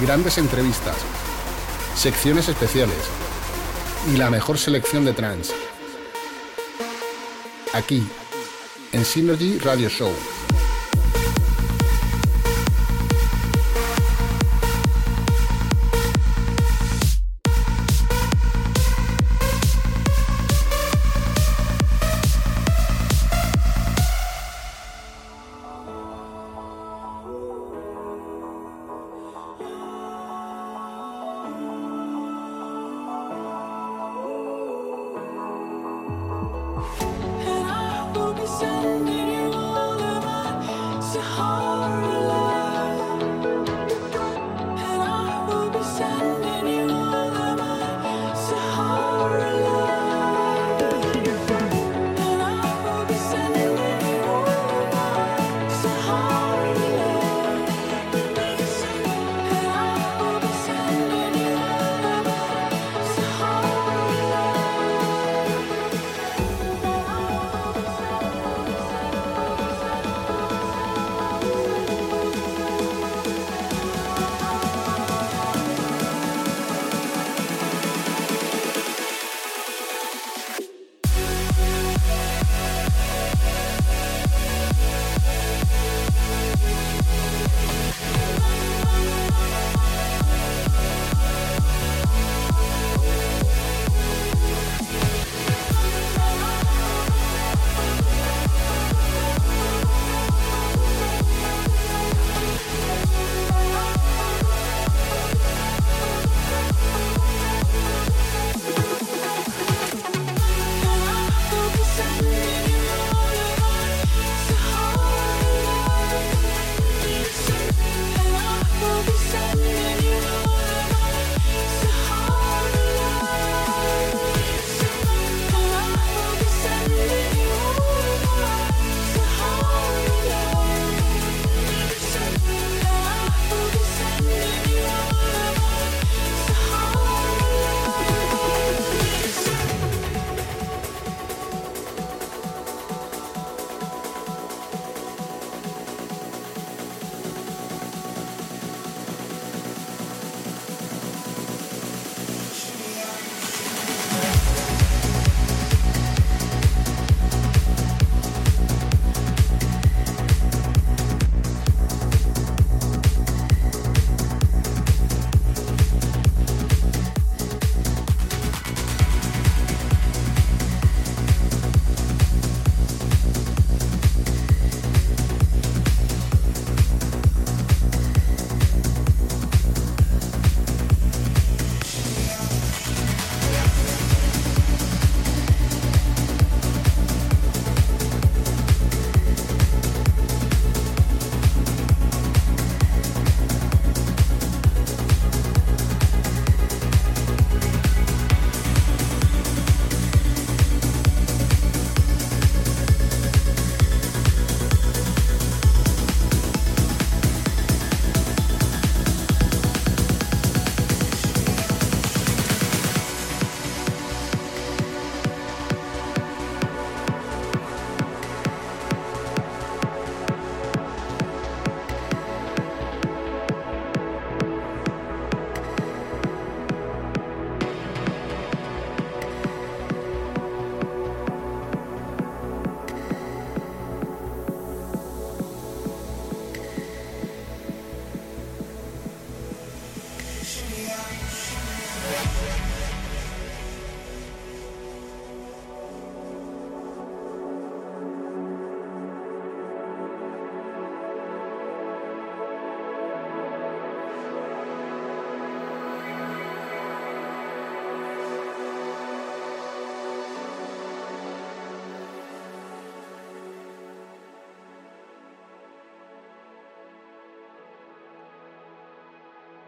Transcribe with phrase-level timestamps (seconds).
[0.00, 0.96] Grandes entrevistas,
[1.94, 2.96] secciones especiales
[4.12, 5.54] y la mejor selección de trance.
[7.72, 8.04] Aquí,
[8.92, 10.12] en Synergy Radio Show.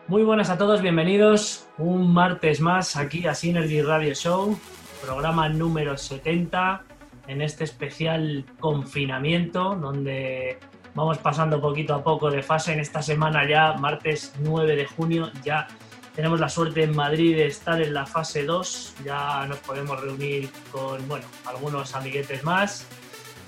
[0.09, 4.57] Muy buenas a todos, bienvenidos un martes más aquí a Synergy Radio Show,
[5.03, 6.85] programa número 70
[7.27, 10.61] en este especial confinamiento donde
[10.95, 12.73] vamos pasando poquito a poco de fase.
[12.73, 15.67] En esta semana ya, martes 9 de junio, ya
[16.15, 20.49] tenemos la suerte en Madrid de estar en la fase 2, ya nos podemos reunir
[20.71, 22.87] con bueno, algunos amiguetes más.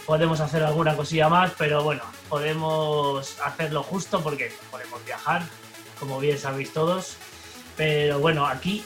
[0.05, 5.43] Podemos hacer alguna cosilla más, pero bueno, podemos hacerlo justo porque podemos viajar,
[5.99, 7.17] como bien sabéis todos.
[7.77, 8.85] Pero bueno, aquí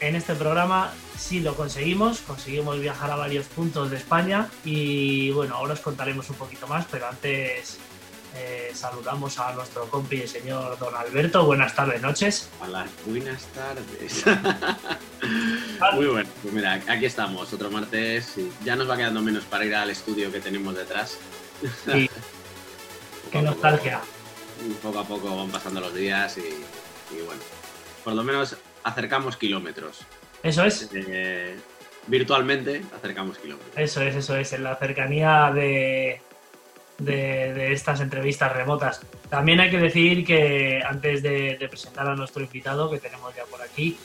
[0.00, 5.54] en este programa sí lo conseguimos, conseguimos viajar a varios puntos de España y bueno,
[5.54, 7.78] ahora os contaremos un poquito más, pero antes
[8.36, 11.46] eh, saludamos a nuestro compi, el señor Don Alberto.
[11.46, 12.50] Buenas tardes, noches.
[12.60, 14.24] Hola, buenas tardes.
[15.94, 18.34] Muy bueno, pues mira, aquí estamos, otro martes.
[18.64, 21.18] Ya nos va quedando menos para ir al estudio que tenemos detrás.
[21.86, 22.10] Sí.
[23.32, 24.02] Qué nostalgia
[24.82, 27.40] poco a poco van pasando los días y, bueno,
[28.02, 30.00] por lo menos acercamos kilómetros.
[30.42, 30.90] Eso es.
[30.92, 31.56] Eh,
[32.06, 33.72] virtualmente acercamos kilómetros.
[33.76, 36.20] Eso es, eso es, en la cercanía de,
[36.98, 39.00] de, estas entrevistas remotas.
[39.28, 43.62] También hay que decir que antes de, presentar a nuestro invitado, que tenemos ya por
[43.62, 43.96] aquí,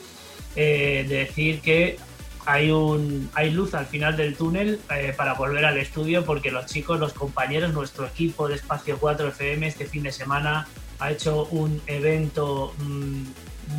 [0.56, 1.98] eh, decir que
[2.46, 6.66] hay, un, hay luz al final del túnel eh, para volver al estudio porque los
[6.66, 10.66] chicos, los compañeros, nuestro equipo de Espacio 4 FM este fin de semana
[10.98, 13.22] ha hecho un evento mm,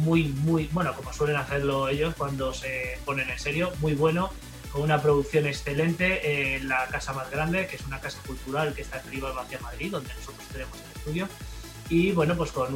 [0.03, 4.31] muy, muy, bueno, como suelen hacerlo ellos cuando se ponen en serio, muy bueno,
[4.71, 8.83] con una producción excelente en la casa más grande, que es una casa cultural que
[8.83, 11.27] está en Rivas hacia Madrid, donde nosotros tenemos el estudio.
[11.89, 12.73] Y bueno, pues con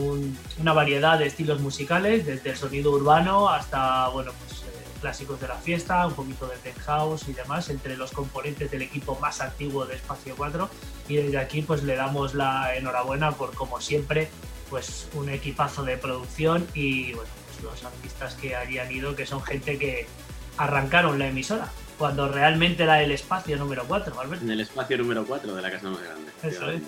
[0.60, 4.65] una variedad de estilos musicales, desde el sonido urbano hasta, bueno, pues
[5.06, 8.82] clásicos de la fiesta, un poquito de tech house y demás, entre los componentes del
[8.82, 10.68] equipo más antiguo de Espacio 4.
[11.08, 14.30] Y desde aquí pues le damos la enhorabuena por, como siempre,
[14.68, 19.28] pues un equipazo de producción y bueno, pues los artistas que allí han ido, que
[19.28, 20.08] son gente que
[20.58, 21.70] arrancaron la emisora,
[22.00, 25.88] cuando realmente era el espacio número 4, En el espacio número 4 de la casa
[25.88, 26.32] más grande.
[26.42, 26.82] Eso es.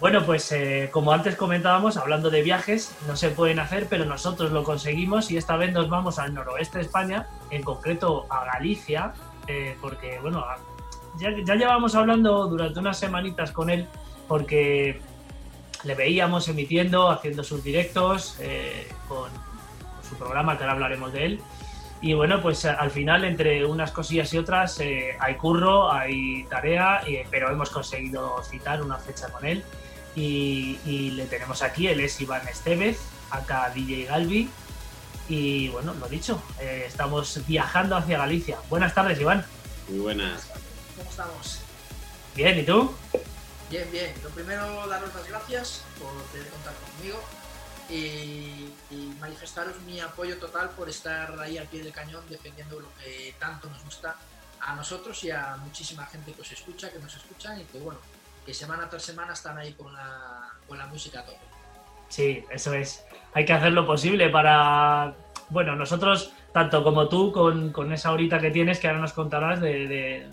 [0.00, 4.50] Bueno, pues eh, como antes comentábamos, hablando de viajes, no se pueden hacer, pero nosotros
[4.50, 9.12] lo conseguimos y esta vez nos vamos al noroeste de España, en concreto a Galicia,
[9.46, 10.42] eh, porque bueno,
[11.18, 13.88] ya, llevamos hablando durante unas semanitas con él,
[14.26, 15.02] porque
[15.84, 19.28] le veíamos emitiendo, haciendo sus directos eh, con,
[20.08, 21.42] su programa, que ahora hablaremos de él.
[22.00, 24.80] Y bueno, pues al final, entre unas cosillas y otras,
[25.20, 29.62] hay curro, hay tarea, pero hemos conseguido citar una fecha con él
[30.14, 32.98] y, le tenemos aquí, él es Iván Estevez,
[33.30, 34.50] acá DJ Galvi.
[35.28, 38.58] Y bueno, lo dicho, eh, estamos viajando hacia Galicia.
[38.68, 39.46] Buenas tardes, Iván.
[39.88, 40.48] Muy buenas.
[40.96, 41.60] ¿Cómo estamos?
[42.34, 42.92] Bien, ¿y tú?
[43.70, 44.12] Bien, bien.
[44.24, 47.20] Lo primero, daros las gracias por querer contar conmigo
[47.88, 52.88] y, y, manifestaros mi apoyo total por estar ahí al pie del cañón defendiendo lo
[52.94, 54.16] que tanto nos gusta
[54.60, 58.00] a nosotros y a muchísima gente que os escucha, que nos escuchan y que bueno,
[58.44, 61.38] que semana tras semana están ahí con la, con la música a tope.
[62.08, 63.04] Sí, eso es.
[63.32, 65.14] Hay que hacer lo posible para.
[65.48, 69.60] Bueno, nosotros, tanto como tú, con, con esa horita que tienes, que ahora nos contarás
[69.60, 70.28] de,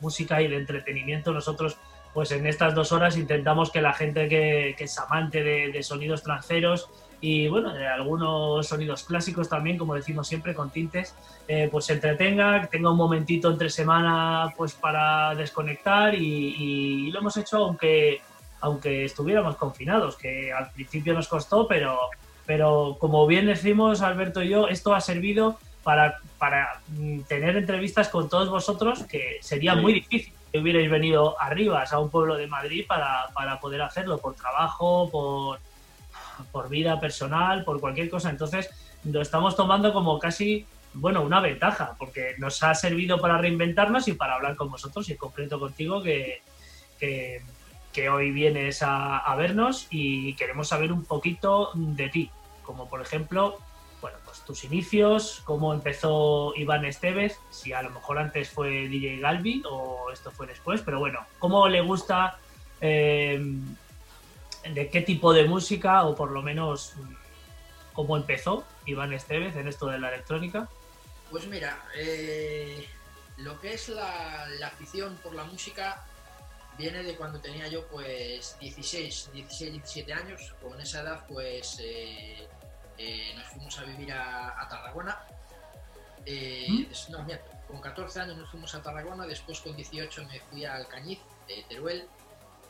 [0.00, 1.76] música y de entretenimiento, nosotros,
[2.14, 6.22] pues en estas dos horas intentamos que la gente que, que es amante de, sonidos
[6.22, 6.88] tranceros
[7.20, 11.14] y bueno, de algunos sonidos clásicos también, como decimos siempre, con tintes,
[11.48, 17.18] eh, pues se entretenga, que tenga un momentito entre semana pues para desconectar y, lo
[17.18, 18.20] hemos hecho aunque,
[18.60, 21.98] aunque estuviéramos confinados, que al principio nos costó, pero,
[22.46, 28.08] pero como bien decimos Alberto y yo, esto ha servido para, para mm, tener entrevistas
[28.08, 32.46] con todos vosotros, que sería muy difícil que hubierais venido arriba a un pueblo de
[32.46, 35.60] Madrid para, para poder hacerlo por trabajo, por
[36.52, 38.30] por vida personal, por cualquier cosa.
[38.30, 38.70] Entonces,
[39.04, 44.12] lo estamos tomando como casi, bueno, una ventaja, porque nos ha servido para reinventarnos y
[44.12, 46.42] para hablar con vosotros y en concreto contigo que,
[46.98, 52.30] que, hoy vienes a, vernos y queremos saber un poquito de ti,
[52.62, 53.58] como por ejemplo,
[54.00, 59.18] bueno, pues tus inicios, cómo empezó Iván Estevez, si a lo mejor antes fue DJ
[59.18, 62.38] Galvi o esto fue después, pero bueno, cómo le gusta
[62.80, 63.40] eh,
[64.64, 66.94] de qué tipo de música o por lo menos
[67.92, 70.68] cómo empezó Iván Estevez en esto de la electrónica.
[71.30, 72.88] Pues mira, eh,
[73.38, 76.04] lo que es la, afición por la música
[76.78, 80.54] viene de cuando tenía yo pues 16, 16, 17 años.
[80.62, 82.46] Con esa edad pues eh,
[82.98, 85.18] eh, nos fuimos a vivir a, Tarragona.
[86.26, 86.84] ¿Mm?
[87.10, 90.86] No, mira, con 14 años nos fuimos a Tarragona, después con 18 me fui al
[90.88, 92.06] Cañiz de Teruel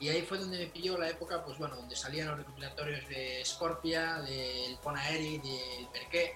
[0.00, 3.42] Y ahí fue donde me pilló la época, pues bueno, donde salían los recopilatorios de
[3.44, 6.34] Scorpia, del Ponaeri, del Perqué.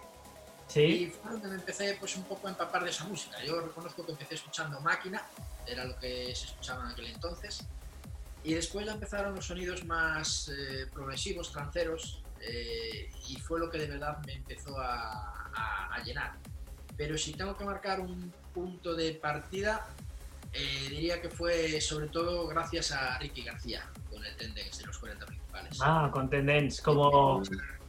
[0.66, 0.80] Sí.
[0.80, 3.42] Y fue donde me empecé pues un poco a empapar de esa música.
[3.44, 5.22] Yo reconozco que empecé escuchando Máquina,
[5.66, 7.64] era lo que se escuchaba en aquel entonces.
[8.44, 13.78] Y después ya empezaron los sonidos más eh, progresivos, tranceros, eh, y fue lo que
[13.78, 16.32] de verdad me empezó a, a- a llenar.
[16.96, 19.86] Pero si tengo que marcar un punto de partida,
[20.52, 24.98] eh, diría que fue sobre todo gracias a Ricky García con el Tendex de los
[24.98, 25.78] 40 principales.
[25.80, 27.42] Ah, con Tendence, como,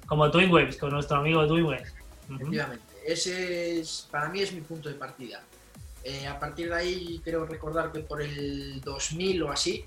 [0.05, 1.93] como Twin Waves, con nuestro amigo Twin Waves.
[2.29, 5.41] Efectivamente, ese es, para mí es mi punto de partida.
[6.03, 9.85] Eh, a partir de ahí creo recordar que por el 2000 o así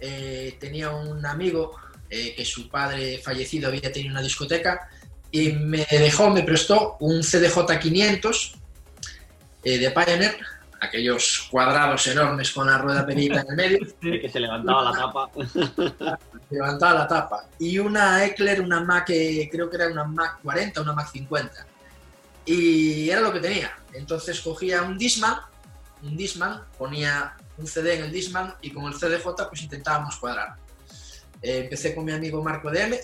[0.00, 1.76] eh, tenía un amigo
[2.10, 4.86] que su padre fallecido había tenido una discoteca
[5.32, 8.54] y me dejó, me prestó un CDJ 500
[9.64, 10.36] eh, de Pioneer,
[10.82, 13.78] aquellos cuadrados enormes con la rueda perita en el medio.
[14.00, 15.30] De que se levantaba la tapa.
[16.50, 17.48] levantaba la tapa.
[17.58, 21.66] Y una Eckler, una Mac, eh, creo que era una Mac 40, una Mac 50.
[22.44, 23.72] Y era lo que tenía.
[23.92, 25.36] Entonces cogía un Disman,
[26.02, 30.56] un Disman, ponía un CD en el Disman y con el CDJ pues intentábamos cuadrar.
[31.40, 32.96] Eh, empecé con mi amigo Marco DM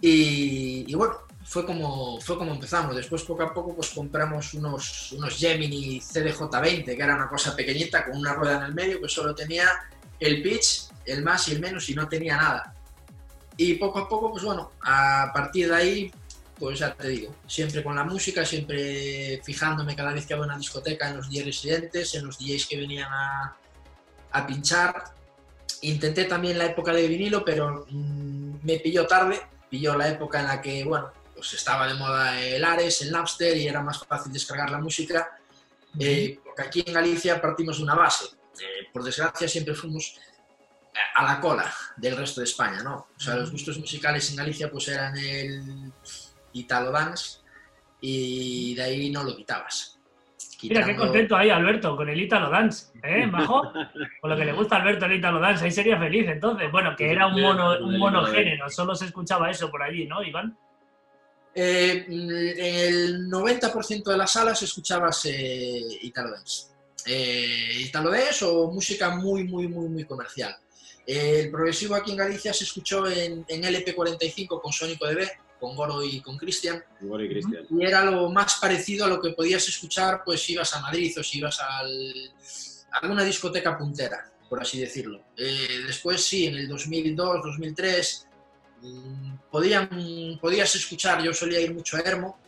[0.00, 2.96] y, y bueno, fue como, fue como empezamos.
[2.96, 8.04] Después poco a poco pues compramos unos, unos Gemini CDJ20, que era una cosa pequeñita
[8.04, 9.68] con una rueda en el medio que solo tenía
[10.18, 12.74] el pitch, el más y el menos y no tenía nada.
[13.56, 16.12] Y poco a poco, pues bueno, a partir de ahí,
[16.58, 20.58] pues ya te digo, siempre con la música, siempre fijándome cada vez que había una
[20.58, 23.56] discoteca en los DJs residentes, en los DJs que venían a,
[24.32, 25.04] a pinchar.
[25.82, 30.46] Intenté también la época de vinilo, pero mm, me pilló tarde, pilló la época en
[30.46, 31.12] la que, bueno,
[31.44, 35.36] pues estaba de moda el Ares, el Napster y era más fácil descargar la música.
[36.00, 38.34] Eh, porque aquí en Galicia partimos de una base.
[38.54, 40.18] Eh, por desgracia siempre fuimos
[41.14, 43.08] a la cola del resto de España, ¿no?
[43.14, 45.92] O sea, los gustos musicales en Galicia pues eran el
[46.54, 47.40] Italo Dance
[48.00, 49.98] y de ahí no lo quitabas.
[50.62, 53.70] Mira, qué contento ahí Alberto con el Italo Dance, ¿eh, Majo?
[54.18, 56.72] Con lo que le gusta a Alberto el Italo Dance, ahí sería feliz entonces.
[56.72, 60.56] Bueno, que era un, mono, un monogénero, solo se escuchaba eso por allí, ¿no, Iván?
[61.54, 66.66] Eh, en el 90% de las salas escuchabas eh, Italo Dance.
[67.06, 70.56] Eh, Italo Dance o música muy, muy, muy, muy comercial.
[71.06, 75.28] Eh, el progresivo aquí en Galicia se escuchó en, en LP45 con Sónico DB,
[75.60, 76.82] con Goro y con Cristian.
[77.00, 77.66] Y Cristian.
[77.70, 81.12] y era lo más parecido a lo que podías escuchar pues si ibas a Madrid
[81.18, 82.32] o si ibas al,
[82.90, 85.24] a alguna discoteca puntera, por así decirlo.
[85.36, 88.33] Eh, después sí, en el 2002, 2003, mm,
[89.50, 92.38] podían, podías escuchar, yo solía ir mucho a Hermo,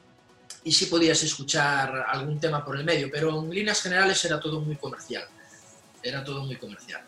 [0.64, 4.60] y sí podías escuchar algún tema por el medio, pero en líneas generales era todo
[4.60, 5.24] muy comercial.
[6.02, 7.02] Era todo muy comercial.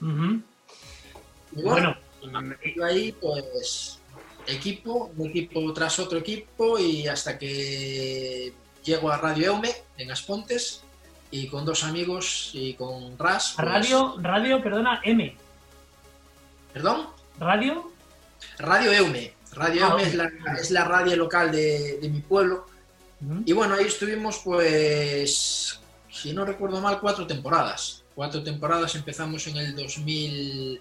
[0.00, 3.98] Y bueno, Bueno, yo ahí, pues,
[4.46, 8.52] equipo, un equipo tras otro equipo y hasta que
[8.82, 10.82] llego a Radio Eume, en Aspontes,
[11.30, 13.52] y con dos amigos y con Ras.
[13.56, 15.36] pues- radio, radio, perdona, M.
[16.72, 17.08] ¿Perdón?
[17.38, 17.92] Radio,
[18.58, 19.34] Radio Eume.
[19.52, 22.66] Radio Ah, Eume es la, es la radio local de, de mi pueblo.
[23.46, 28.02] Y bueno, ahí estuvimos, pues, si no recuerdo mal, cuatro temporadas.
[28.14, 30.80] Cuatro temporadas empezamos en el 2000,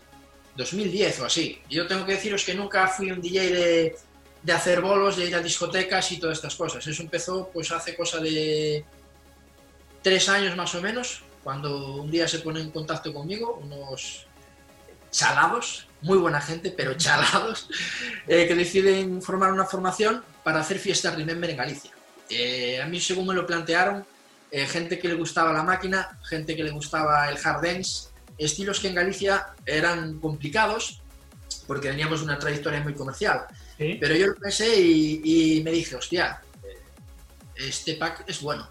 [0.57, 1.61] 2010 o así.
[1.69, 3.95] Y yo tengo que deciros que nunca fui un DJ de,
[4.41, 6.85] de hacer bolos, de ir a discotecas y todas estas cosas.
[6.85, 8.83] Eso empezó pues hace cosa de
[10.01, 14.27] tres años más o menos, cuando un día se pone en contacto conmigo unos
[15.11, 17.69] chalados, muy buena gente, pero chalados,
[18.27, 21.91] eh, que deciden formar una formación para hacer fiestas Remember en Galicia.
[22.29, 24.05] Eh, a mí, según me lo plantearon,
[24.51, 28.79] eh, gente que le gustaba la máquina, gente que le gustaba el hard dance, estilos
[28.79, 31.01] que en Galicia eran complicados
[31.67, 33.45] porque teníamos una trayectoria muy comercial.
[33.77, 33.97] sí.
[33.99, 35.21] Pero yo lo pensé y,
[35.57, 36.77] y me dije, hostia, eh,
[37.55, 38.69] este pack es bueno,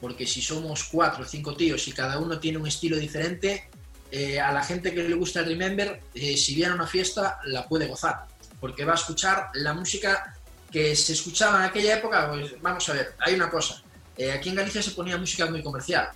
[0.00, 3.68] porque si somos cuatro o cinco tíos y cada uno tiene un estilo diferente,
[4.10, 7.38] eh, a la gente que le gusta el Remember, eh, si viene a una fiesta,
[7.44, 8.26] la puede gozar,
[8.58, 10.36] porque va a escuchar la música
[10.70, 12.28] que se escuchaba en aquella época.
[12.30, 13.82] Pues vamos a ver, hay una cosa,
[14.16, 16.08] eh, aquí en Galicia se ponía música muy comercial,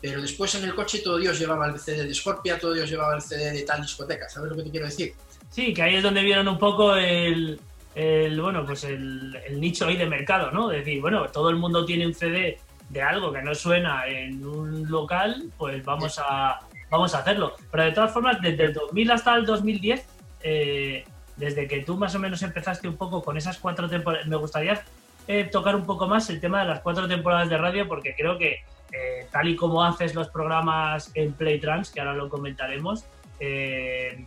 [0.00, 3.14] pero después en el coche todo Dios llevaba el CD de Scorpia, todo Dios llevaba
[3.14, 5.14] el CD de tal discoteca, ¿sabes lo que te quiero decir?
[5.50, 7.60] Sí, que ahí es donde vieron un poco el,
[7.94, 10.72] el, bueno, pues el, el nicho ahí de mercado, ¿no?
[10.72, 14.44] Es decir, bueno, todo el mundo tiene un CD de algo que no suena en
[14.44, 16.60] un local, pues vamos a,
[16.92, 17.54] vamos a hacerlo.
[17.70, 20.06] Pero de todas formas, desde el 2000 hasta el 2010,
[20.42, 21.04] eh,
[21.36, 24.80] desde que tú más o menos empezaste un poco con esas cuatro temporadas, me gustaría
[25.26, 28.38] eh, tocar un poco más el tema de las cuatro temporadas de radio, porque creo
[28.38, 28.60] que
[28.92, 33.06] eh, tal y como haces los programas en Playtrans, que ahora lo comentaremos,
[33.40, 34.26] eh,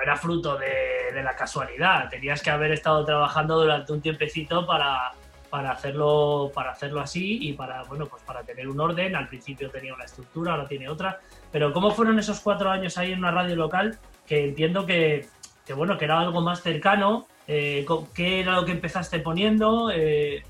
[0.00, 2.08] era fruto de, la casualidad.
[2.08, 5.12] Tenías que haber estado trabajando durante un tiempecito para,
[5.48, 9.70] para hacerlo para hacerlo así y para bueno pues para tener un orden al principio
[9.70, 11.20] tenía una estructura ahora tiene otra
[11.54, 13.96] pero cómo fueron esos cuatro años ahí en una radio local
[14.26, 15.28] que entiendo que,
[15.76, 17.28] bueno que era algo más cercano.
[17.46, 20.42] Eh, qué era lo que empezaste poniendo eh,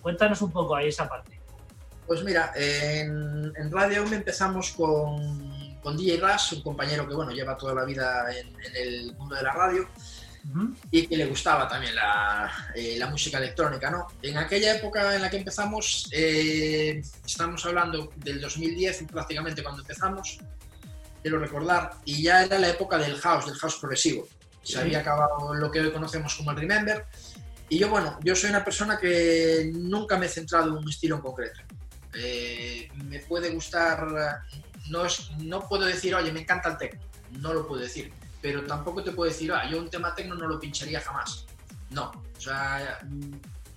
[0.00, 1.38] cuéntanos un poco ahí esa parte.
[2.06, 7.74] Pues mira en, radio empezamos con con DJ Rush, un compañero que bueno, lleva toda
[7.74, 9.88] la vida en, el mundo de la radio
[10.90, 11.94] y que le gustaba también
[12.74, 13.90] eh, la, música electrónica.
[13.90, 14.06] ¿no?
[14.22, 20.38] En aquella época en la que empezamos, eh, estamos hablando del 2010 prácticamente cuando empezamos,
[21.22, 24.26] quiero recordar, y ya era la época del house, del house progresivo.
[24.62, 27.06] Se había acabado lo que hoy conocemos como el Remember.
[27.68, 31.16] Y yo, bueno, yo soy una persona que nunca me he centrado en un estilo
[31.16, 31.60] en concreto.
[32.14, 34.42] Eh, me puede gustar
[34.90, 37.00] no, es, no puedo decir, oye, me encanta el techno,
[37.38, 40.46] no lo puedo decir, pero tampoco te puedo decir, ah, yo un tema techno no
[40.46, 41.46] lo pincharía jamás.
[41.90, 43.32] No, o sea, mm,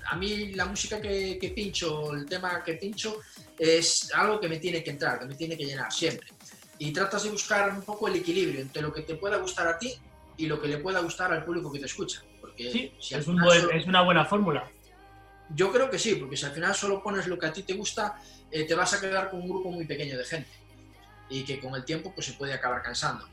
[0.07, 3.19] a mí la música que, que pincho, el tema que pincho,
[3.57, 6.27] es algo que me tiene que entrar, que me tiene que llenar siempre.
[6.79, 9.77] Y tratas de buscar un poco el equilibrio entre lo que te pueda gustar a
[9.77, 9.93] ti
[10.37, 12.23] y lo que le pueda gustar al público que te escucha.
[12.41, 14.69] Porque sí, si es, es, una buena fórmula.
[15.55, 17.73] Yo creo que sí, porque si al final solo pones lo que a ti te
[17.73, 18.19] gusta,
[18.51, 20.49] eh, te vas a quedar con un grupo muy pequeño de gente
[21.29, 23.27] y que con el tiempo pues se puede acabar cansando.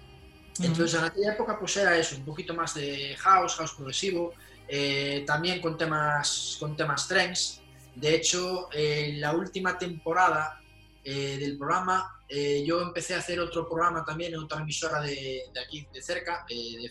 [0.62, 4.35] Entonces en aquella época pues era eso, un poquito más de house, house progresivo,
[4.69, 7.61] eh, también con temas, con temas trends.
[7.95, 10.61] De hecho, en la última temporada
[11.02, 15.43] eh, del programa eh, yo empecé a hacer otro programa también en otra emisora de,
[15.52, 16.88] de aquí de cerca, de,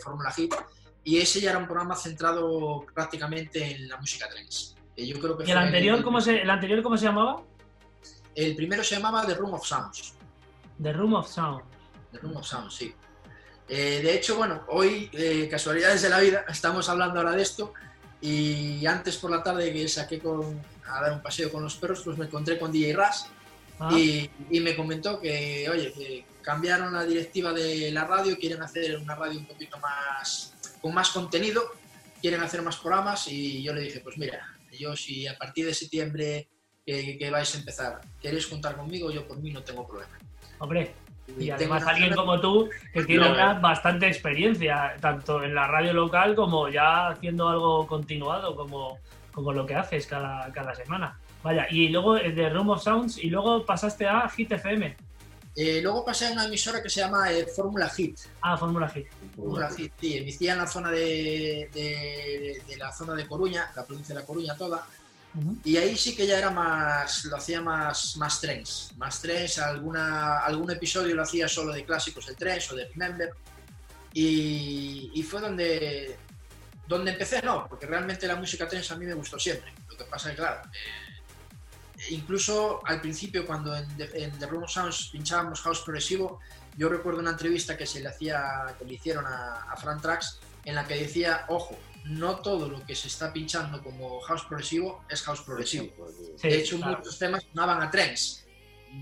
[0.00, 0.54] Fórmula Hit,
[1.02, 4.76] y ese ya era un programa centrado prácticamente en la música trends.
[4.96, 7.42] yo creo que ¿Y el anterior, cómo se, el anterior cómo se llamaba?
[8.36, 10.14] El primero se llamaba The Room of Sounds.
[10.80, 11.64] The Room of Sound.
[12.12, 12.94] The Room of Sound, sí.
[13.68, 17.72] Eh, de hecho, bueno, hoy, eh, casualidades de la vida, estamos hablando ahora de esto
[18.20, 22.02] y antes por la tarde que saqué con, a dar un paseo con los perros,
[22.04, 23.28] pues me encontré con DJ Ras
[23.78, 23.96] ah.
[23.96, 29.14] y, me comentó que, oye, que cambiaron la directiva de la radio, quieren hacer una
[29.16, 31.62] radio un poquito más, con más contenido,
[32.20, 35.74] quieren hacer más programas y yo le dije, pues mira, yo si a partir de
[35.74, 36.48] septiembre
[36.84, 40.18] que, que vais a empezar queréis contar conmigo, yo por mí no tengo problema.
[40.58, 40.94] Hombre,
[41.38, 43.28] y además alguien como tú que tiene
[43.60, 48.98] bastante experiencia, tanto en la radio local como ya haciendo algo continuado, como,
[49.32, 51.18] como lo que haces cada, cada semana.
[51.42, 54.96] Vaya, y luego de Room of Sounds y luego pasaste a Hit FM.
[55.56, 58.18] Eh, luego pasé a una emisora que se llama eh, Fórmula Hit.
[58.42, 59.06] Ah, Fórmula Hit.
[59.34, 60.18] Fórmula Hit, sí.
[60.18, 64.26] Emitía en la zona de, de, de, la zona de Coruña, la provincia de La
[64.26, 64.86] Coruña toda.
[65.64, 70.38] Y ahí sí que ya era más, lo hacía más, más trends, más trends, alguna,
[70.38, 73.34] algún episodio lo hacía solo de clásicos del trends o de Remember.
[74.14, 76.16] Y, y, fue donde,
[76.86, 79.74] donde empecé, no, porque realmente la música trends a mí me gustó siempre.
[79.90, 85.60] Lo que pasa es claro, eh, incluso al principio cuando en, The Room Sounds pinchábamos
[85.60, 86.40] house progresivo,
[86.78, 90.38] yo recuerdo una entrevista que se le hacía, que le hicieron a, a Fran Trax,
[90.64, 95.04] en la que decía, ojo, no todo lo que se está pinchando como house progresivo
[95.08, 95.86] es house progresivo.
[96.42, 98.46] de hecho, muchos temas sonaban a trends.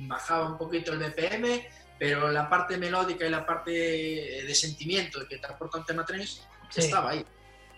[0.06, 1.62] Bajaba un poquito el BPM,
[1.98, 6.46] pero la parte melódica y la parte de sentimiento que te aporta un tema trends
[6.74, 7.24] estaba ahí.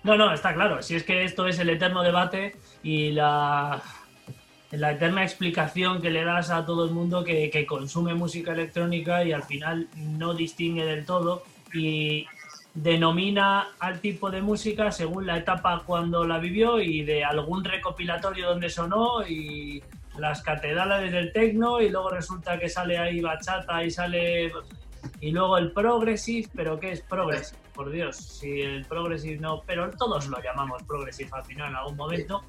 [0.04, 0.82] No, no, está claro.
[0.82, 3.82] Si es que esto es el eterno debate y la,
[4.70, 9.24] la eterna explicación que le das a todo el mundo que, que consume música electrónica
[9.24, 11.42] y al final no distingue del todo.
[11.74, 12.26] Y,
[12.76, 18.48] denomina al tipo de música según la etapa cuando la vivió y de algún recopilatorio
[18.48, 19.82] donde sonó y
[20.18, 24.52] las catedrales del tecno y luego resulta que sale ahí bachata y sale
[25.20, 27.58] y luego el progressive, pero ¿qué es progressive?
[27.74, 31.96] Por Dios, si el progressive no, pero todos lo llamamos progressive al final en algún
[31.96, 32.44] momento.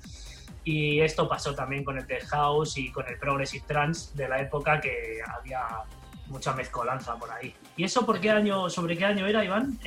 [0.64, 4.42] Y esto pasó también con el tech house y con el progressive trance de la
[4.42, 5.66] época que había
[6.28, 7.54] mucha mezcolanza por ahí.
[7.76, 9.80] ¿Y eso por qué año, sobre qué año era, Iván?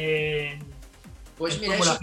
[1.37, 1.99] pues mira, eso,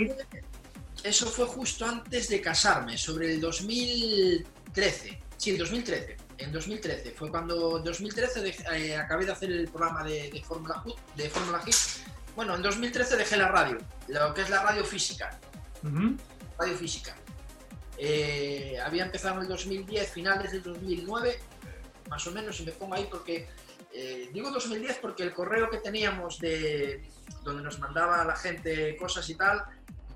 [1.04, 5.22] eso, fue justo antes de casarme, sobre el 2013.
[5.38, 6.18] Sí, el 2013.
[6.40, 10.84] En 2013 fue cuando en 2013 eh, acabé de hacer el programa de, de Fórmula
[11.16, 11.76] de Fórmula Hit.
[12.36, 15.40] Bueno, en 2013 dejé la radio, lo que es la radio física.
[16.60, 17.16] Radio física.
[17.98, 21.40] Eh, había empezado en el 2010, finales del 2009,
[22.10, 23.48] más o menos, y me pongo ahí porque
[24.00, 27.02] eh, digo 2010 porque el correo que teníamos de
[27.44, 29.64] donde nos mandaba la gente cosas y tal,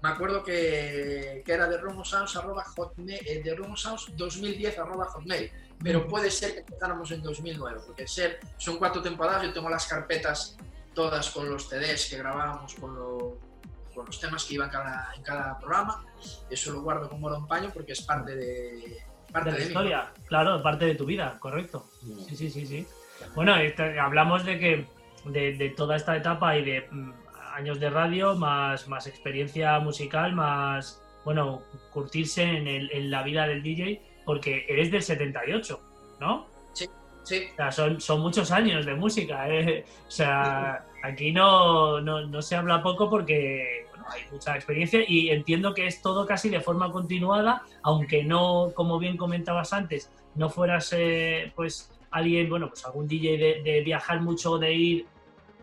[0.04, 5.52] me acuerdo que, que era de rumosounds eh, de 2010 hotmail,
[5.84, 9.88] pero puede ser que empezáramos en 2009, porque ser, son cuatro temporadas, yo tengo las
[9.88, 10.58] carpetas
[10.94, 16.06] todas con los CDs que grabábamos con, los temas que iban cada, en cada programa.
[16.52, 20.62] Eso lo guardo como en paño porque es parte de, parte de, la historia, claro,
[20.62, 21.90] parte de tu vida, correcto.
[22.28, 22.88] Sí, sí, sí, sí.
[23.36, 24.86] Bueno, este, hablamos de que
[25.26, 27.12] de, toda esta etapa y de mm,
[27.54, 33.64] años de radio, más, más experiencia musical, más, bueno, curtirse en, en la vida del
[33.64, 35.80] DJ, porque eres del 78,
[36.20, 36.48] ¿no?
[36.74, 36.88] Sí,
[37.24, 37.48] sí.
[37.54, 39.86] O sea, son, son muchos años de música, ¿eh?
[40.08, 45.74] O sea, aquí no, no, no se habla poco porque hay mucha experiencia y entiendo
[45.74, 50.94] que es todo casi de forma continuada, aunque no, como bien comentabas antes, no fueras
[50.98, 55.08] eh, pues alguien, bueno, pues algún DJ de, viajar mucho, de ir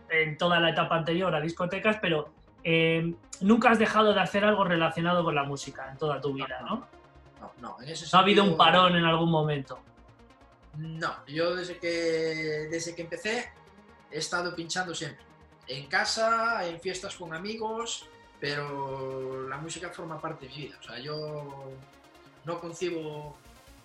[0.09, 2.31] en toda la etapa anterior a discotecas, pero
[2.63, 6.59] eh, nunca has dejado de hacer algo relacionado con la música en toda tu vida,
[6.61, 6.87] ¿no?
[7.39, 9.79] No, no, en ese ¿No ha habido un parón en algún momento?
[10.77, 13.51] No, yo desde que, desde que empecé
[14.11, 15.23] he estado pinchando siempre.
[15.67, 18.07] En casa, en fiestas con amigos,
[18.39, 20.77] pero la música forma parte de mi vida.
[20.79, 21.71] O sea, yo
[22.45, 23.37] no concibo,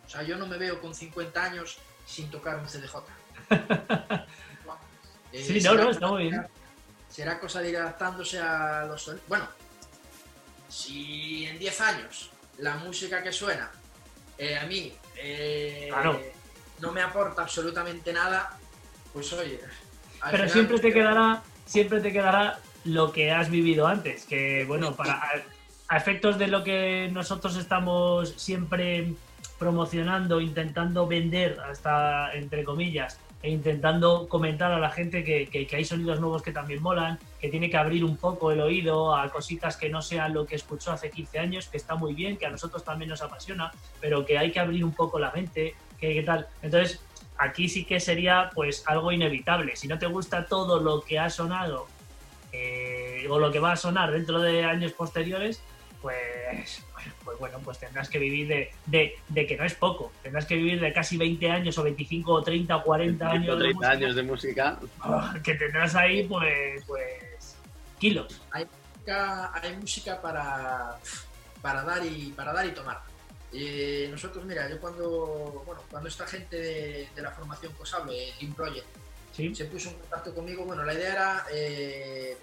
[0.05, 2.97] o sea, yo no me veo con 50 años sin tocar un CDJ.
[5.33, 6.47] sí, no, no, está muy bien.
[7.09, 9.11] Será cosa de ir adaptándose a los...
[9.29, 9.47] Bueno,
[10.69, 13.71] si en 10 años la música que suena
[14.39, 15.91] eh, a mí eh,
[16.81, 18.59] no me aporta absolutamente nada,
[19.13, 19.61] pues oye...
[20.31, 25.23] Pero siempre te quedará, siempre te quedará lo que has vivido antes, que bueno, para
[25.89, 29.15] a, efectos de lo que nosotros estamos siempre
[29.65, 35.87] promocionando, intentando vender, hasta entre comillas, e intentando comentar a la gente que, que, hay
[35.87, 39.79] sonidos nuevos que también molan, que tiene que abrir un poco el oído a cositas
[39.79, 42.51] que no sean lo que escuchó hace 15 años, que está muy bien, que a
[42.51, 43.73] nosotros también nos apasiona,
[44.03, 46.47] pero que hay que abrir un poco la mente, que tal.
[46.61, 47.01] Entonces,
[47.39, 49.77] aquí sí que sería pues algo inevitable.
[49.77, 51.87] Si no te gusta todo lo que ha sonado
[52.53, 55.63] eh, o lo que va a sonar dentro de años posteriores,
[56.03, 56.85] pues,
[57.25, 60.93] pues bueno, pues tendrás que vivir de, que no es poco, tendrás que vivir de
[60.93, 64.79] casi 20 años o 25 o 30 o 40 años, 30 de años de música.
[65.01, 67.57] Ah, que tendrás ahí pues, pues
[67.99, 68.41] kilos.
[68.51, 70.99] Hay música, hay música para,
[71.63, 73.01] para, dar y, para dar y tomar.
[74.11, 78.87] nosotros, mira, yo cuando, bueno, cuando esta gente de, la formación COSABLE, Team Project,
[79.33, 80.65] se puso en contacto conmigo.
[80.65, 82.37] Bueno, la idea era eh,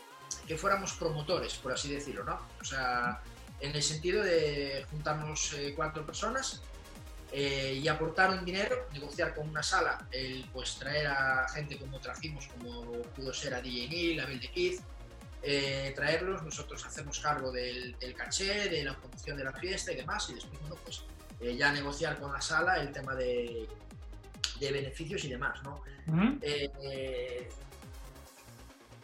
[0.46, 2.40] que fuéramos promotores, por así decirlo, ¿no?
[2.60, 3.22] O sea,
[3.62, 6.62] en el sentido de juntarnos eh, cuatro personas
[7.32, 12.00] eh, y aportar un dinero, negociar con una sala, el, pues traer a gente como
[12.00, 14.82] trajimos, como pudo ser a DJ Neil, a Bill de Keith,
[15.96, 20.36] traerlos, nosotros hacemos cargo del, caché, de la promoción de la fiesta y demás, y
[20.36, 21.04] después, bueno, pues
[21.58, 23.68] ya negociar con la sala el tema de,
[24.60, 25.84] de beneficios y demás, ¿no?
[26.42, 27.50] Eh,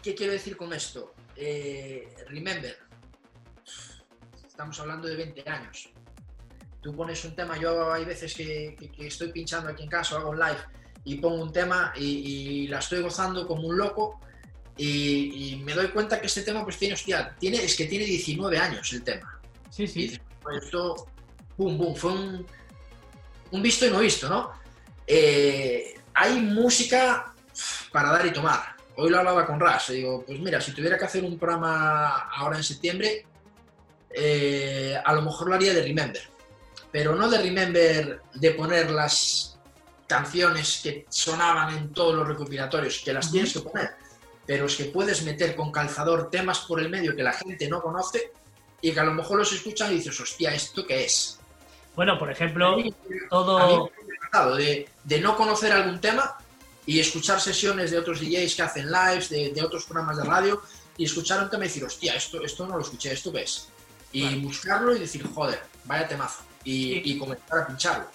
[0.02, 1.14] ¿Qué quiero decir con esto?
[1.36, 2.78] Eh, remember,
[4.58, 5.88] estamos hablando de 20 años.
[6.82, 10.40] Tú pones un tema, yo hay veces que, estoy pinchando aquí en casa, hago un
[10.40, 10.58] live
[11.04, 14.20] y pongo un tema y, la estoy gozando como un loco
[14.76, 18.58] y, me doy cuenta que este tema pues tiene, hostia, tiene, es que tiene 19
[18.58, 19.40] años el tema.
[19.70, 20.20] Sí, sí.
[20.42, 21.06] Pues esto,
[21.56, 22.48] boom, boom, fue un,
[23.52, 24.54] un visto y no visto, ¿no?
[25.06, 27.32] Eh, hay música
[27.92, 28.76] para dar y tomar.
[28.96, 32.58] Hoy lo hablaba con Ras, digo, pues mira, si tuviera que hacer un programa ahora
[32.58, 33.28] en septiembre,
[34.20, 36.24] eh, a lo mejor lo haría de Remember.
[36.92, 39.58] Pero no de Remember de poner las
[40.08, 43.92] canciones que sonaban en todos los recopilatorios, que las tienes que poner,
[44.46, 47.82] pero es que puedes meter con calzador temas por el medio que la gente no
[47.82, 48.32] conoce
[48.82, 51.40] y que a lo mejor los escuchan y dices, hostia, ¿esto qué es?
[51.96, 52.78] Bueno, por ejemplo,
[53.30, 53.90] todo
[54.56, 56.38] de, no conocer algún tema
[56.86, 60.62] y escuchar sesiones de otros DJs que hacen lives, de, otros programas de radio,
[60.96, 63.68] y escuchar un tema y decir, hostia, esto, esto no lo escuché, ¿esto qué es?
[64.12, 68.06] Y buscarlo y decir, joder, vaya temazo, y, comenzar a pincharlo.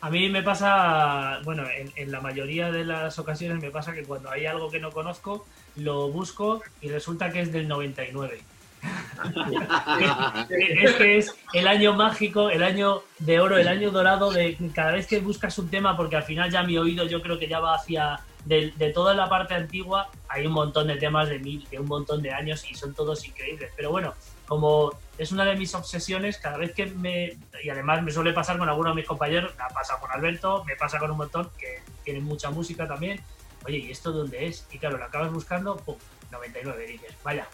[0.00, 4.02] A mí me pasa, bueno, en, en, la mayoría de las ocasiones me pasa que
[4.02, 8.42] cuando hay algo que no conozco, lo busco y resulta que es del 99.
[10.50, 14.92] es que es el año mágico, el año de oro, el año dorado de cada
[14.92, 17.60] vez que buscas un tema, porque al final ya mi oído yo creo que ya
[17.60, 21.78] va hacia de, toda la parte antigua, hay un montón de temas de mil, de
[21.78, 23.70] un montón de años y son todos increíbles.
[23.76, 24.14] Pero bueno,
[24.52, 28.58] como es una de mis obsesiones, cada vez que me, y además me suele pasar
[28.58, 31.80] con algunos de mis compañeros, me pasa con Alberto, me pasa con un montón que
[32.04, 33.18] tienen mucha música también,
[33.64, 34.66] oye, ¿y esto dónde es?
[34.70, 35.96] Y claro, lo acabas buscando, ¡pum!
[36.30, 37.46] 99 dices, vaya,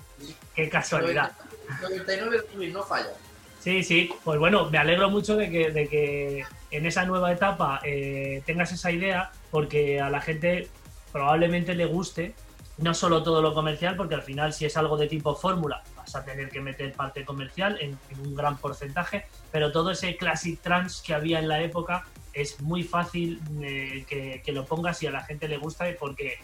[0.57, 1.31] qué casualidad.
[1.83, 3.13] 99 no falla.
[3.61, 7.81] Sí, sí, pues bueno, me alegro mucho de que, de que en esa nueva etapa
[7.85, 10.69] eh, tengas esa idea, porque a la gente
[11.13, 12.35] probablemente le guste
[12.79, 16.23] no solo todo lo comercial, porque al final si es algo de tipo fórmula, vas
[16.23, 21.03] a tener que meter parte comercial en, un gran porcentaje, pero todo ese classic trans
[21.03, 25.23] que había en la época es muy fácil eh, que, lo pongas y a la
[25.23, 26.39] gente le gusta porque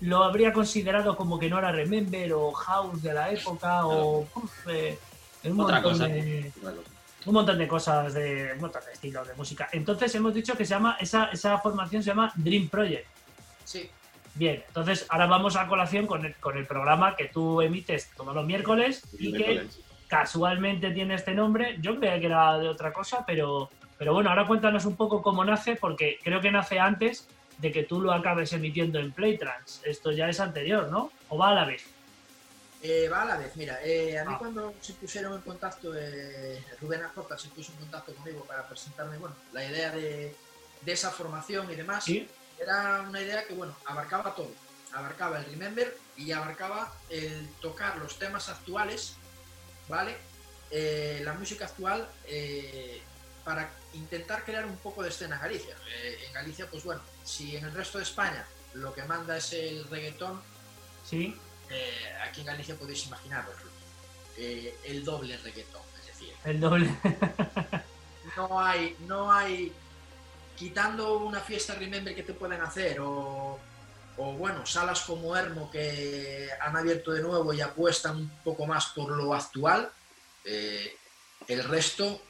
[0.00, 4.26] lo habría considerado como que no era Remember o House de la época o
[4.68, 4.98] eh,
[5.44, 6.52] un, montón de,
[7.26, 9.68] un montón de cosas de un montón de estilos de música.
[9.72, 13.06] Entonces hemos dicho que se llama esa, esa formación se llama Dream Project.
[13.64, 13.90] Sí.
[14.34, 18.34] Bien, entonces ahora vamos a colación con el, con el programa que tú emites todos
[18.34, 19.66] los miércoles y que
[20.08, 21.76] casualmente tiene este nombre.
[21.80, 25.44] Yo creía que era de otra cosa, pero, pero bueno, ahora cuéntanos un poco cómo
[25.44, 29.80] nace, porque creo que nace antes de que tú lo acabes emitiendo en Playtrans.
[29.84, 31.12] Esto ya es anterior, ¿no?
[31.28, 31.84] ¿O va a la vez?
[32.82, 34.38] Eh, va a la vez, mira, eh, a mí ah.
[34.38, 39.16] cuando se pusieron en contacto, eh, Rubén Ajota se puso en contacto conmigo para presentarme,
[39.16, 40.34] bueno, la idea de,
[40.82, 42.04] de esa formación y demás.
[42.04, 42.28] ¿Sí?
[42.58, 44.50] Era una idea que, bueno, abarcaba todo.
[44.92, 49.16] Abarcaba el Remember y abarcaba el tocar los temas actuales,
[49.88, 50.16] ¿vale?
[50.70, 53.02] Eh, la música actual eh,
[53.44, 55.76] para intentar crear un poco de escena en Galicia.
[55.88, 59.52] Eh, en Galicia, pues bueno, si en el resto de España lo que manda es
[59.52, 60.40] el reggaetón,
[61.08, 61.36] ¿Sí?
[62.26, 63.54] aquí en Galicia podéis imaginaros
[64.36, 66.34] el doble reggaetón, es decir.
[66.44, 66.92] El doble.
[68.36, 69.72] no hay, no hay
[70.56, 73.58] quitando una fiesta Remember que te pueden hacer o,
[74.16, 79.10] bueno, salas como Hermo que han abierto de nuevo y apuestan un poco más por
[79.10, 79.90] lo actual,
[80.44, 80.96] eh,
[81.48, 82.20] el resto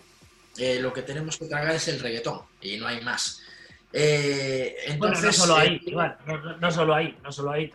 [0.57, 3.43] eh, lo que tenemos que tragar es el reggaetón y no hay más.
[3.97, 6.17] Eh, entonces, no solo ahí, igual,
[6.59, 7.71] no, solo ahí, no solo ahí,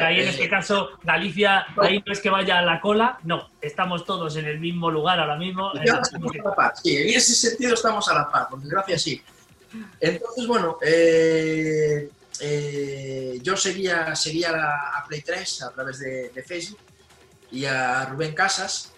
[0.00, 4.06] ahí en este caso, Galicia, ahí no es que vaya a la cola, no, estamos
[4.06, 5.70] todos en el mismo lugar ahora mismo.
[6.82, 9.22] Sí, en ese sentido estamos a la par, por desgracia sí.
[10.00, 12.08] Entonces, bueno, eh,
[12.40, 16.80] eh, yo seguía, seguía a Play 3 a través de, de Facebook
[17.50, 18.94] y a Rubén Casas,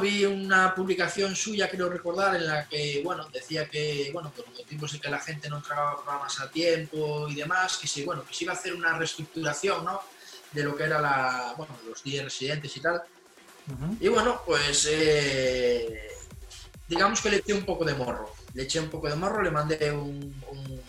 [0.00, 4.92] Vi una publicación suya, quiero recordar, en la que bueno, decía que bueno, por motivos
[4.92, 8.34] de que la gente no entregaba programas a tiempo y demás, que sí, bueno, que
[8.34, 10.00] se iba a hacer una reestructuración ¿no?
[10.52, 13.02] de lo que era la, bueno, los 10 residentes y tal.
[14.00, 16.08] Y bueno, pues eh,
[16.88, 18.34] digamos que le eché un poco de morro.
[18.54, 20.82] Le eché un poco de morro, le mandé un, un,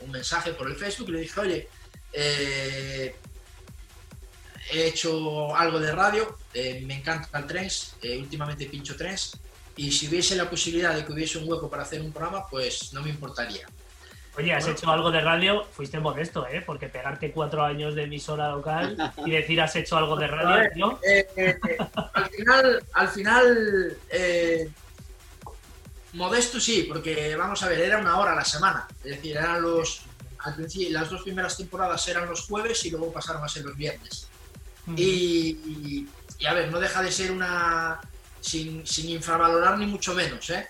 [0.00, 1.68] un mensaje por el Facebook y le dije, oye,
[2.12, 3.14] eh,
[4.70, 7.68] he hecho algo de radio, eh, me encanta el tren,
[8.02, 9.38] eh, últimamente pincho trens,
[9.76, 12.92] y si hubiese la posibilidad de que hubiese un hueco para hacer un programa, pues
[12.92, 13.66] no me importaría.
[14.38, 16.62] Oye, has hecho algo de radio, fuiste modesto, ¿eh?
[16.64, 21.00] Porque pegarte cuatro años de emisora local y decir has hecho algo de radio, ¿no?
[21.06, 21.58] Eh,
[22.12, 23.98] al final, al final
[26.12, 28.86] modesto sí, porque vamos a ver, era una hora a la semana.
[29.04, 30.02] Es decir, eran los.
[30.40, 33.76] Al principio, las dos primeras temporadas eran los jueves y luego pasaron a ser los
[33.76, 34.25] viernes
[34.94, 36.06] y,
[36.46, 38.00] a ver, no deja de ser una,
[38.40, 40.68] sin, infravalorar ni mucho menos, ¿eh?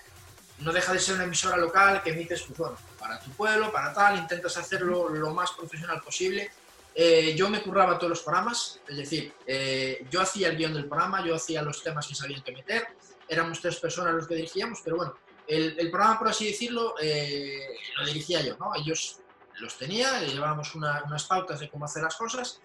[0.59, 3.93] No deja de ser una emisora local que emites, pues bueno, para tu pueblo, para
[3.93, 6.49] tal, intentas hacerlo lo más profesional posible.
[6.95, 10.87] Eh, yo me curraba todos los programas, es decir, eh, yo hacía el guion del
[10.87, 12.87] programa, yo hacía los temas que sabían que meter,
[13.29, 15.15] éramos tres personas los que dirigíamos, pero bueno,
[15.47, 18.73] el, programa, por así decirlo, lo dirigía yo, ¿no?
[18.75, 19.19] Ellos
[19.59, 22.61] los tenía, llevábamos unas pautas de cómo hacer las cosas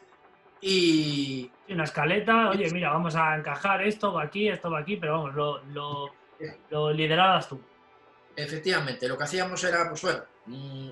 [0.62, 1.50] y...
[1.68, 5.34] Una escaleta, oye, mira, vamos a encajar esto va aquí, esto va aquí, pero vamos,
[5.34, 6.12] lo, lo,
[6.68, 7.58] lo liderabas tú.
[8.36, 10.22] Efectivamente, lo que hacíamos era, pues bueno,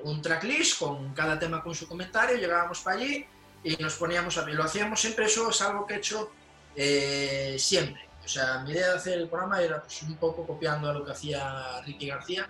[0.05, 3.27] un tracklist con cada tema con su comentario, llegábamos para allí
[3.63, 4.49] y nos poníamos a...
[4.49, 6.33] Lo hacíamos siempre, eso es algo que he hecho
[6.75, 8.09] eh, siempre.
[8.25, 11.05] O sea, mi idea de hacer el programa era pues, un poco copiando a lo
[11.05, 12.49] que hacía Ricky García,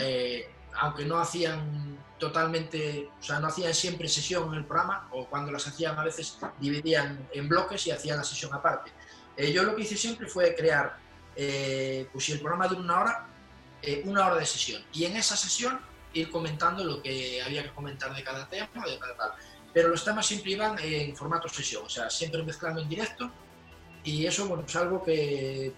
[0.00, 5.26] eh, aunque no hacían totalmente, o sea, no hacían siempre sesión en el programa, o
[5.26, 8.92] cuando las hacían a veces dividían en bloques y hacían la sesión aparte.
[9.36, 10.98] Eh, yo lo que hice siempre fue crear,
[11.34, 13.26] eh, pues si el programa dura una hora,
[13.82, 15.80] eh, una hora de sesión, y en esa sesión
[16.12, 19.32] ir comentando lo que había que comentar de cada tema, de cada tal.
[19.72, 23.30] Pero los temas siempre iban en formato sesión, o sea, siempre mezclando en directo,
[24.04, 25.72] y eso, bueno, es algo que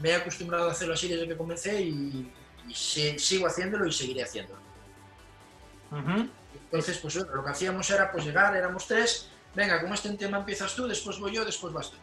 [0.00, 2.32] me he acostumbrado a hacerlo así desde que comencé y,
[2.68, 4.60] y sigo haciéndolo y seguiré haciéndolo.
[6.54, 10.74] Entonces, pues lo que hacíamos era pues llegar, éramos tres, venga, con este tema empiezas
[10.74, 11.96] tú, después voy yo, después vas tú.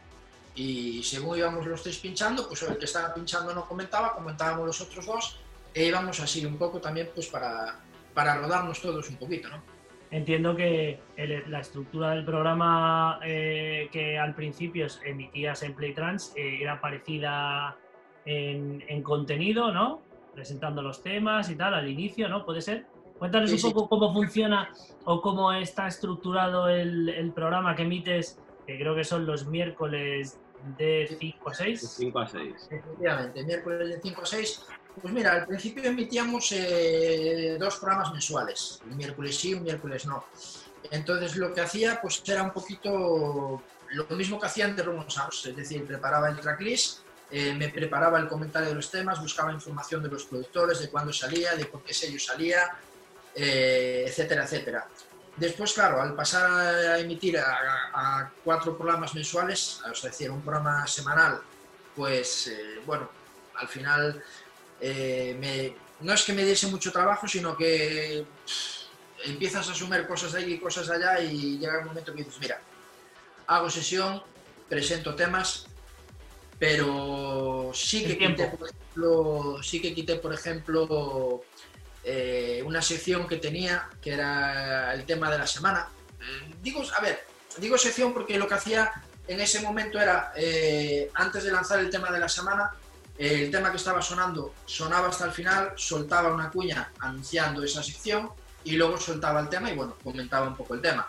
[0.55, 4.81] Y según íbamos los tres pinchando, pues el que estaba pinchando no comentaba, comentábamos los
[4.81, 5.37] otros dos,
[5.73, 7.79] e íbamos así un poco también pues para,
[8.13, 9.61] para rodarnos todos un poquito, ¿no?
[10.11, 10.99] Entiendo que
[11.47, 17.77] la estructura del programa eh, que al principio emitías en Playtrans eh, era parecida
[18.25, 20.01] en, en, contenido, ¿no?
[20.33, 22.45] Presentando los temas y tal al inicio, ¿no?
[22.45, 22.85] ¿Puede ser?
[23.17, 24.73] Cuéntanos un poco cómo funciona
[25.05, 30.39] o cómo está estructurado el, programa que emites, que creo que son los miércoles
[30.77, 31.95] de 5 a 6.
[31.97, 32.69] 5 a 6.
[32.71, 34.65] Efectivamente, miércoles de 5 a 6.
[35.01, 40.25] Pues mira, al principio emitíamos eh, dos programas mensuales, un miércoles sí, un miércoles no.
[40.89, 45.55] Entonces lo que hacía pues era un poquito lo mismo que hacía antes Roman es
[45.55, 50.09] decir, preparaba el tracklist, eh, me preparaba el comentario de los temas, buscaba información de
[50.09, 52.69] los productores, de cuándo salía, de por qué sello salía,
[53.33, 54.85] eh, etcétera, etcétera.
[55.37, 61.39] Después, claro, al pasar a emitir a, cuatro programas mensuales, es decir, un programa semanal,
[61.95, 63.09] pues eh, bueno,
[63.55, 64.21] al final
[66.01, 68.25] no es que me diese mucho trabajo, sino que
[69.23, 72.23] empiezas a asumir cosas de aquí y cosas de allá y llega un momento que
[72.23, 72.59] dices, mira,
[73.47, 74.21] hago sesión,
[74.67, 75.67] presento temas,
[76.61, 81.41] pero sí que quité, por ejemplo, sí que quité, por ejemplo,
[82.03, 85.87] eh, una sección que tenía, que era el tema de la semana.
[86.19, 87.25] Eh, digo, a ver,
[87.57, 88.91] digo sección porque lo que hacía
[89.27, 92.69] en ese momento era, eh, antes de lanzar el tema de la semana,
[93.17, 98.29] el tema que estaba sonando sonaba hasta el final, soltaba una cuña anunciando esa sección
[98.63, 101.07] y luego soltaba el tema y bueno, comentaba un poco el tema.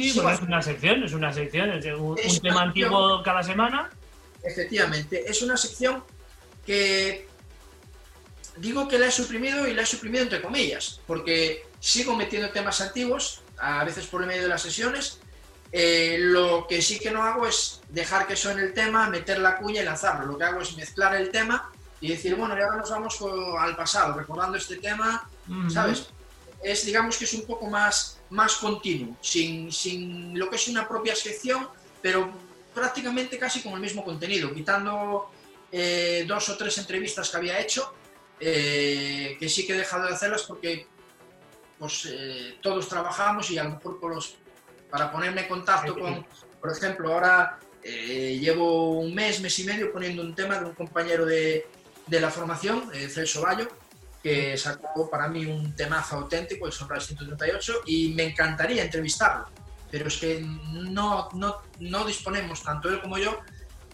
[0.00, 3.90] Sí, bueno, es una sección, es una sección, es un, tema antiguo cada semana.
[4.42, 6.02] Efectivamente, es una sección
[6.64, 7.28] que
[8.56, 12.80] digo que la he suprimido y la he suprimido entre comillas, porque sigo metiendo temas
[12.80, 15.20] antiguos, a veces por el medio de las sesiones.
[15.72, 19.56] Eh, lo que sí que no hago es dejar que suene el tema, meter la
[19.56, 20.26] cuña y lanzarlo.
[20.26, 23.18] Lo que hago es mezclar el tema y decir, bueno, y ahora nos vamos
[23.58, 25.28] al pasado, recordando este tema,
[25.68, 26.08] ¿sabes?
[26.62, 30.88] Es, digamos que es un poco más más continuo, sin, sin lo que es una
[30.88, 31.68] propia sección,
[32.00, 32.32] pero
[32.72, 35.30] prácticamente casi con el mismo contenido, quitando
[35.70, 37.92] eh, dos o tres entrevistas que había hecho,
[38.38, 40.86] eh, que sí que he dejado de hacerlas porque
[41.78, 44.36] pues, eh, todos trabajamos y a lo mejor por los,
[44.88, 46.24] para ponerme en contacto con,
[46.60, 51.24] por ejemplo, ahora llevo un mes, mes y medio poniendo un tema de un compañero
[51.24, 51.66] de,
[52.06, 53.68] de la formación, Celso Bayo,
[54.22, 59.46] que sacó para mí un temazo auténtico, el Sunrise 138, y me encantaría entrevistarlo,
[59.90, 63.38] pero es que no, no, no disponemos, tanto él como yo,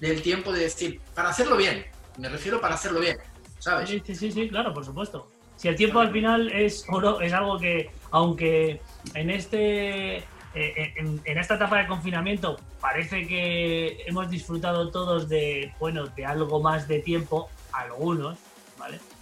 [0.01, 1.87] del tiempo de decir, para hacerlo bien,
[2.19, 3.17] me refiero para hacerlo bien,
[3.59, 3.89] ¿sabes?
[3.89, 5.31] Sí, sí, sí, claro, por supuesto.
[5.57, 8.81] Si el tiempo al final es oro, es algo que, aunque
[9.15, 10.17] en este
[10.59, 16.25] eh, en, en, esta etapa de confinamiento parece que hemos disfrutado todos de, bueno, de
[16.25, 18.39] algo más de tiempo, algunos.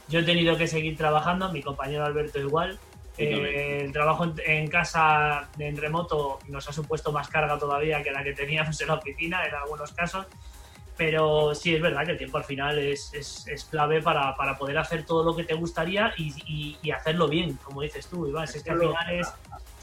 [0.09, 2.79] Yo he tenido que seguir trabajando, mi compañero Alberto igual.
[3.17, 8.25] Eh, el trabajo en, casa en remoto nos ha supuesto más carga todavía que la
[8.25, 10.27] que teníamos en la oficina en algunos casos.
[10.97, 14.79] Pero sí es verdad que el tiempo al final es, es, clave para, para, poder
[14.79, 18.45] hacer todo lo que te gustaría y, y, hacerlo bien, como dices tú, Iván.
[18.45, 19.29] Es que al final es,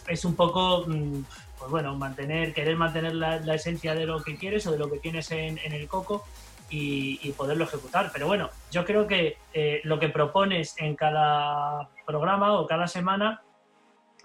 [0.08, 1.24] es un poco, mm,
[1.60, 4.90] pues bueno, mantener, querer mantener la, la, esencia de lo que quieres o de lo
[4.90, 6.26] que tienes en, en el coco
[6.72, 8.10] y, poderlo ejecutar.
[8.14, 13.42] Pero bueno, yo creo que eh, lo que propones en cada programa o cada semana,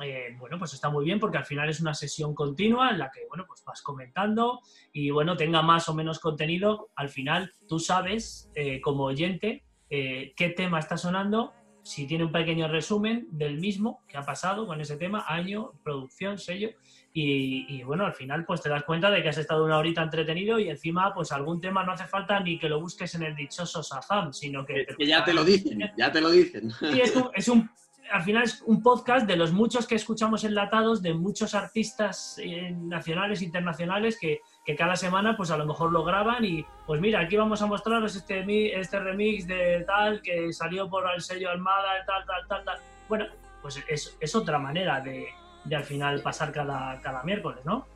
[0.01, 3.11] eh, bueno, pues está muy bien porque al final es una sesión continua en la
[3.11, 4.61] que, bueno, pues vas comentando
[4.93, 10.53] y, bueno, tenga más o menos contenido, al final tú sabes, eh, como oyente, qué
[10.57, 11.53] tema está sonando,
[11.87, 16.37] si tiene un pequeño resumen del mismo que ha pasado con ese tema, año, producción,
[16.37, 16.71] sello,
[17.19, 20.59] y, bueno, al final pues te das cuenta de que has estado una horita entretenido
[20.59, 23.83] y encima pues algún tema no hace falta ni que lo busques en el dichoso
[23.83, 24.87] Sazam, sino que...
[24.99, 26.71] que ya te lo dicen, ya te lo dicen.
[26.71, 27.01] Sí,
[27.35, 27.71] es un,
[28.11, 32.71] al final es un podcast de los muchos que escuchamos enlatados, de muchos artistas eh,
[32.73, 37.21] nacionales, internacionales, que, que, cada semana pues a lo mejor lo graban y pues mira,
[37.21, 42.05] aquí vamos a mostraros este, este remix de tal que salió por el sello Almada,
[42.07, 42.79] tal, tal, tal, tal.
[43.09, 43.25] Bueno,
[43.63, 45.27] pues es, es otra manera de
[45.67, 47.87] de al final pasar cada, cada miércoles, ¿no?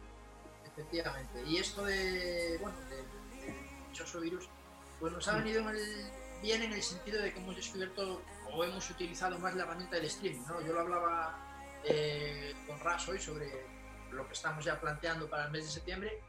[0.65, 1.43] Efectivamente.
[1.47, 3.05] Y esto de, bueno, del
[3.89, 4.49] dichoso virus,
[4.99, 5.65] pues nos ha venido
[6.43, 10.07] bien en el sentido de que hemos descubierto o hemos utilizado más la herramienta del
[10.07, 10.61] streaming, ¿no?
[10.61, 11.39] Yo lo hablaba
[11.85, 13.49] eh, con Ras hoy sobre
[14.11, 16.21] lo que estamos ya planteando para el mes de septiembre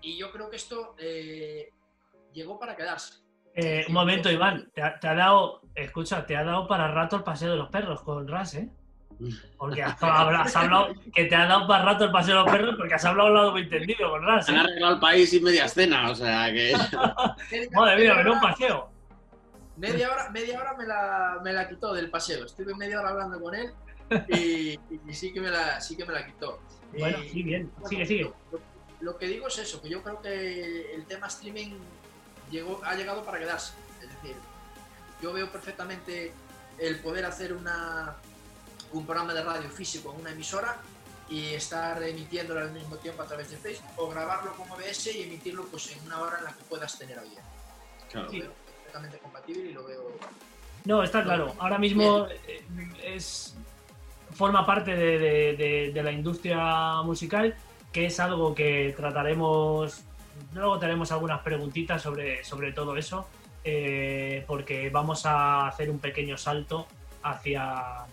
[0.00, 1.72] y yo creo que esto eh,
[2.32, 3.14] llegó para quedarse.
[3.54, 7.16] Eh, un momento, Iván, te ha, te ha, dado, escucha, te ha dado para rato
[7.16, 8.70] el paseo de los perros con Ras, ¿eh?
[9.58, 12.94] Porque has, hablado que te ha dado para rato el paseo de los perros porque
[12.94, 14.44] has hablado un lado entendido, ¿verdad?
[14.48, 16.72] Han arreglado el país y media escena, o sea que.
[17.72, 18.90] Madre mía, pero un paseo.
[19.76, 22.44] Media hora, media hora me, la, me la quitó del paseo.
[22.46, 23.72] Estuve media hora hablando con él
[24.28, 24.78] y,
[25.12, 26.60] sí, que me la, sí que me la quitó.
[26.98, 28.32] Bueno, sí, bien, sigue, sigue.
[29.00, 31.78] Lo, que digo es eso, que yo creo que el tema streaming
[32.50, 33.74] llegó, ha llegado para quedarse.
[34.02, 34.36] Es decir,
[35.22, 36.32] yo veo perfectamente
[36.78, 38.16] el poder hacer una
[38.92, 40.78] un programa de radio físico en una emisora
[41.28, 45.22] y estar emitiéndolo al mismo tiempo a través de Facebook o grabarlo con OBS y
[45.22, 47.44] emitirlo pues en una hora en la que puedas tener audiencia.
[48.10, 48.26] Claro.
[48.26, 50.10] Lo veo perfectamente compatible y lo veo...
[50.84, 51.54] No, está claro.
[51.58, 52.64] Ahora mismo eh,
[53.04, 53.54] es
[54.32, 57.54] forma parte de, de, la industria musical,
[57.92, 60.02] que es algo que trataremos,
[60.54, 63.26] luego tenemos algunas preguntitas sobre, sobre todo eso,
[63.64, 66.86] eh, porque vamos a hacer un pequeño salto
[67.22, 68.06] hacia,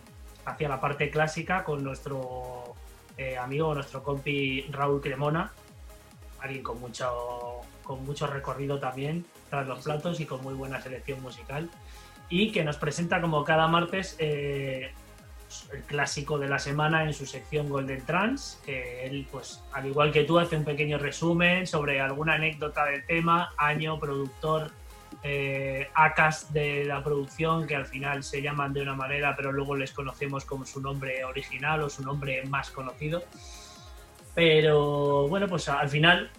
[0.47, 2.75] hacia la parte clásica con nuestro
[3.17, 5.51] eh, amigo, nuestro compi Raúl Cremona,
[6.39, 11.21] alguien con mucho, con mucho recorrido también tras los platos y con muy buena selección
[11.21, 11.69] musical,
[12.29, 14.93] y que nos presenta como cada martes eh,
[15.73, 20.13] el clásico de la semana en su sección Golden Trans, que él, pues, al igual
[20.13, 24.71] que tú, hace un pequeño resumen sobre alguna anécdota del tema, año, productor,
[25.23, 29.75] eh, ACAS de la producción, que al final se llaman de una manera, pero luego
[29.75, 33.23] les conocemos como su nombre original o su nombre más conocido.
[34.35, 36.29] Pero bueno, pues al final,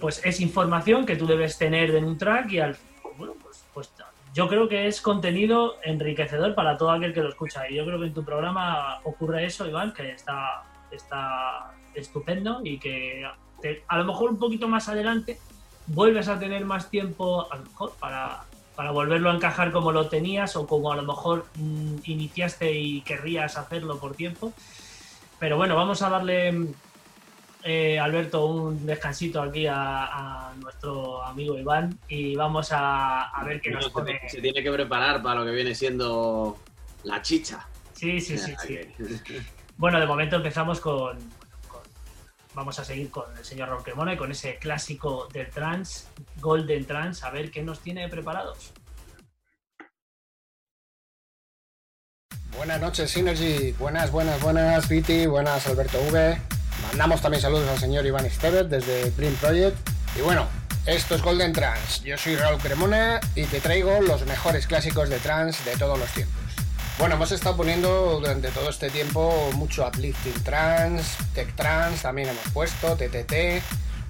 [0.00, 2.76] pues es información que tú debes tener en un track y al
[3.16, 3.92] bueno, pues, pues
[4.34, 7.70] yo creo que es contenido enriquecedor para todo aquel que lo escucha.
[7.70, 12.78] Y yo creo que en tu programa ocurre eso, Iván, que está, está estupendo y
[12.78, 13.24] que
[13.86, 15.38] a lo mejor un poquito más adelante
[15.86, 18.44] vuelves a tener más tiempo a lo mejor para,
[18.76, 23.00] para volverlo a encajar como lo tenías o como a lo mejor mm, iniciaste y
[23.02, 24.52] querrías hacerlo por tiempo.
[25.38, 26.68] Pero bueno, vamos a darle
[27.66, 33.90] eh, Alberto, un descansito aquí a, nuestro amigo Iván y vamos a, ver qué nos
[33.90, 34.20] pone.
[34.28, 36.58] Se, tiene que preparar para lo que viene siendo
[37.04, 37.66] la chicha.
[37.94, 38.54] Sí, sí, sí.
[38.66, 38.78] sí.
[39.76, 41.18] bueno, de momento empezamos con,
[42.54, 46.08] Vamos a seguir con el señor Raúl Cremona y con ese clásico del trans,
[46.40, 48.72] Golden Trans, a ver qué nos tiene preparados.
[52.56, 53.72] Buenas noches, Synergy.
[53.72, 55.26] Buenas, buenas, buenas, Viti.
[55.26, 56.40] Buenas, Alberto V.
[56.88, 59.76] Mandamos también saludos al señor Iván Esteves desde Green Project.
[60.16, 60.46] Y bueno,
[60.86, 62.02] esto es Golden Trans.
[62.04, 66.08] Yo soy Raúl Cremona y te traigo los mejores clásicos de trans de todos los
[66.10, 66.43] tiempos.
[66.98, 72.48] Bueno, hemos estado poniendo durante todo este tiempo mucho uplifting trans, tech trans, también hemos
[72.52, 73.62] puesto TTT.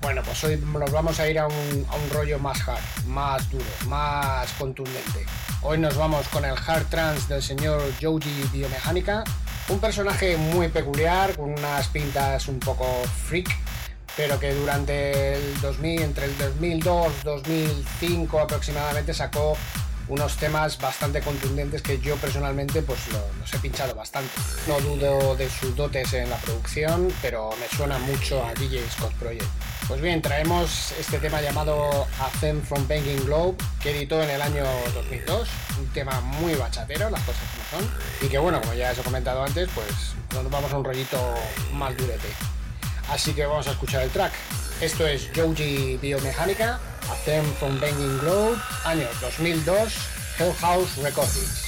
[0.02, 3.50] Bueno, pues hoy nos vamos a ir a un, a un rollo más hard, más
[3.50, 5.24] duro, más contundente.
[5.62, 9.24] Hoy nos vamos con el hard trans del señor Joji Biomecánica
[9.68, 12.86] un personaje muy peculiar, con unas pintas un poco
[13.26, 13.48] freak,
[14.16, 19.56] pero que durante el 2000, entre el 2002 2005 aproximadamente sacó
[20.08, 23.00] unos temas bastante contundentes que yo personalmente pues
[23.40, 24.30] los he pinchado bastante.
[24.68, 29.12] No dudo de sus dotes en la producción, pero me suena mucho a DJ Scott
[29.14, 29.46] Project.
[29.88, 34.40] Pues bien, traemos este tema llamado A Theme from Banging Globe, que editó en el
[34.40, 35.48] año 2002,
[35.78, 37.90] un tema muy bachatero, las cosas como son,
[38.22, 41.34] y que bueno, como ya os he comentado antes, pues nos vamos a un rollito
[41.74, 42.28] más durete.
[43.10, 44.32] Así que vamos a escuchar el track.
[44.80, 49.72] Esto es Joji Biomecánica, A Theme from Banging Globe, año 2002,
[50.38, 51.63] Hell House Recordings.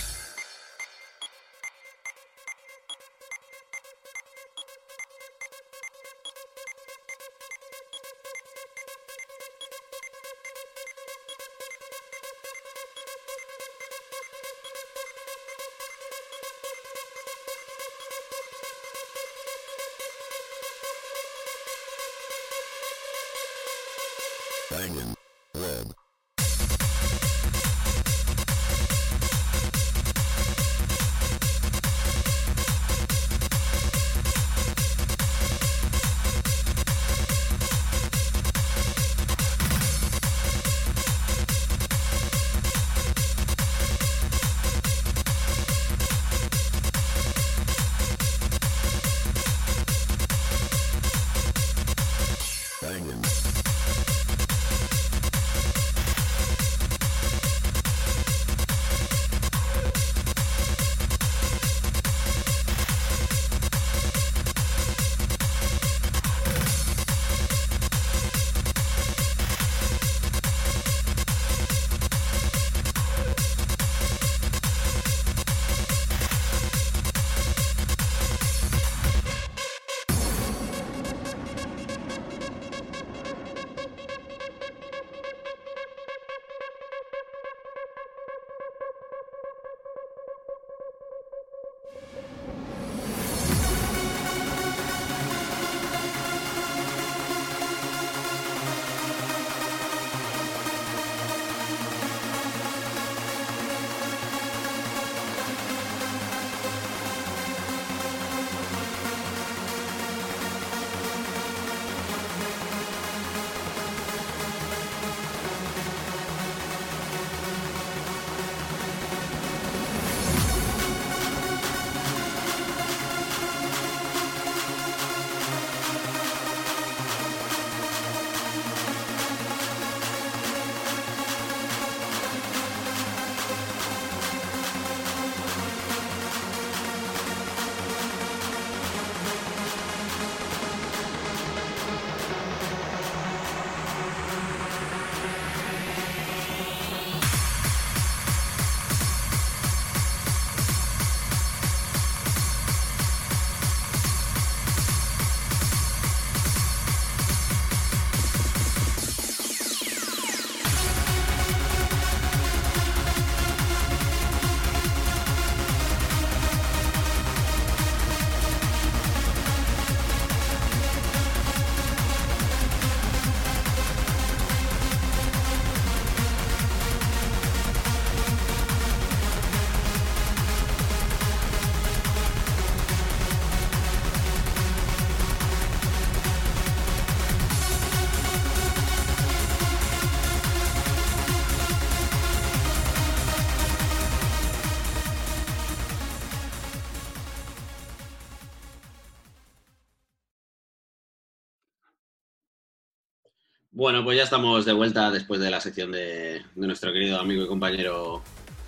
[203.87, 207.47] Bueno, pues ya estamos de vuelta después de la sección de, nuestro querido amigo y
[207.47, 208.20] compañero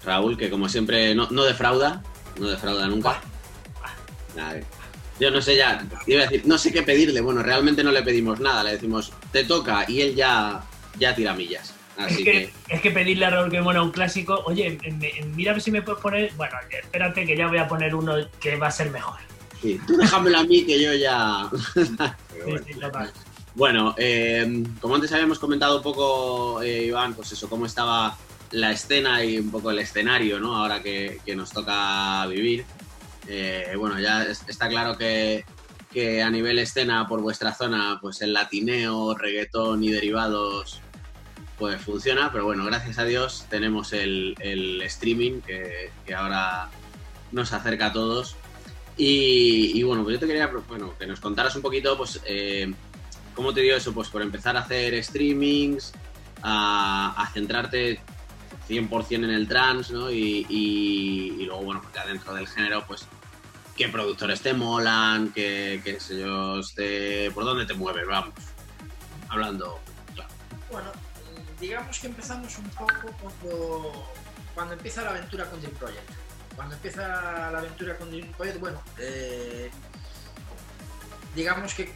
[0.05, 2.05] Raúl, que como siempre no, defrauda,
[2.39, 3.21] no defrauda nunca.
[5.19, 7.21] Yo no sé ya, iba a decir, no sé qué pedirle.
[7.21, 10.62] Bueno, realmente no le pedimos nada, le decimos, te toca y él ya,
[11.01, 11.75] ya tira millas.
[11.97, 14.79] Así es, que, es que pedirle a Raúl que muera un clásico, oye,
[15.35, 18.69] mira si me puedes poner, bueno, espérate que ya voy a poner uno que va
[18.69, 19.19] a ser mejor.
[19.61, 21.51] Sí, tú déjamelo a mí que yo ya.
[21.75, 23.12] sí, sí, total.
[23.59, 28.17] Bueno, eh, como antes habíamos comentado un poco, eh, Iván, pues eso, cómo estaba
[28.53, 30.55] la escena y un poco el escenario, ¿no?
[30.55, 32.65] Ahora que, nos toca vivir.
[33.27, 35.45] Eh, bueno, ya está claro que,
[36.23, 40.81] a nivel escena por vuestra zona, pues el latineo, reggaetón y derivados,
[41.59, 44.37] pues funciona, pero bueno, gracias a Dios tenemos el,
[44.85, 46.71] streaming que, ahora
[47.33, 48.37] nos acerca a todos.
[48.97, 52.21] Y, bueno, pues yo te quería bueno, que nos contaras un poquito, pues
[53.39, 53.95] ¿Cómo te dio eso?
[53.95, 55.93] Pues por empezar a hacer streamings,
[56.43, 58.01] a, centrarte
[58.68, 60.11] 100% en el trans, ¿no?
[60.11, 63.07] Y, luego, bueno, pues ya dentro del género, pues,
[63.76, 65.30] ¿qué productores te molan?
[65.32, 65.99] ¿Qué, qué?
[66.74, 68.09] Te, ¿Por dónde te mueves?
[68.09, 68.34] Vamos,
[69.28, 69.78] hablando,
[70.16, 70.30] claro.
[70.72, 70.91] Bueno,
[71.61, 74.12] digamos que empezamos un poco cuando,
[74.53, 76.11] cuando empieza la aventura con Dream Project.
[76.57, 77.07] Cuando empieza
[77.53, 79.70] la aventura con Dream Project, bueno, eh,
[81.36, 81.95] digamos que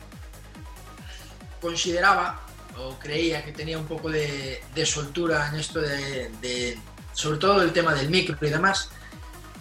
[1.62, 2.40] consideraba
[2.76, 6.78] o creía que tenía un poco de, soltura en esto de,
[7.12, 8.90] sobre todo el tema del micro y demás.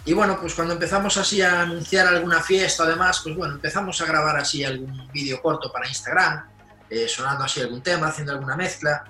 [0.04, 4.00] Y bueno, pues cuando empezamos así a anunciar alguna fiesta o demás, pues bueno, empezamos
[4.00, 6.44] a grabar así algún vídeo corto para Instagram,
[6.90, 9.04] eh, sonando así algún tema, haciendo alguna mezcla.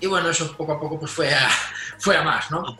[0.00, 1.48] Y bueno, eso poco a poco pues fue a,
[1.98, 2.76] fue a más, ¿no?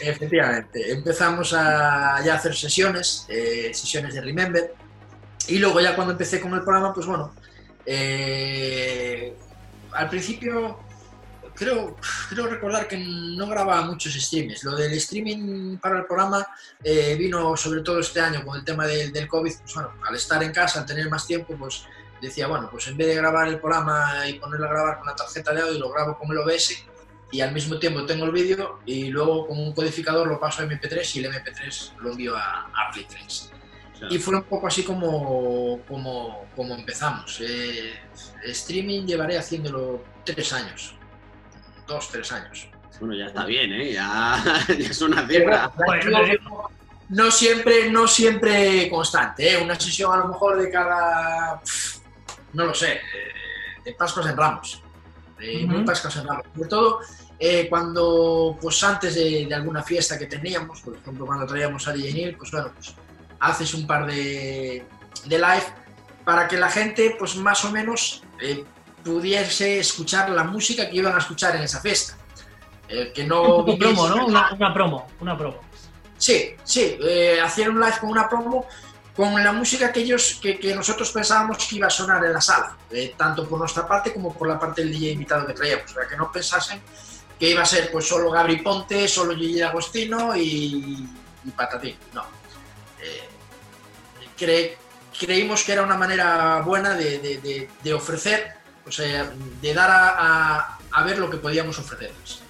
[0.00, 4.74] Efectivamente, empezamos a ya hacer sesiones, eh, sesiones de Remember.
[5.46, 7.32] Y luego ya cuando empecé con el programa, pues bueno,
[7.86, 9.36] eh,
[9.92, 10.84] al principio
[11.54, 11.96] creo,
[12.28, 14.64] creo recordar que no grababa muchos streams.
[14.64, 16.46] Lo del streaming para el programa
[16.82, 19.52] eh, vino sobre todo este año con el tema del, COVID.
[19.58, 21.84] Pues bueno, al estar en casa, al tener más tiempo, pues
[22.20, 25.14] decía, bueno, pues en vez de grabar el programa y ponerlo a grabar con la
[25.14, 26.84] tarjeta de audio, lo grabo con el OBS
[27.30, 30.66] y al mismo tiempo tengo el vídeo y luego con un codificador lo paso a
[30.66, 33.50] MP3 y el MP3 lo envío a, a 3.
[34.10, 37.40] Y fue un poco así como, como, como empezamos.
[37.40, 37.94] Eh,
[38.44, 40.94] streaming llevaré haciéndolo tres años,
[41.86, 42.68] dos, tres años.
[43.00, 43.92] Bueno, ya está bien, ¿eh?
[43.92, 45.72] Ya, es una cifra.
[47.08, 49.62] no, siempre, no siempre constante, ¿eh?
[49.62, 51.60] Una sesión a lo mejor de cada,
[52.52, 53.00] no lo sé,
[53.84, 54.82] de Pascuas en Ramos.
[55.38, 56.46] De Pascuas en Ramos.
[56.54, 57.00] Sobre todo
[57.38, 62.36] eh, cuando, pues antes de, alguna fiesta que teníamos, por ejemplo, cuando traíamos a DJ
[62.38, 62.94] pues bueno, pues
[63.44, 64.84] haces un par de,
[65.24, 65.66] de live
[66.24, 68.64] para que la gente, pues más o menos, eh,
[69.04, 72.16] pudiese escuchar la música que iban a escuchar en esa fiesta.
[72.88, 74.26] Eh, que no una promo, ¿no?
[74.26, 75.60] Una, promo, una promo.
[76.18, 78.66] Sí, sí, eh, hacer un live con una promo
[79.16, 82.40] con la música que ellos, que, que nosotros pensábamos que iba a sonar en la
[82.40, 85.92] sala, eh, tanto por nuestra parte como por la parte del DJ invitado que traíamos,
[85.92, 86.80] para que no pensasen
[87.38, 91.08] que iba a ser pues solo Gabri Ponte, solo Gigi Agostino y,
[91.44, 91.96] y Patatín.
[92.12, 92.24] No,
[94.36, 98.52] creímos que era una manera buena de, ofrecer,
[98.86, 99.30] o sea,
[99.60, 102.40] de dar a, ver lo que podíamos ofrecerles.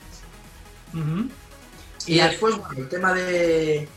[2.06, 3.88] Y después, bueno, el tema de,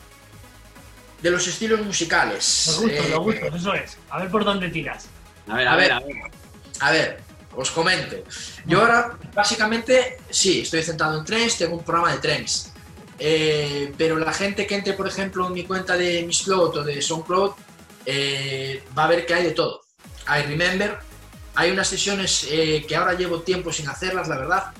[1.21, 2.79] de los estilos musicales.
[2.83, 3.97] Me gusta, me eh, eso es.
[4.09, 5.07] A ver por dónde tiras.
[5.47, 6.15] A ver, a, ver, a ver.
[6.79, 7.19] A ver,
[7.55, 8.17] os comento.
[8.65, 12.71] Yo ahora, básicamente, sí, estoy centrado en trenes, tengo un programa de trenes.
[13.19, 16.83] Eh, pero la gente que entre, por ejemplo, en mi cuenta de Miss Cloud o
[16.83, 17.53] de SoundCloud,
[18.09, 19.81] eh, va a ver que hay de todo.
[20.25, 20.97] Hay Remember,
[21.55, 24.71] hay unas sesiones eh, que ahora llevo tiempo sin hacerlas, la verdad,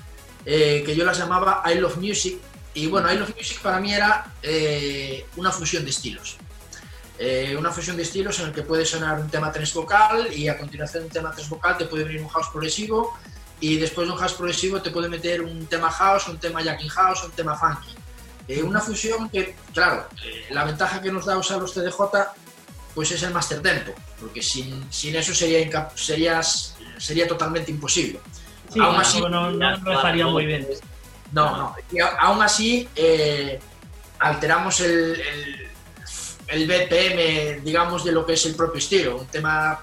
[0.46, 2.38] eh, que yo las llamaba I Love Music.
[2.72, 4.32] Y bueno, I Love Music para mí era
[5.36, 6.38] una fusión de estilos.
[7.58, 10.56] una fusión de estilos en el que puede sonar un tema tres vocal y a
[10.56, 13.18] continuación un tema tres vocal te puede venir un house progresivo
[13.60, 16.88] y después de un house progresivo te puede meter un tema house, un tema jacking
[16.88, 18.62] house, un tema funky.
[18.62, 20.06] una fusión que, claro,
[20.50, 22.00] la ventaja que nos da usar los TDJ
[22.94, 28.20] pues es el Master Tempo, porque sin, eso sería, sería, sería totalmente imposible.
[28.80, 30.66] aún así, no, no, estaría muy bien.
[31.32, 31.76] No, no.
[32.20, 33.60] aún así, eh,
[34.18, 35.20] alteramos el,
[36.48, 39.18] el, BPM, digamos, de lo que es el propio estilo.
[39.18, 39.80] Un tema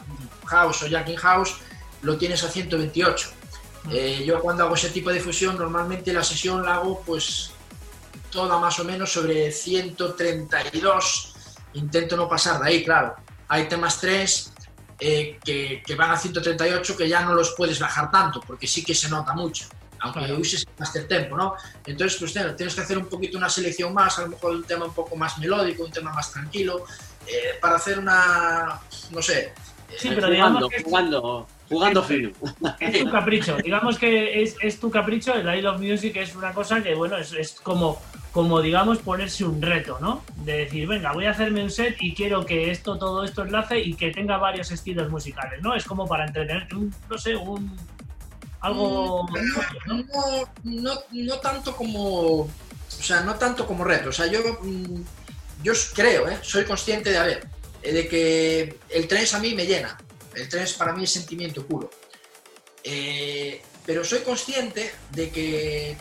[0.47, 1.55] house o jacking house
[2.01, 3.29] lo tienes a 128.
[3.83, 3.89] Mm.
[3.93, 7.51] Eh, yo cuando hago ese tipo de fusión, normalmente la sesión la hago pues
[8.31, 11.34] toda más o menos sobre 132
[11.75, 13.15] intento no pasar de ahí, claro.
[13.47, 14.53] Hay temas 3
[14.99, 18.83] eh, que, que, van a 138 que ya no los puedes bajar tanto, porque sí
[18.83, 19.67] que se nota mucho,
[19.99, 21.55] aunque uses Master Tempo, ¿no?
[21.85, 24.85] Entonces, pues tienes que hacer un poquito una selección más, a lo mejor un tema
[24.85, 26.85] un poco más melódico, un tema más tranquilo,
[27.27, 28.79] eh, para hacer una,
[29.11, 29.53] no sé...
[29.97, 32.29] Sí, pero digamos jugando, Jugando fino.
[32.79, 33.57] Es tu capricho.
[33.57, 35.33] Digamos que es, es, tu capricho.
[35.33, 37.99] El I Love Music es una cosa que, bueno, es, es, como,
[38.31, 40.23] como, digamos, ponerse un reto, ¿no?
[40.37, 43.79] De decir, venga, voy a hacerme un set y quiero que esto, todo esto enlace
[43.79, 45.75] y que tenga varios estilos musicales, ¿no?
[45.75, 47.75] Es como para entretenerte, un, no sé, un.
[48.61, 49.27] Algo.
[49.27, 50.03] Mm, no,
[50.63, 52.41] no, no, tanto como.
[52.41, 52.49] O
[52.87, 54.09] sea, no tanto como reto.
[54.09, 54.39] O sea, yo.
[54.61, 55.01] Mm,
[55.63, 56.37] yo creo, ¿eh?
[56.43, 57.47] Soy consciente de, a ver,
[57.81, 59.97] de que el tren a mí me llena
[60.35, 61.89] el tren para mí es sentimiento puro.
[62.83, 65.97] Eh, pero soy consciente de que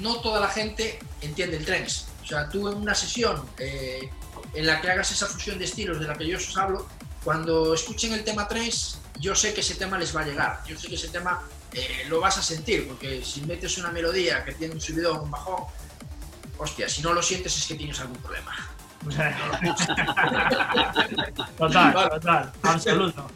[0.00, 1.86] no toda la gente entiende el tren.
[2.22, 4.10] O sea, tú en una sesión eh,
[4.54, 6.88] en la que hagas esa fusión de estilos de la que yo os hablo,
[7.24, 10.62] cuando escuchen el tema 3, yo sé que ese tema les va a llegar.
[10.66, 11.42] Yo sé que ese tema
[11.72, 15.30] eh, lo vas a sentir, porque si metes una melodía que tiene un subidón, un
[15.30, 15.64] bajón,
[16.58, 18.54] hostia, si no lo sientes es que tienes algún problema.
[21.58, 23.26] total, total, absoluto.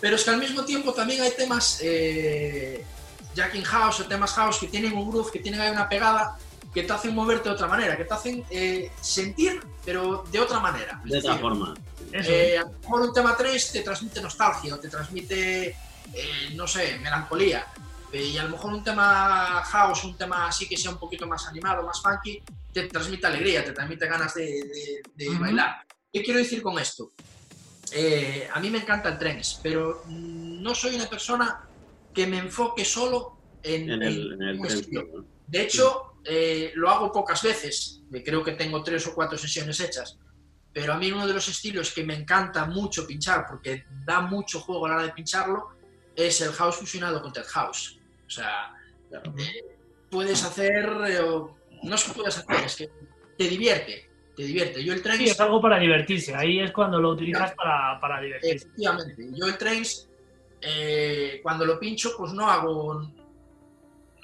[0.00, 2.84] Pero es que al mismo tiempo también hay temas eh,
[3.34, 6.38] Jacking House o temas House que tienen un groove, que tienen ahí una pegada
[6.76, 10.60] que te hacen moverte de otra manera, que te hacen eh, sentir, pero de otra
[10.60, 11.00] manera.
[11.04, 11.74] De otra forma.
[12.12, 15.74] Eh, a lo mejor un tema 3 te transmite nostalgia o te transmite, eh,
[16.54, 17.66] no sé, melancolía.
[18.12, 21.46] y a lo mejor un tema house, un tema así que sea un poquito más
[21.46, 22.42] animado, más funky,
[22.82, 25.00] te transmite alegría, te transmite ganas de,
[25.40, 25.86] bailar.
[26.12, 27.12] ¿Qué quiero decir con esto?
[27.92, 31.66] Eh, a mí me encanta el trance, pero no soy una persona
[32.12, 35.24] que me enfoque solo en, el, estilo.
[35.46, 40.18] De hecho, eh, lo hago pocas veces, creo que tengo tres o cuatro sesiones hechas,
[40.72, 44.60] pero a mí uno de los estilos que me encanta mucho pinchar, porque da mucho
[44.60, 45.68] juego a la hora de pincharlo,
[46.14, 47.98] es el house fusionado con Ted House.
[48.26, 48.74] O sea,
[49.10, 49.64] eh,
[50.10, 50.86] puedes hacer
[51.86, 52.90] no es que puedas hacer, es que
[53.38, 54.84] te divierte, te divierte.
[54.84, 55.24] Yo el trance...
[55.24, 58.66] Sí, es algo para divertirse, ahí es cuando lo utilizas para, para divertirse.
[58.66, 60.08] Efectivamente, yo el trance,
[60.60, 63.06] eh, cuando lo pincho, pues no hago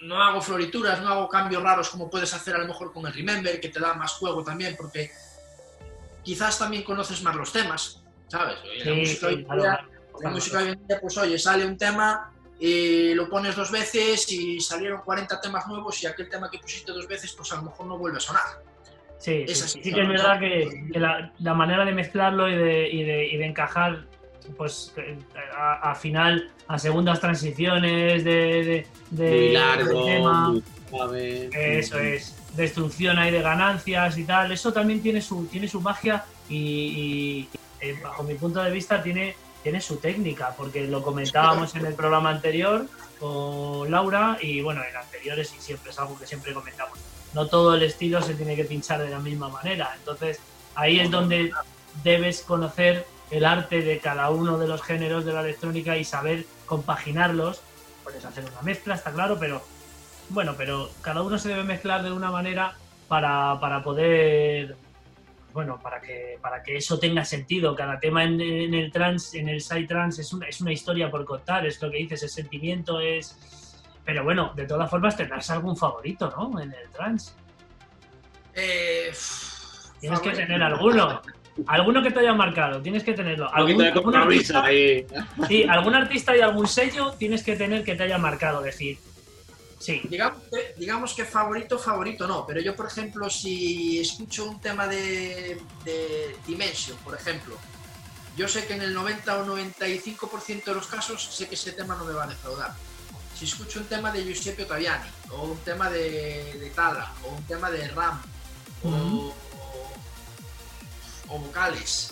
[0.02, 3.12] no hago florituras, no hago cambios raros como puedes hacer a lo mejor con el
[3.12, 5.10] Remember, que te da más juego también, porque
[6.22, 8.56] quizás también conoces más los temas, ¿sabes?
[8.84, 9.86] la música,
[10.20, 12.32] la música hoy en día, pues oye, sale un tema
[12.64, 16.92] y lo pones dos veces y salieron 40 temas nuevos y aquel tema que pusiste
[16.92, 18.42] dos veces pues a lo mejor no vuelve a sonar.
[19.18, 23.36] Sí, sí, que es verdad que, la, manera de mezclarlo y de, y de, y
[23.36, 24.04] de encajar
[24.56, 24.94] pues
[25.56, 30.62] a, final a segundas transiciones de, de, muy largo, tema,
[31.52, 36.24] eso es destrucción ahí de ganancias y tal eso también tiene su tiene su magia
[36.48, 37.48] y,
[37.80, 41.94] eh, bajo mi punto de vista tiene tiene su técnica, porque lo comentábamos en el
[41.94, 42.86] programa anterior
[43.18, 46.98] con Laura y bueno, en anteriores y siempre es algo que siempre comentamos.
[47.34, 50.40] No todo el estilo se tiene que pinchar de la misma manera, entonces
[50.74, 51.52] ahí es donde
[52.02, 56.44] debes conocer el arte de cada uno de los géneros de la electrónica y saber
[56.66, 57.62] compaginarlos.
[58.04, 59.62] Puedes hacer una mezcla, está claro, pero
[60.28, 62.76] bueno, pero cada uno se debe mezclar de una manera
[63.08, 64.76] para, para poder
[65.52, 67.74] bueno, para que, para que eso tenga sentido.
[67.74, 71.24] Cada tema en, el trans, en el side trans es una, es una historia por
[71.24, 73.38] contar, es lo que dices, el sentimiento es.
[74.04, 76.60] Pero bueno, de todas formas tendrás algún favorito, ¿no?
[76.60, 77.36] En el trans.
[78.54, 79.12] Eh,
[80.00, 81.22] tienes que tener alguno.
[81.66, 83.52] Alguno que te haya marcado, tienes que tenerlo.
[83.52, 83.82] ¿Algún,
[84.14, 85.06] artista, ahí.
[85.48, 88.62] Sí, algún artista y algún sello tienes que tener que te haya marcado.
[88.62, 88.98] Decir,
[89.82, 90.00] Sí.
[90.76, 96.36] Digamos que, favorito, favorito no, pero yo, por ejemplo, si escucho un tema de, de
[96.46, 97.58] Dimension, por ejemplo,
[98.36, 101.96] yo sé que en el 90 o 95% de los casos sé que ese tema
[101.96, 102.74] no me va a defraudar.
[103.36, 107.42] Si escucho un tema de Giuseppe Ottaviani, o un tema de, de Tala, o un
[107.42, 108.22] tema de Ram,
[108.84, 109.34] o,
[111.28, 112.10] o, vocales,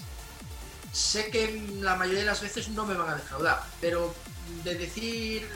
[0.90, 4.12] sé que la mayoría de las veces no me van a defraudar, pero
[4.64, 5.48] de decir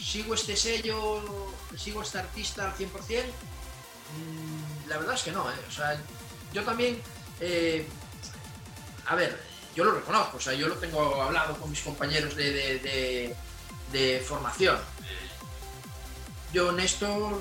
[0.00, 1.22] sigo este sello,
[1.76, 3.24] sigo este artista al 100%,
[4.14, 5.54] mm, la verdad es que no, ¿eh?
[5.68, 6.00] o sea,
[6.52, 7.00] yo también,
[7.40, 7.86] eh,
[9.06, 9.38] a ver,
[9.74, 13.34] yo lo reconozco, o sea, yo lo tengo hablado con mis compañeros de,
[14.26, 14.76] formación.
[16.52, 17.40] Yo en esto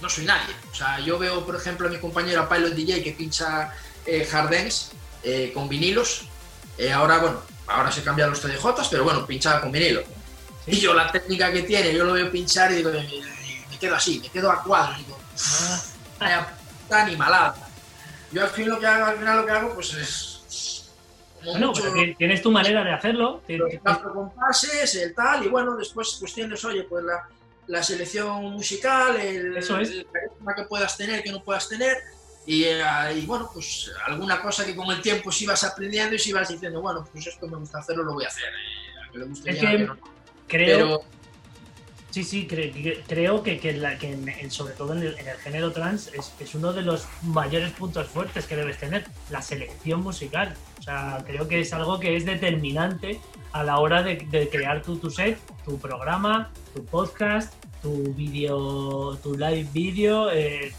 [0.00, 0.54] no soy nadie.
[0.72, 3.72] O sea, yo veo, por ejemplo, a mi compañero Pilot DJ que pincha
[4.06, 4.28] eh,
[5.22, 6.26] eh, con vinilos.
[6.92, 10.02] ahora, bueno, ahora se cambian los TDJs, pero bueno, pinchaba con vinilo.
[10.66, 14.20] Y yo la técnica que tiene, yo lo veo pinchar y digo, me, quedo así,
[14.20, 15.18] me quedo a cuadro, digo,
[16.18, 16.48] vaya
[16.82, 17.54] puta animalada.
[18.32, 20.90] Yo al final lo que hago, al final lo que hago pues es,
[21.44, 21.72] bueno,
[22.16, 23.42] tienes tu manera de hacerlo.
[23.46, 27.28] Los compases, el tal, y bueno, después pues tienes, oye, pues la,
[27.66, 29.90] la selección musical, el, Eso es.
[29.90, 30.06] el
[30.56, 31.98] que puedas tener, que no puedas tener,
[32.46, 32.82] y, eh,
[33.16, 36.48] y, bueno, pues alguna cosa que con el tiempo si vas aprendiendo y si vas
[36.48, 38.44] diciendo, bueno, pues esto me gusta hacerlo, lo voy a hacer.
[39.14, 39.88] Eh, es que,
[40.46, 41.04] creo,
[42.14, 44.16] Sí, sí, creo que, que, la, que
[44.48, 48.54] sobre todo en el, género trans es, es, uno de los mayores puntos fuertes que
[48.54, 50.54] debes tener, la selección musical.
[50.78, 53.18] O sea, creo que es algo que es determinante
[53.50, 59.36] a la hora de, crear tu, tu set, tu programa, tu podcast, tu vídeo, tu
[59.36, 60.30] live vídeo.
[60.30, 60.72] Eh,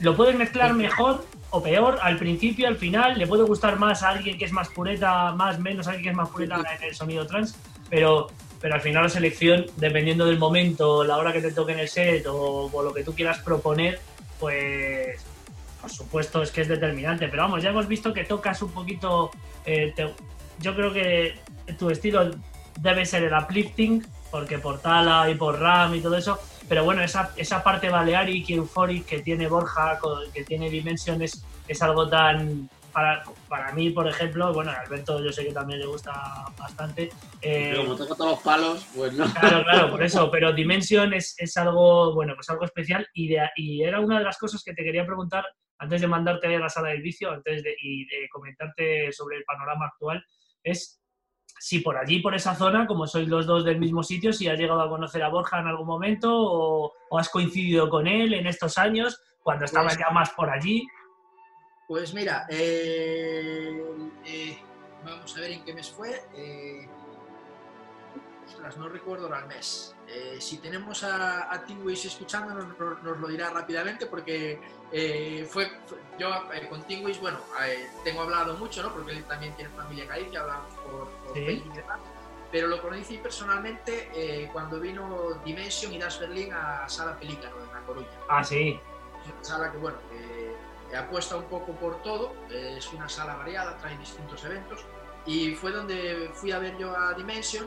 [0.00, 3.18] lo puedes mezclar mejor o peor al principio, al final.
[3.18, 6.10] Le puede gustar más a alguien que es más pureta, más menos a alguien que
[6.10, 7.54] es más pureta en el sonido trans,
[7.94, 8.26] pero
[8.60, 11.88] pero al final la selección, dependiendo del momento, la hora que te toque en el
[11.88, 14.00] set o, lo que tú quieras proponer,
[14.40, 15.22] pues
[15.82, 17.28] por supuesto es que es determinante.
[17.28, 19.30] Pero vamos, ya hemos visto que tocas un poquito,
[19.66, 19.92] eh,
[20.60, 21.34] yo creo que
[21.78, 22.30] tu estilo
[22.80, 27.02] debe ser el uplifting, porque por Tala y por Ram y todo eso, pero bueno,
[27.02, 29.98] esa, esa parte Balearic y Euphoric que tiene Borja,
[30.32, 35.32] que tiene Dimensiones, es algo tan, para, para mí, por ejemplo, bueno, a Alberto yo
[35.32, 37.10] sé que también le gusta bastante.
[37.42, 39.26] Eh, como toco todos los palos, pues no.
[39.34, 43.50] Claro, claro, por eso, pero Dimension es, es algo, bueno, pues algo especial y, de,
[43.56, 45.44] y era una de las cosas que te quería preguntar
[45.78, 49.44] antes de mandarte a la sala del vicio, antes de, y de comentarte sobre el
[49.44, 50.24] panorama actual,
[50.62, 51.00] es
[51.58, 54.58] si por allí, por esa zona, como sois los dos del mismo sitio, si has
[54.58, 58.46] llegado a conocer a Borja en algún momento o, o has coincidido con él en
[58.46, 60.86] estos años, cuando estaba pues ya más por allí.
[61.86, 63.84] Pues mira, eh,
[64.24, 64.58] eh,
[65.04, 66.24] vamos a ver en qué mes fue.
[66.34, 66.88] Eh,
[68.46, 69.94] ostras, no recuerdo ahora el mes.
[70.38, 74.60] si tenemos a, a Tingwish escuchándonos, nos, lo dirá rápidamente porque
[75.50, 75.70] fue,
[76.18, 76.30] yo
[76.70, 77.38] con Tingwish, bueno,
[78.02, 78.92] tengo hablado mucho, ¿no?
[78.92, 81.62] Porque él también tiene familia en Galicia, hablamos por, por ¿Sí?
[82.50, 87.80] pero lo conocí personalmente cuando vino Dimension y Das Berlin a Sala Pelícano en La
[87.80, 88.08] Coruña.
[88.28, 88.78] Ah, sí.
[89.40, 89.98] Sala que, bueno,
[90.96, 94.84] apuesta un poco por todo, es una sala variada, trae distintos eventos
[95.26, 97.66] y fue donde fui a ver yo a Dimension,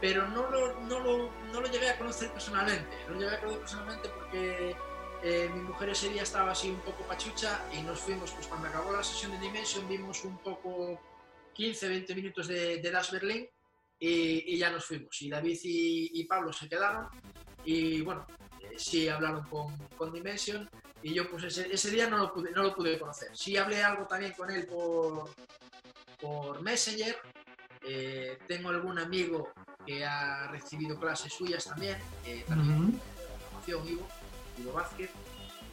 [0.00, 3.40] pero no lo, no lo, no lo llegué a conocer personalmente, no lo llegué a
[3.40, 4.76] conocer personalmente porque
[5.22, 8.68] eh, mi mujer ese día estaba así un poco pachucha y nos fuimos, pues cuando
[8.68, 11.00] acabó la sesión de Dimension vimos un poco
[11.54, 13.48] 15, 20 minutos de, de Das Berlin
[13.98, 15.20] y, ya nos fuimos.
[15.22, 17.08] Y David y, Pablo se quedaron
[17.64, 18.26] y bueno,
[18.76, 20.68] sí hablaron con, con Dimension
[21.02, 23.28] y yo pues ese, ese, día no lo, pude, no lo pude conocer.
[23.34, 25.30] Sí hablé algo también con él por,
[26.20, 27.16] por Messenger.
[27.86, 29.52] Eh, tengo algún amigo
[29.84, 32.98] que ha recibido clases suyas también, eh, también
[33.66, 34.06] uh Ivo,
[34.58, 35.10] Ivo Vázquez.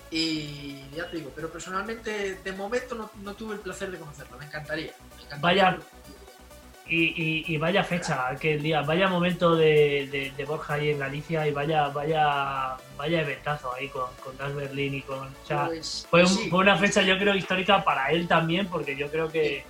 [0.09, 4.37] Y ya te digo, pero personalmente de momento no, no tuve el placer de conocerlo,
[4.37, 4.93] me encantaría.
[5.15, 5.63] Me encantaría.
[5.63, 5.79] Vaya,
[6.93, 12.75] y, vaya fecha, aquel día, vaya momento de, Borja ahí en Galicia y vaya vaya
[12.97, 15.33] vaya eventazo ahí con, con Das Berlin y con...
[15.47, 19.63] Pues, fue, una fecha yo creo histórica para él también porque yo creo que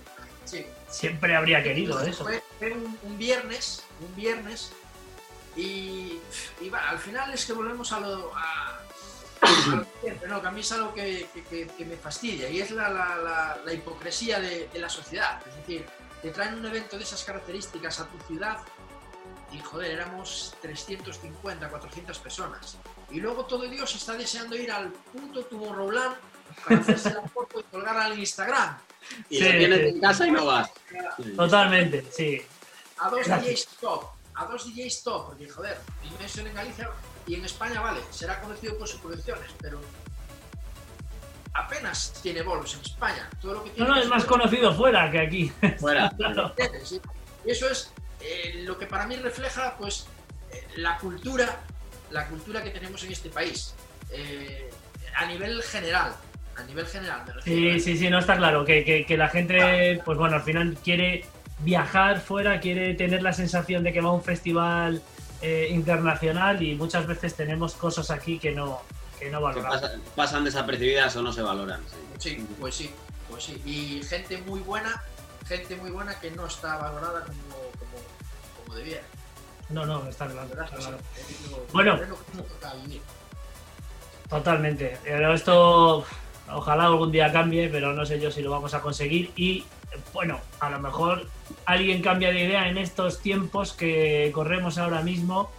[0.90, 2.26] siempre habría querido eso.
[2.26, 2.42] Fue,
[3.04, 4.72] un, viernes, un viernes
[5.56, 6.20] y,
[6.90, 8.32] al final es que volvemos a lo...
[8.36, 8.80] A,
[10.28, 11.28] no, que a mí es algo que,
[11.80, 15.40] me fastidia y es la, hipocresía de, de la sociedad.
[15.48, 15.86] Es decir,
[16.22, 18.60] te traen un evento de esas características a tu ciudad
[19.52, 22.78] y joder, éramos 350, 400 personas.
[23.10, 26.16] Y luego todo Dios está deseando ir al punto Tomorrowland
[26.64, 28.78] para hacerse la foto y colgarla en Instagram.
[29.30, 30.70] Y sí, lo tienes en casa y no vas.
[31.36, 32.42] Totalmente, sí.
[32.98, 34.06] A dos DJs top,
[34.36, 36.90] a dos DJs top, porque joder, Dimension en Galicia
[37.28, 39.82] y en España, vale, será conocido por sus producciones, pero
[41.54, 43.30] apenas tiene bolos en España.
[43.41, 45.52] Todo lo que no, no, es más conocido fuera que aquí.
[45.80, 46.12] Fuera.
[47.43, 50.06] Y eso es eh, lo que para mí refleja pues
[50.52, 51.64] eh, la cultura,
[52.12, 53.74] la cultura que tenemos en este país.
[54.12, 54.70] Eh,
[55.16, 56.14] a nivel general.
[56.56, 58.64] A nivel general, Sí, sí, sí, no está claro.
[58.64, 61.26] Que, que, la gente, pues bueno, al final quiere
[61.60, 65.02] viajar fuera, quiere tener la sensación de que va a un festival
[65.70, 68.82] internacional y muchas veces tenemos cosas aquí que no,
[70.16, 71.82] pasan, desapercibidas o no se valoran.
[72.18, 72.46] Sí.
[72.60, 72.92] pues sí,
[73.30, 73.62] pues sí.
[73.66, 75.02] Y gente muy buena,
[75.48, 77.72] gente muy buena que no está valorada como,
[78.66, 79.04] como, debiera.
[79.70, 80.98] No, no, está claro.
[81.72, 82.00] Bueno,
[84.30, 84.98] totalmente.
[85.04, 86.06] Pero esto
[86.50, 89.32] ojalá algún día cambie, pero no sé yo si lo vamos a conseguir.
[89.36, 89.66] Y
[90.14, 91.28] bueno, a lo mejor
[91.66, 95.52] alguien cambia de idea en estos tiempos que corremos ahora mismo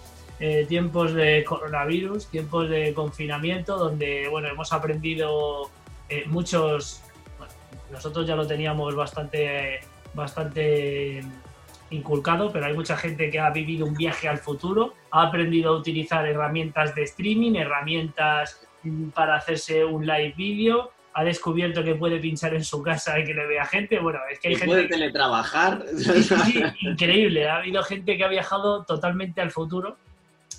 [0.45, 5.71] eh, tiempos de coronavirus, tiempos de confinamiento, donde bueno, hemos aprendido
[6.09, 7.01] eh, muchos,
[7.93, 9.83] nosotros ya lo teníamos bastante,
[10.15, 11.25] bastante
[11.91, 15.77] inculcado, pero hay mucha gente que ha vivido un viaje al futuro, ha aprendido a
[15.77, 22.19] utilizar herramientas de streaming, herramientas mm, para hacerse un live vídeo, ha descubierto que puede
[22.19, 24.01] pinchar en su casa y que le vea gente.
[24.01, 24.67] Bueno, es que hay gente.
[24.67, 25.85] Puede teletrabajar.
[26.81, 27.49] increíble.
[27.49, 29.99] Ha habido gente que ha viajado totalmente al futuro.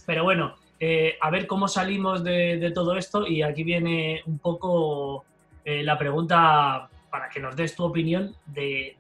[0.06, 3.26] Pero bueno, eh, a ver cómo salimos de, todo esto.
[3.28, 5.26] Y aquí viene un poco
[5.64, 8.98] eh, la pregunta para que nos des tu opinión de,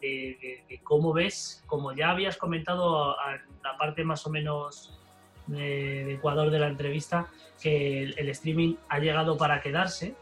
[0.84, 4.99] cómo ves, como ya habías comentado a la parte más o menos
[5.47, 7.28] de, Ecuador de la entrevista,
[7.62, 10.16] que el, streaming ha llegado para quedarse,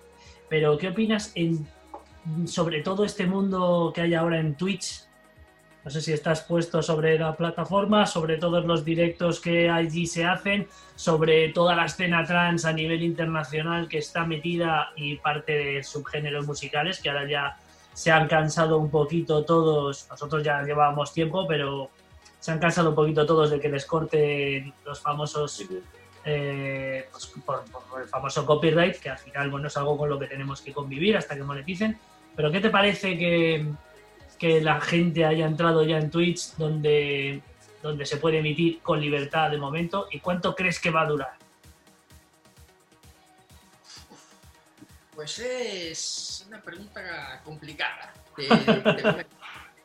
[0.49, 1.67] pero ¿qué opinas en,
[2.45, 5.03] sobre todo este mundo que hay ahora en Twitch?
[5.83, 10.25] No sé si estás puesto sobre la plataforma, sobre todos los directos que allí se
[10.25, 15.83] hacen, sobre toda la escena trans a nivel internacional que está metida y parte de
[15.83, 17.57] subgéneros musicales, que ahora ya
[17.93, 21.89] se han cansado un poquito todos, nosotros ya llevábamos tiempo, pero
[22.39, 25.65] se han cansado un poquito todos de que les corten los famosos,
[26.25, 27.63] eh, pues, por,
[28.01, 31.17] el famoso copyright, que al final, bueno, es algo con lo que tenemos que convivir
[31.17, 31.97] hasta que moneticen.
[32.35, 33.67] Pero ¿qué te parece que,
[34.41, 37.43] que la gente haya entrado ya en Twitch donde,
[37.83, 40.07] donde se puede emitir con libertad de momento?
[40.09, 41.33] ¿Y cuánto crees que va a durar?
[45.13, 48.11] Pues es una pregunta complicada.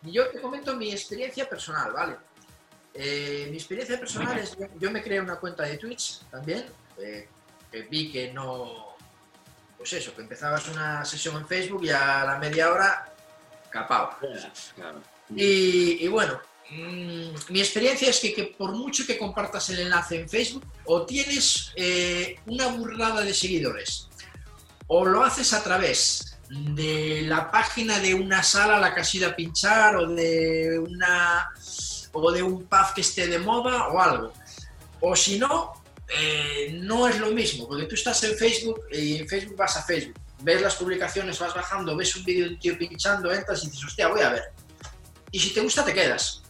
[0.03, 2.17] yo te comento mi experiencia personal, ¿vale?
[2.95, 6.65] Eh, mi experiencia personal es, yo me creé una cuenta de Twitch también,
[6.97, 7.29] eh,
[7.71, 8.97] que vi que no,
[9.77, 13.13] pues eso, que empezabas una sesión en Facebook y a la media hora
[13.71, 14.19] capaba.
[15.35, 16.41] Y, bueno,
[16.71, 21.73] mm, mi experiencia es que, por mucho que compartas el enlace en Facebook, o tienes
[21.77, 24.09] eh, una burrada de seguidores,
[24.87, 29.15] o lo haces a través de la página de una sala a la que has
[29.15, 31.51] ido a pinchar o de una
[32.13, 34.33] o de un pub que esté de moda o algo.
[35.01, 35.73] O si no,
[36.09, 39.83] eh, no es lo mismo, porque tú estás en Facebook y en Facebook vas a
[39.83, 43.71] Facebook, ves las publicaciones, vas bajando, ves un vídeo de un tío pinchando, entras y
[43.71, 44.45] dices, hostia, voy a ver.
[45.31, 46.43] Y si te gusta, te quedas.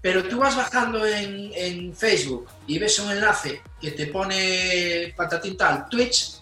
[0.00, 5.56] Pero tú vas bajando en, en Facebook y ves un enlace que te pone patatín
[5.56, 6.40] tal, Twitch,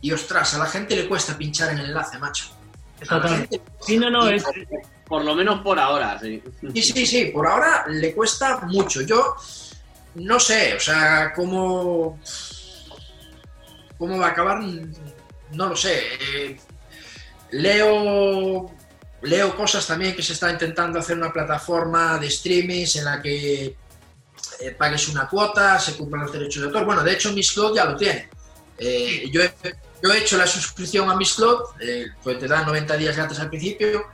[0.00, 2.46] y ostras, a la gente le cuesta pinchar en el enlace, macho.
[3.00, 3.60] Exactamente.
[3.80, 4.44] Sí, no, no, es...
[5.06, 6.40] Por lo menos por ahora, sí.
[6.72, 9.02] Sí, sí, sí, por ahora le cuesta mucho.
[9.02, 9.34] Yo
[10.14, 12.20] no sé, o sea, cómo,
[13.98, 14.60] cómo va a acabar,
[15.52, 16.02] no lo sé.
[16.20, 16.60] Eh,
[17.52, 18.70] leo,
[19.22, 23.76] leo cosas también que se está intentando hacer una plataforma de streaming en la que
[24.60, 26.84] eh, pagues una cuota, se cumplan los derechos de autor.
[26.84, 28.28] Bueno, de hecho, Miss Cloud ya lo tiene.
[28.78, 29.52] Eh, yo he
[30.02, 31.36] yo he hecho la suscripción a Miss
[31.80, 34.06] eh, pues te dan 90 días gratis al principio.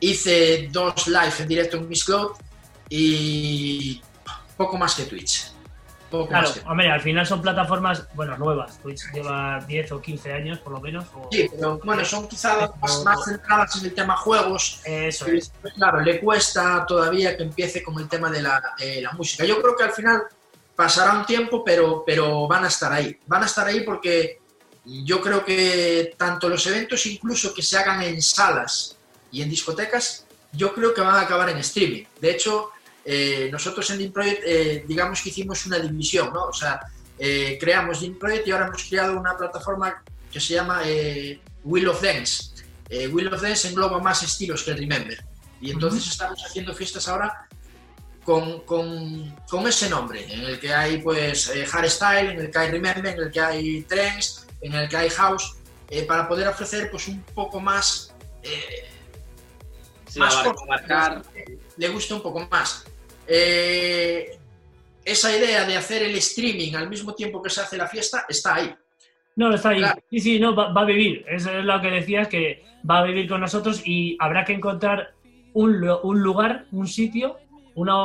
[0.00, 2.36] Hice dos live en directo en Miss Club
[2.90, 4.02] y
[4.56, 5.53] poco más que Twitch.
[6.28, 8.80] Claro, hombre, al final son plataformas, bueno, nuevas.
[8.82, 11.04] Twitch lleva 10 o 15 años, por lo menos.
[11.30, 12.70] Sí, pero bueno, son quizás
[13.04, 14.80] más, centradas en el tema juegos.
[14.84, 15.52] Eso es.
[15.74, 19.44] Claro, le cuesta todavía que empiece con el tema de la, de la música.
[19.44, 20.22] Yo creo que al final
[20.76, 23.18] pasará un tiempo, pero, pero van a estar ahí.
[23.26, 24.40] Van a estar ahí porque
[24.84, 28.96] yo creo que tanto los eventos incluso que se hagan en salas
[29.30, 32.04] y en discotecas, yo creo que van a acabar en streaming.
[32.20, 32.70] De hecho,
[33.04, 36.44] eh, nosotros en Project, eh, digamos que hicimos una división, ¿no?
[36.44, 36.80] O sea,
[37.18, 40.02] eh, creamos Project y ahora hemos creado una plataforma
[40.32, 42.54] que se llama eh, Wheel of Dance.
[42.90, 45.24] Wheel of Dance engloba más estilos que el Remember.
[45.60, 47.48] Y entonces estamos haciendo fiestas ahora
[48.22, 52.70] con, con, con, ese nombre, en el que hay pues hardstyle, en el que hay
[52.70, 55.56] Remember, en el que hay trends, en el que hay house,
[56.06, 58.12] para poder ofrecer pues un poco más...
[58.42, 58.90] Eh,
[60.16, 60.36] más
[61.76, 62.84] le gusta un poco más.
[63.26, 64.38] Eh,
[65.04, 68.56] esa idea de hacer el streaming al mismo tiempo que se hace la fiesta está
[68.56, 68.74] ahí.
[69.36, 69.82] No, está ahí.
[70.10, 71.24] Sí, sí, no, va, a vivir.
[71.28, 75.14] Eso es lo que decías, que va a vivir con nosotros y habrá que encontrar
[75.52, 77.38] un, un lugar, un sitio
[77.74, 78.04] uno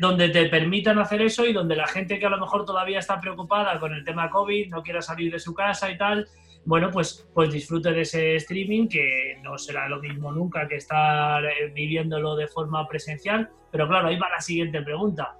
[0.00, 3.20] donde te permitan hacer eso y donde la gente que a lo mejor todavía está
[3.20, 6.26] preocupada con el tema COVID, no quiera salir de su casa y tal,
[6.64, 11.44] bueno, pues, pues disfrute de ese streaming, que no será lo mismo nunca que estar
[11.44, 13.50] eh, viviéndolo de forma presencial.
[13.70, 15.36] Pero claro, ahí va la siguiente pregunta.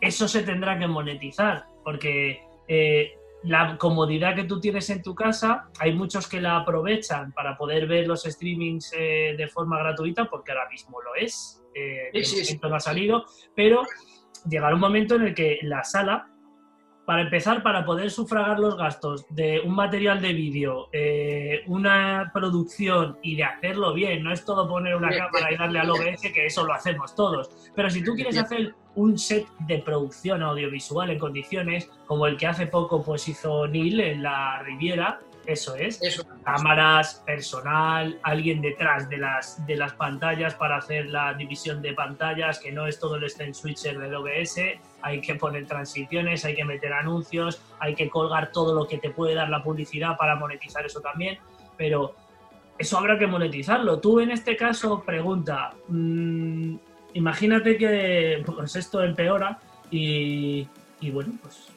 [0.00, 3.12] Eso se tendrá que monetizar, porque eh,
[3.44, 7.86] la comodidad que tú tienes en tu casa, hay muchos que la aprovechan para poder
[7.86, 12.10] ver los streamings eh, de forma gratuita, porque ahora mismo lo es, eh,
[12.62, 13.82] no ha salido, pero
[14.48, 16.28] llegará un momento en el que la sala
[17.04, 23.18] para empezar, para poder sufragar los gastos de un material de vídeo, eh, una producción
[23.22, 26.46] y de hacerlo bien, no es todo poner una cámara y darle al OBS, que
[26.46, 27.50] eso lo hacemos todos.
[27.74, 32.46] Pero si tú quieres hacer un set de producción audiovisual en condiciones, como el que
[32.46, 36.00] hace poco pues hizo Neil en la Riviera, eso es.
[36.44, 42.58] Cámaras, personal, alguien detrás de las, de las pantallas para hacer la división de pantallas,
[42.58, 44.60] que no es todo el stand switcher del OBS.
[45.02, 49.10] Hay que poner transiciones, hay que meter anuncios, hay que colgar todo lo que te
[49.10, 51.38] puede dar la publicidad para monetizar eso también.
[51.76, 52.14] Pero
[52.78, 53.98] eso habrá que monetizarlo.
[54.00, 56.76] Tú en este caso, pregunta, mm,
[57.14, 59.58] imagínate que pues esto empeora
[59.90, 60.66] y,
[61.00, 61.71] y bueno, pues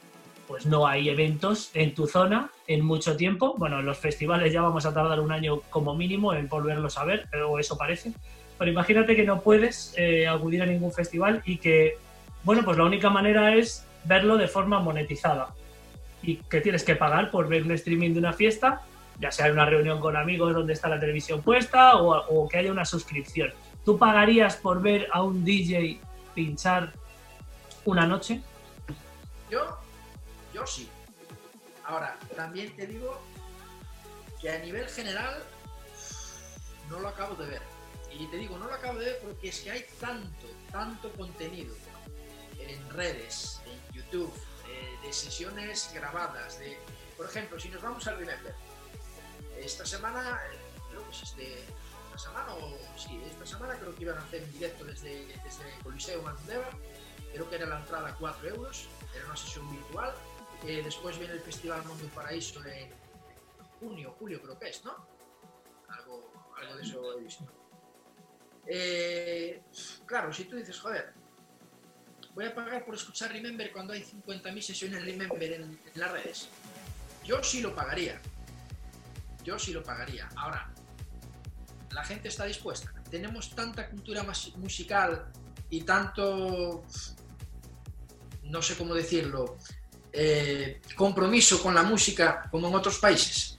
[0.56, 3.56] pues no hay eventos en tu zona en mucho tiempo.
[3.58, 7.28] Bueno, los festivales ya vamos a tardar un año como mínimo en volverlos a ver,
[7.46, 8.14] o eso parece.
[8.58, 11.98] Pero imagínate que no puedes eh, acudir a ningún festival y que,
[12.46, 15.50] bueno, pues la única manera es verlo de forma monetizada.
[16.24, 18.84] Y que tienes que pagar por ver un streaming de una fiesta,
[19.20, 22.60] ya sea en una reunión con amigos donde está la televisión puesta o, o que
[22.60, 23.52] haya una suscripción.
[23.84, 26.00] ¿Tú pagarías por ver a un DJ
[26.34, 26.94] pinchar
[27.84, 28.40] una noche?
[29.52, 29.85] Yo
[30.56, 30.90] yo sí.
[31.84, 33.22] Ahora, también te digo
[34.42, 35.44] que a nivel general
[36.90, 37.62] no lo acabo de ver.
[38.10, 41.76] Y te digo, no lo acabo de ver porque es que hay tanto, tanto contenido
[42.58, 44.34] en redes, en YouTube,
[44.70, 46.80] eh, de sesiones grabadas, de,
[47.18, 48.56] por ejemplo, si nos vamos a Remember,
[49.60, 50.40] esta semana,
[50.90, 54.42] creo que es este, esta semana o sí, esta semana creo que iban a hacer
[54.42, 56.70] un directo desde, desde Coliseo Mandeva,
[57.34, 60.16] creo que era la entrada 4 euros, era una sesión virtual,
[60.66, 62.90] después viene el Festival Mundo Paraíso en
[63.80, 65.08] junio, julio creo que es, ¿no?
[65.90, 67.46] Algo, algo de eso he visto.
[68.68, 69.62] Eh,
[70.06, 71.14] claro, si tú dices, joder,
[72.34, 76.50] voy a pagar por escuchar Remember cuando hay 50.000 sesiones Remember en, las redes.
[77.24, 78.20] Yo sí lo pagaría.
[79.44, 80.28] Yo sí lo pagaría.
[80.36, 80.72] Ahora,
[81.92, 82.92] la gente está dispuesta.
[83.10, 84.26] Tenemos tanta cultura
[84.58, 85.32] musical
[85.70, 86.84] y tanto,
[88.44, 89.58] no sé cómo decirlo,
[90.18, 93.58] eh, compromiso con la música como en otros países.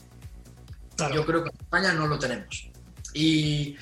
[1.12, 2.70] Yo creo que en España no lo tenemos.
[3.12, 3.76] Y,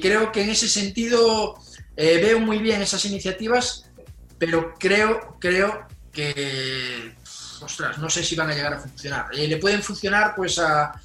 [0.00, 1.54] creo que en ese sentido
[1.96, 3.90] eh, veo muy bien esas iniciativas,
[4.38, 7.14] pero creo, creo que,
[7.60, 9.26] ostras, no sé si van a llegar a funcionar.
[9.34, 10.98] Eh, le pueden funcionar pues a,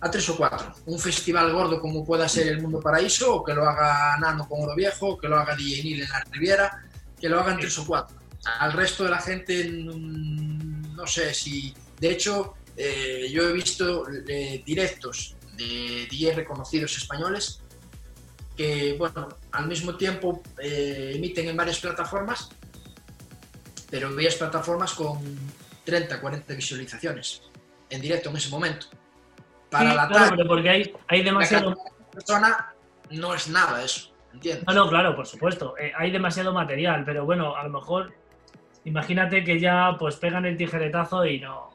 [0.00, 0.72] a tres o cuatro.
[0.86, 4.62] Un festival gordo como pueda ser el Mundo Paraíso, o que lo haga Nano con
[4.62, 6.84] Oro Viejo, que lo haga DJ en la Riviera,
[7.20, 8.18] que lo hagan tres o cuatro
[8.58, 9.64] al resto de la gente
[10.98, 11.74] no sé si...
[11.98, 17.60] De hecho, eh, yo he visto eh, directos de 10 reconocidos españoles
[18.56, 22.50] que, bueno, al mismo tiempo eh, emiten en varias plataformas,
[23.90, 25.18] pero varias plataformas con
[25.84, 27.42] 30, 40 visualizaciones
[27.90, 28.86] en directo en ese momento.
[29.70, 31.76] Para la claro, porque hay, hay demasiado...
[32.12, 32.74] persona
[33.10, 34.64] no es nada eso, ¿entiendes?
[34.66, 35.74] No, no, claro, por supuesto.
[35.96, 38.12] hay demasiado material, pero bueno, a lo mejor
[38.88, 41.70] imagínate que ya pues pegan el tijeretazo y no,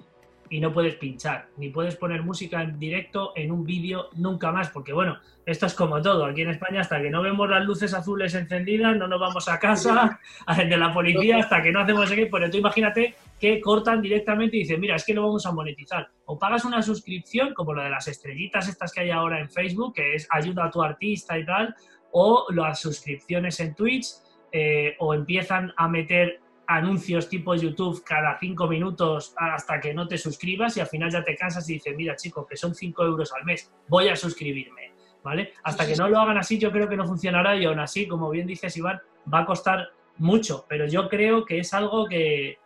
[0.50, 4.70] y no puedes pinchar, ni puedes poner música en directo en un vídeo nunca más,
[4.70, 7.94] porque bueno, esto es como todo, aquí en España hasta que no vemos las luces
[7.94, 10.20] azules encendidas, no nos vamos a casa
[10.58, 14.62] de la policía hasta que no hacemos eso, pero tú imagínate que cortan directamente y
[14.62, 17.90] dicen, mira, es que lo vamos a monetizar, o pagas una suscripción, como la de
[17.92, 21.46] las estrellitas estas que hay ahora en Facebook, que es ayuda a tu artista y
[21.46, 21.76] tal,
[22.12, 24.08] o las suscripciones en Twitch,
[24.56, 26.43] eh, o empiezan a meter
[26.76, 31.24] anuncios tipo YouTube cada cinco minutos hasta que no te suscribas y al final ya
[31.24, 34.92] te cansas y dices, mira chico, que son cinco euros al mes, voy a suscribirme,
[35.24, 35.54] ¿vale?
[35.64, 38.30] Hasta que no lo hagan así yo creo que no funcionará y aún así, como
[38.30, 39.00] bien dices Iván,
[39.32, 42.58] va a costar mucho, pero yo creo que es algo que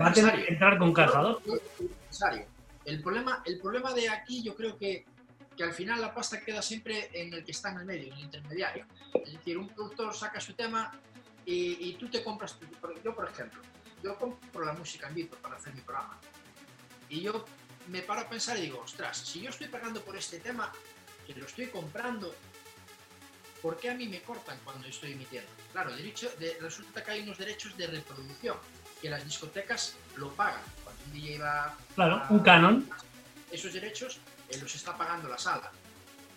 [0.00, 1.40] va a tener que entrar con calzador.
[2.84, 5.04] El problema, el problema de aquí yo creo que,
[5.56, 8.18] que al final la pasta queda siempre en el que está en el medio, en
[8.18, 8.86] el intermediario.
[9.24, 10.92] Es decir, un productor saca su tema,
[11.46, 12.56] y, tú te compras,
[13.04, 13.60] yo por ejemplo,
[14.02, 16.18] yo compro la música en vivo para hacer mi programa.
[17.08, 17.44] Y yo
[17.88, 20.72] me paro a pensar y digo, ostras, si yo estoy pagando por este tema,
[21.26, 22.34] que lo estoy comprando,
[23.62, 25.50] ¿por qué a mí me cortan cuando estoy emitiendo?
[25.72, 28.56] Claro, derecho, de, resulta que hay unos derechos de reproducción,
[29.00, 30.62] que las discotecas lo pagan.
[30.82, 32.88] Cuando un DJ va Claro, un canon.
[33.50, 34.18] Esos derechos
[34.48, 35.70] eh, los está pagando la sala.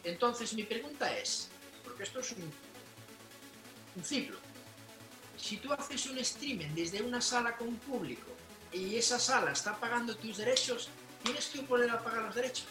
[0.04, 1.50] Entonces mi pregunta es,
[1.84, 2.52] porque esto es un,
[3.96, 4.38] un ciclo,
[5.38, 8.28] si tú haces un streaming desde una sala con público
[8.74, 10.90] y esa sala está pagando tus derechos,
[11.24, 12.68] tienes que volver a pagar los derechos.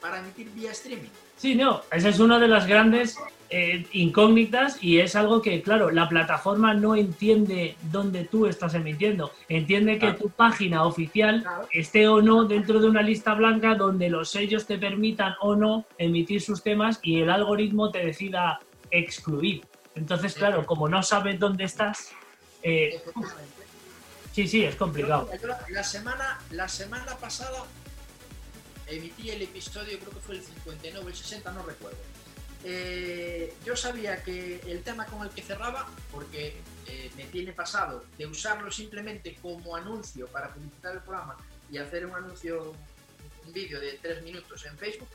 [0.00, 1.08] para emitir vía streaming.
[1.38, 3.16] Sí, no, esa es una de las grandes
[3.48, 9.32] eh, incógnitas y es algo que, claro, la plataforma no entiende dónde tú estás emitiendo.
[9.48, 11.42] Entiende que tu página oficial
[11.72, 15.86] esté o no dentro de una lista blanca donde los sellos te permitan o no
[15.96, 19.62] emitir sus temas y el algoritmo te decida excluir.
[19.94, 22.10] Entonces, claro, como no sabes dónde estás,
[22.62, 23.02] eh,
[24.32, 25.30] sí, sí, es complicado.
[25.68, 27.64] La semana, la semana pasada
[28.86, 31.98] emití el episodio, creo que fue el 59, el 60, no recuerdo.
[32.66, 38.04] Eh, yo sabía que el tema con el que cerraba, porque eh, me tiene pasado
[38.16, 41.36] de usarlo simplemente como anuncio para publicitar el programa
[41.70, 42.74] y hacer un anuncio,
[43.44, 45.08] un vídeo de tres minutos en Facebook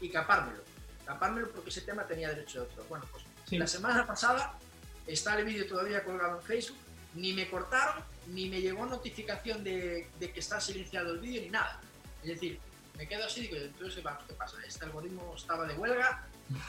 [0.00, 0.62] y capármelo.
[1.04, 2.84] Capármelo porque ese tema tenía derecho de otro.
[2.88, 4.58] Bueno, pues la semana pasada
[5.06, 6.78] está el vídeo todavía colgado en Facebook,
[7.14, 11.50] ni me cortaron, ni me llegó notificación de, de que está silenciado el vídeo, ni
[11.50, 11.80] nada.
[12.22, 12.58] Es decir,
[12.96, 14.56] me quedo así y digo, entonces, ¿qué pasa?
[14.66, 16.26] ¿Este algoritmo estaba de huelga?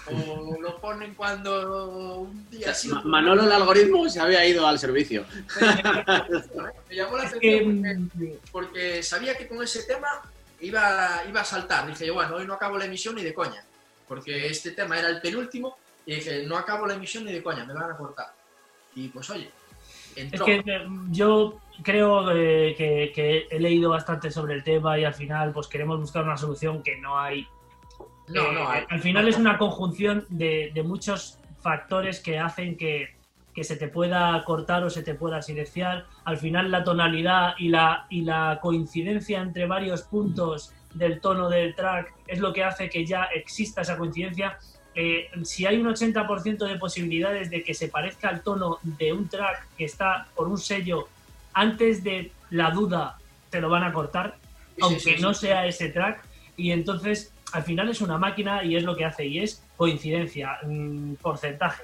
[0.08, 2.90] ¿O lo ponen cuando un día así?
[3.06, 5.26] Manolo, el algoritmo se había ido al servicio.
[6.90, 8.12] me llamó la atención
[8.52, 10.08] porque, sabía que con ese tema
[10.60, 11.88] iba, iba a saltar.
[11.88, 13.64] Dije, bueno, hoy no acabo la emisión ni de coña,
[14.08, 17.66] porque este tema era el penúltimo y dije, no acabo la emisión ni de coña,
[17.66, 18.28] me van a cortar.
[18.96, 19.52] Y pues oye,
[20.16, 22.74] es que eh, yo creo eh,
[23.14, 26.82] que, he leído bastante sobre el tema y al final pues queremos buscar una solución
[26.82, 27.46] que no hay.
[28.30, 33.16] No, no eh, Al final es una conjunción de, muchos factores que hacen que,
[33.62, 36.06] se te pueda cortar o se te pueda silenciar.
[36.26, 41.76] Al final la tonalidad y la, y la coincidencia entre varios puntos del tono del
[41.76, 44.58] track es lo que hace que ya exista esa coincidencia
[45.44, 49.68] si hay un 80% de posibilidades de que se parezca al tono de un track
[49.78, 51.08] que está por un sello,
[51.54, 53.18] antes de la duda
[53.50, 54.36] te lo van a cortar,
[54.82, 56.24] aunque no sea ese track.
[56.56, 60.58] Y entonces, al final es una máquina y es lo que hace, y es coincidencia,
[60.64, 61.84] mm, porcentaje.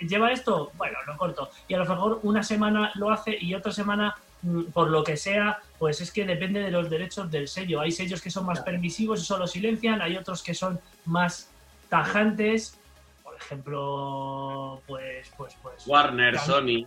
[0.00, 0.72] ¿Lleva esto?
[0.76, 1.50] Bueno, lo corto.
[1.68, 5.16] Y a lo mejor una semana lo hace y otra semana mm, por lo que
[5.16, 7.80] sea, pues es que depende de los derechos del sello.
[7.80, 11.51] Hay sellos que son más permisivos y solo silencian, hay otros que son más
[11.92, 12.80] tajantes,
[13.22, 15.86] por ejemplo, pues, pues, pues.
[15.86, 16.86] Warner, Sony.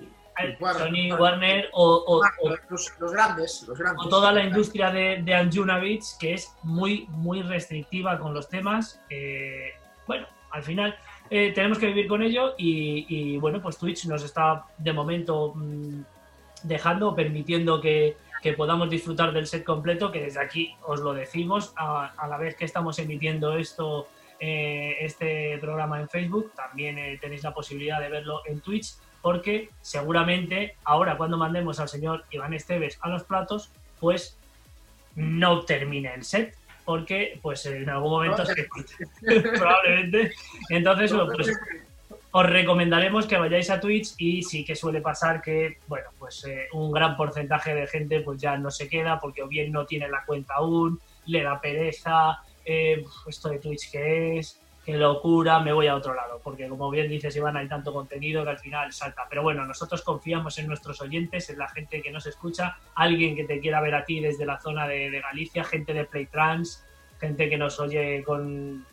[0.60, 2.24] Sony, Warner o,
[2.70, 4.04] los, grandes, los grandes.
[4.04, 9.00] O toda la industria de, de Anjunavich, que es muy, muy restrictiva con los temas.
[10.08, 10.98] bueno, al final
[11.30, 16.02] eh, tenemos que vivir con ello y, bueno, pues Twitch nos está de momento mm,
[16.64, 21.74] dejando, permitiendo que, que, podamos disfrutar del set completo, que desde aquí os lo decimos,
[21.76, 24.08] a, a la vez que estamos emitiendo esto
[24.40, 29.70] eh, este programa en Facebook, también eh, tenéis la posibilidad de verlo en Twitch, porque
[29.82, 34.38] seguramente ahora cuando mandemos al señor Iván Esteves a los platos, pues
[35.16, 38.44] no termine el set, porque pues en algún momento
[39.58, 40.34] probablemente.
[40.70, 41.52] Entonces, pues,
[42.38, 46.68] os recomendaremos que vayáis a Twitch y sí que suele pasar que, bueno, pues eh,
[46.74, 50.10] un gran porcentaje de gente pues ya no se queda porque o bien no tiene
[50.10, 55.74] la cuenta aún, le da pereza, eh, esto de Twitch que es, qué locura, me
[55.74, 58.94] voy a otro lado, porque como bien dices Iván, hay tanto contenido que al final
[58.94, 59.26] salta.
[59.28, 63.46] Pero bueno, nosotros confiamos en nuestros oyentes, en la gente que nos escucha, alguien que
[63.46, 66.86] te quiera ver a ti desde la zona de, Galicia, gente de Playtrans,
[67.20, 68.86] gente que nos oye con,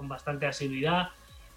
[0.00, 1.10] bastante asiduidad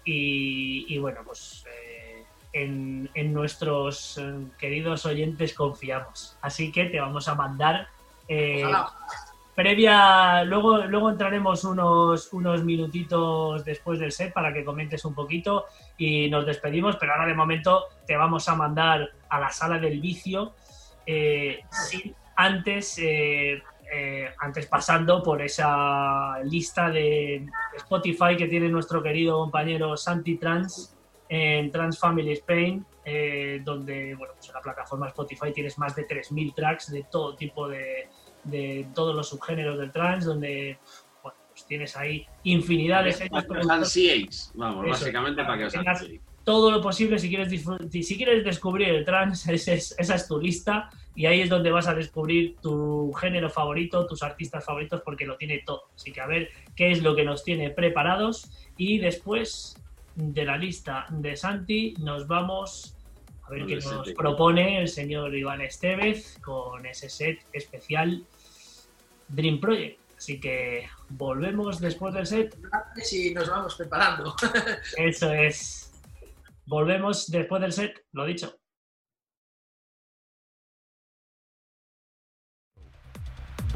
[0.04, 6.36] y, bueno, pues eh, en, nuestros eh, queridos oyentes confiamos.
[6.40, 7.88] Así que te vamos a mandar
[9.58, 15.64] previa, luego, luego entraremos unos, unos minutitos después del set para que comentes un poquito
[15.96, 20.00] y nos despedimos, pero ahora de momento te vamos a mandar a la sala del
[20.00, 20.54] vicio,
[21.04, 21.58] eh,
[22.36, 23.60] antes, eh,
[23.92, 27.44] eh, antes pasando por esa lista de
[27.78, 30.96] Spotify que tiene nuestro querido compañero Santi Trans
[31.28, 32.86] en Trans Family Spain,
[33.64, 38.08] donde bueno, pues la plataforma Spotify tienes más de 3.000 tracks de todo tipo de
[38.44, 40.78] de todos los subgéneros del trans, donde
[41.22, 43.28] bueno, pues tienes ahí infinidad de
[44.54, 45.74] vamos, básicamente para que os
[46.44, 47.50] todo lo posible si quieres
[47.90, 51.94] si quieres descubrir el trans, esa es tu lista y ahí es donde vas a
[51.94, 55.90] descubrir tu género favorito, tus artistas favoritos, porque lo tiene todo.
[55.96, 59.76] Así que a ver qué es lo que nos tiene preparados y después
[60.14, 62.96] de la lista de Santi nos vamos
[63.48, 68.24] a ver qué nos propone el señor Iván Estevez con ese set especial
[69.28, 69.98] Dream Project.
[70.16, 72.56] Así que volvemos después del set.
[73.02, 74.34] Si nos vamos preparando.
[74.96, 75.92] Eso es.
[76.66, 78.58] Volvemos después del set, lo dicho.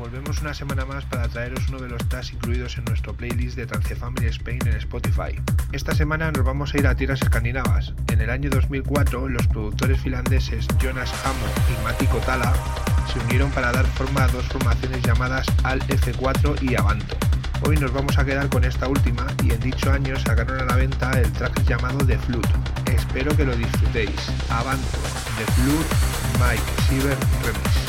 [0.03, 3.66] Volvemos una semana más para traeros uno de los tracks incluidos en nuestro playlist de
[3.66, 5.41] Trance Family Spain en Spotify.
[5.70, 7.95] Esta semana nos vamos a ir a tierras escandinavas.
[8.12, 12.53] En el año 2004, los productores finlandeses Jonas Amo y Mati Kotala
[13.12, 17.16] se unieron para dar forma a dos formaciones llamadas Al F4 y Avanto.
[17.65, 20.74] Hoy nos vamos a quedar con esta última y en dicho año sacaron a la
[20.74, 22.49] venta el track llamado The Flood.
[22.93, 24.33] Espero que lo disfrutéis.
[24.51, 24.99] Avanto,
[25.39, 25.87] The Flood,
[26.41, 27.81] Mike Siever Remix.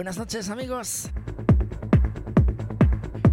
[0.00, 1.10] Buenas noches amigos.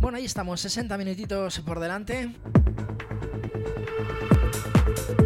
[0.01, 2.35] Bueno, ahí estamos, 60 minutitos por delante.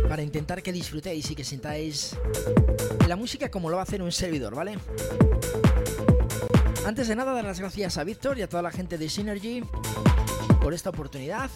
[0.07, 2.15] para intentar que disfrutéis y que sintáis
[3.07, 4.77] la música como lo va a hacer un servidor, ¿vale?
[6.85, 9.63] Antes de nada, dar las gracias a Víctor y a toda la gente de Synergy
[10.61, 11.49] por esta oportunidad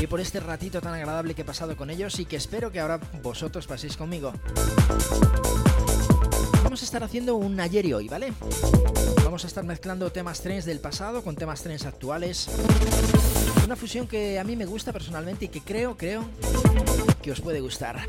[0.00, 2.78] y por este ratito tan agradable que he pasado con ellos y que espero que
[2.78, 4.32] ahora vosotros paséis conmigo
[6.64, 8.32] vamos a estar haciendo un ayer hoy, ¿vale?
[9.22, 12.48] Vamos a estar mezclando temas trends del pasado con temas trends actuales.
[13.64, 16.24] Una fusión que a mí me gusta personalmente y que creo, creo
[17.22, 18.06] que os puede gustar.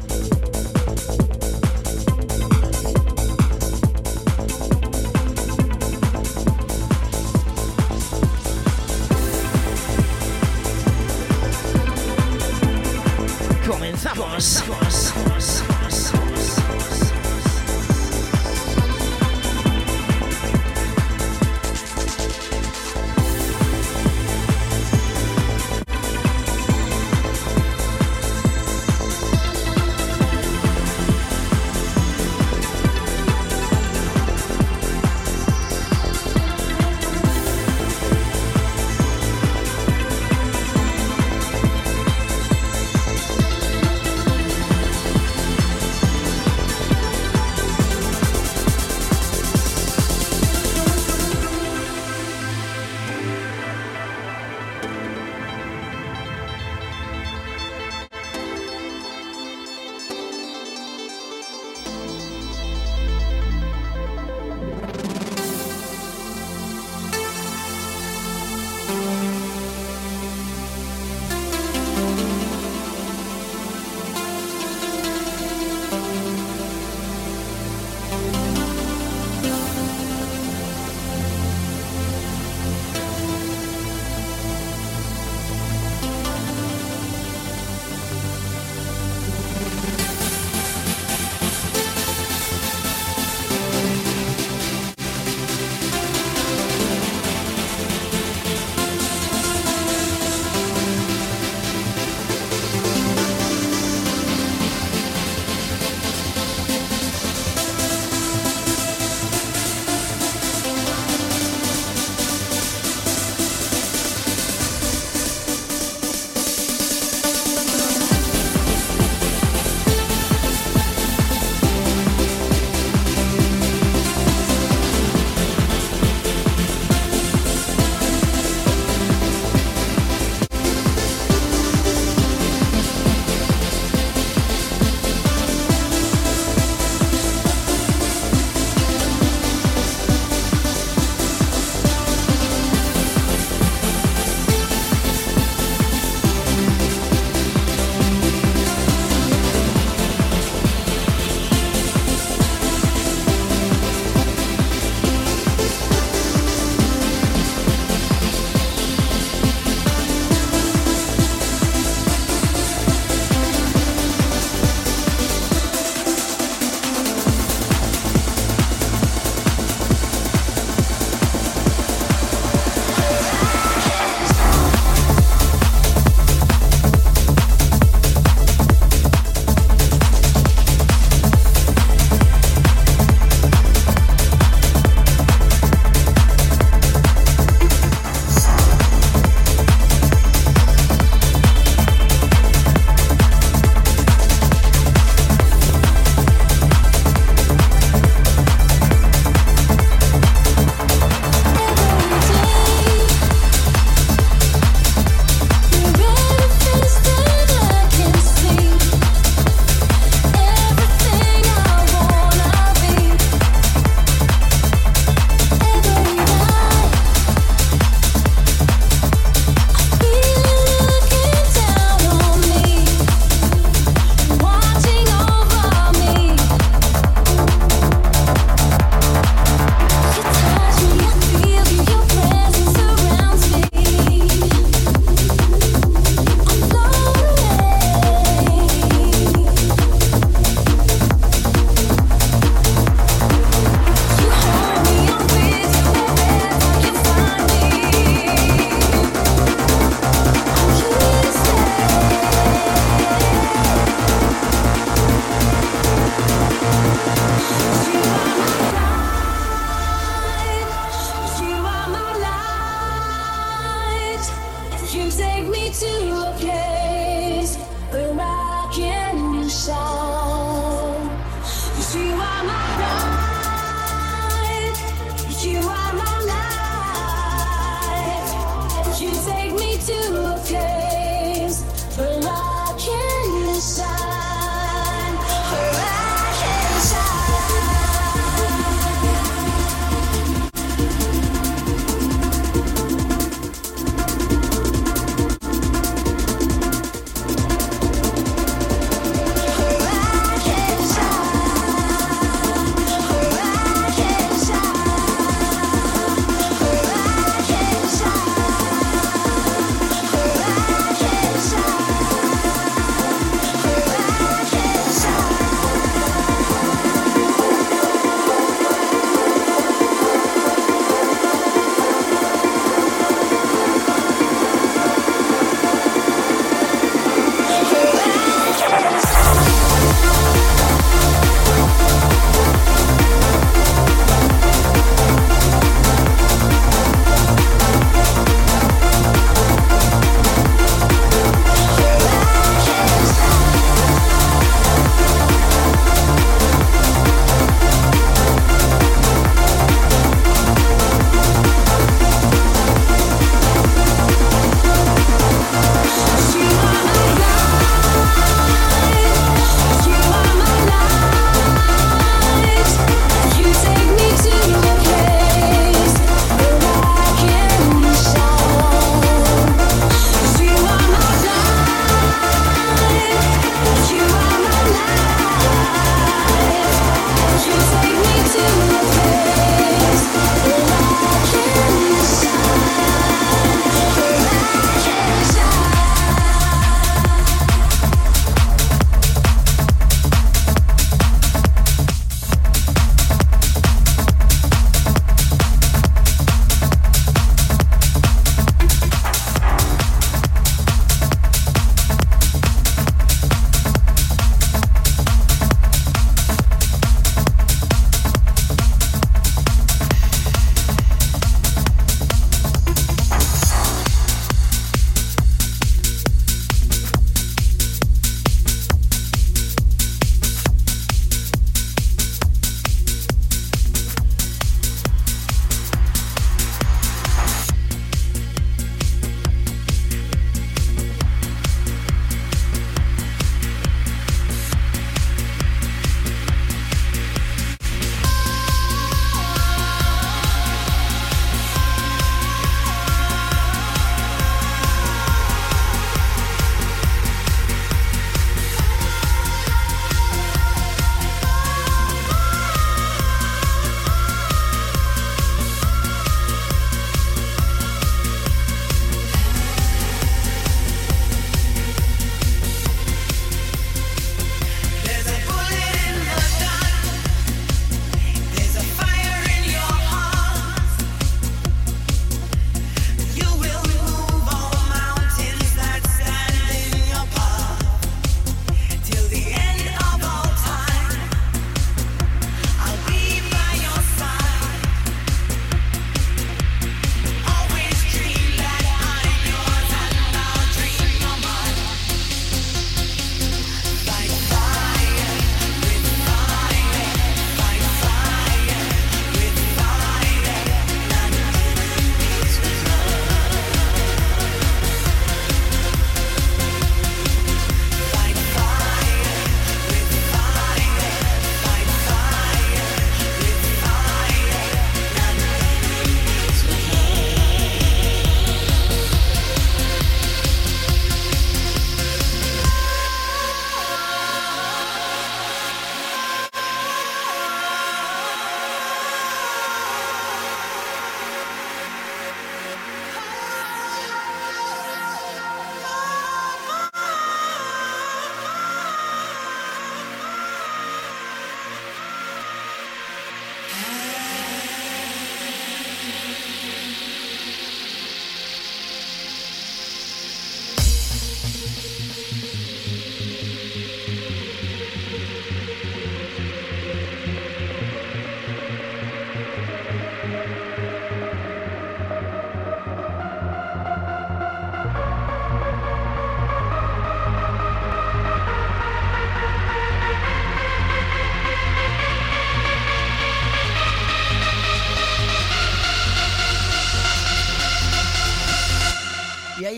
[13.67, 14.63] ¡Comenzamos!
[14.67, 14.94] ¡Comenzamos!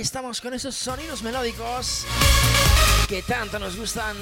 [0.08, 2.06] Estamos con esos sonidos melódicos
[3.10, 4.16] que tanto nos gustan.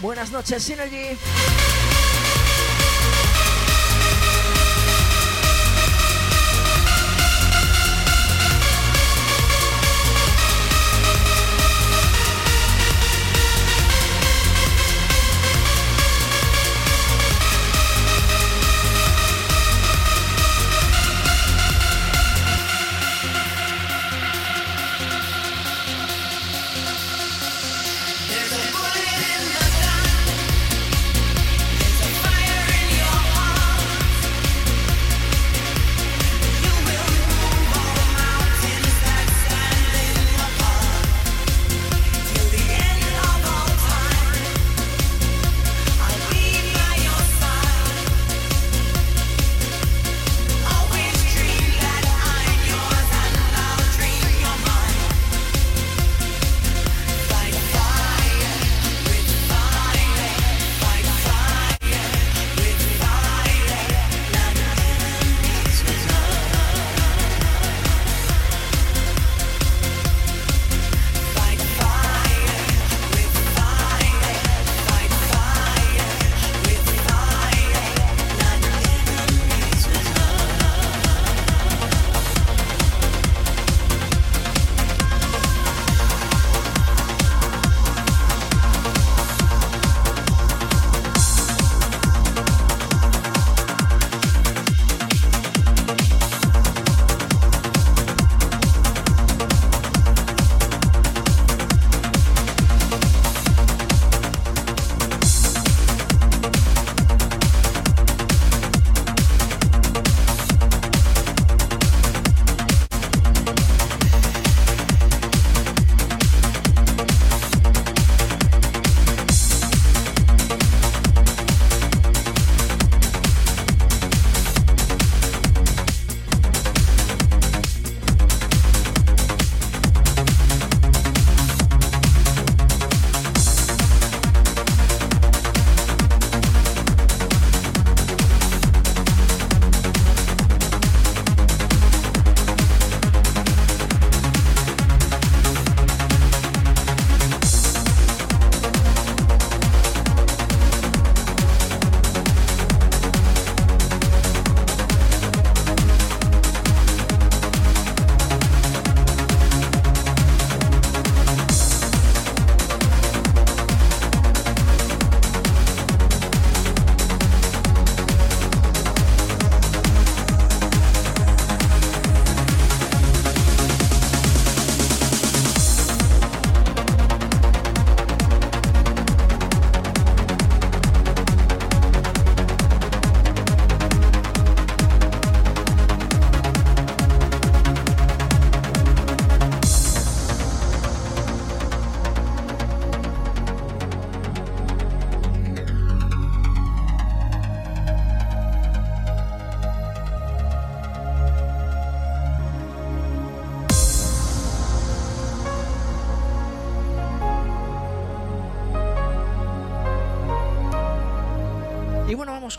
[0.00, 1.16] Buenas noches, Synergy.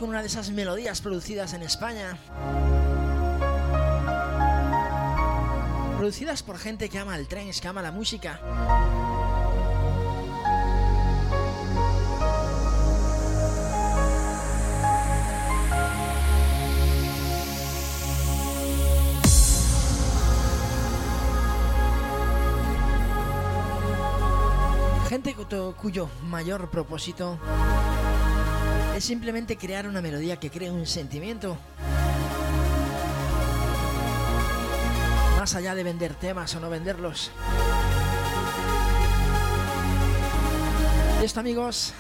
[0.04, 2.18] Con una de esas melodías producidas en España.
[5.98, 8.38] Producidas por gente que ama el tren, que ama la música.
[25.08, 25.34] Gente
[25.78, 27.40] cuyo mayor propósito
[28.96, 31.58] es simplemente crear una melodía que cree un sentimiento.
[35.38, 37.32] Más allá de vender temas o no venderlos.
[41.24, 41.94] Esto amigos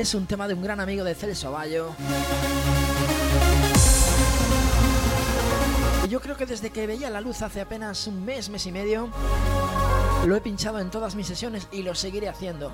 [0.00, 1.90] es un tema de un gran amigo de Celso Bayo.
[6.08, 9.08] Yo creo que desde que veía la luz hace apenas un mes, mes y medio,
[10.26, 12.72] lo he pinchado en todas mis sesiones y lo seguiré haciendo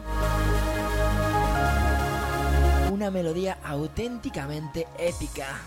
[2.97, 5.60] una melodía auténticamente épica.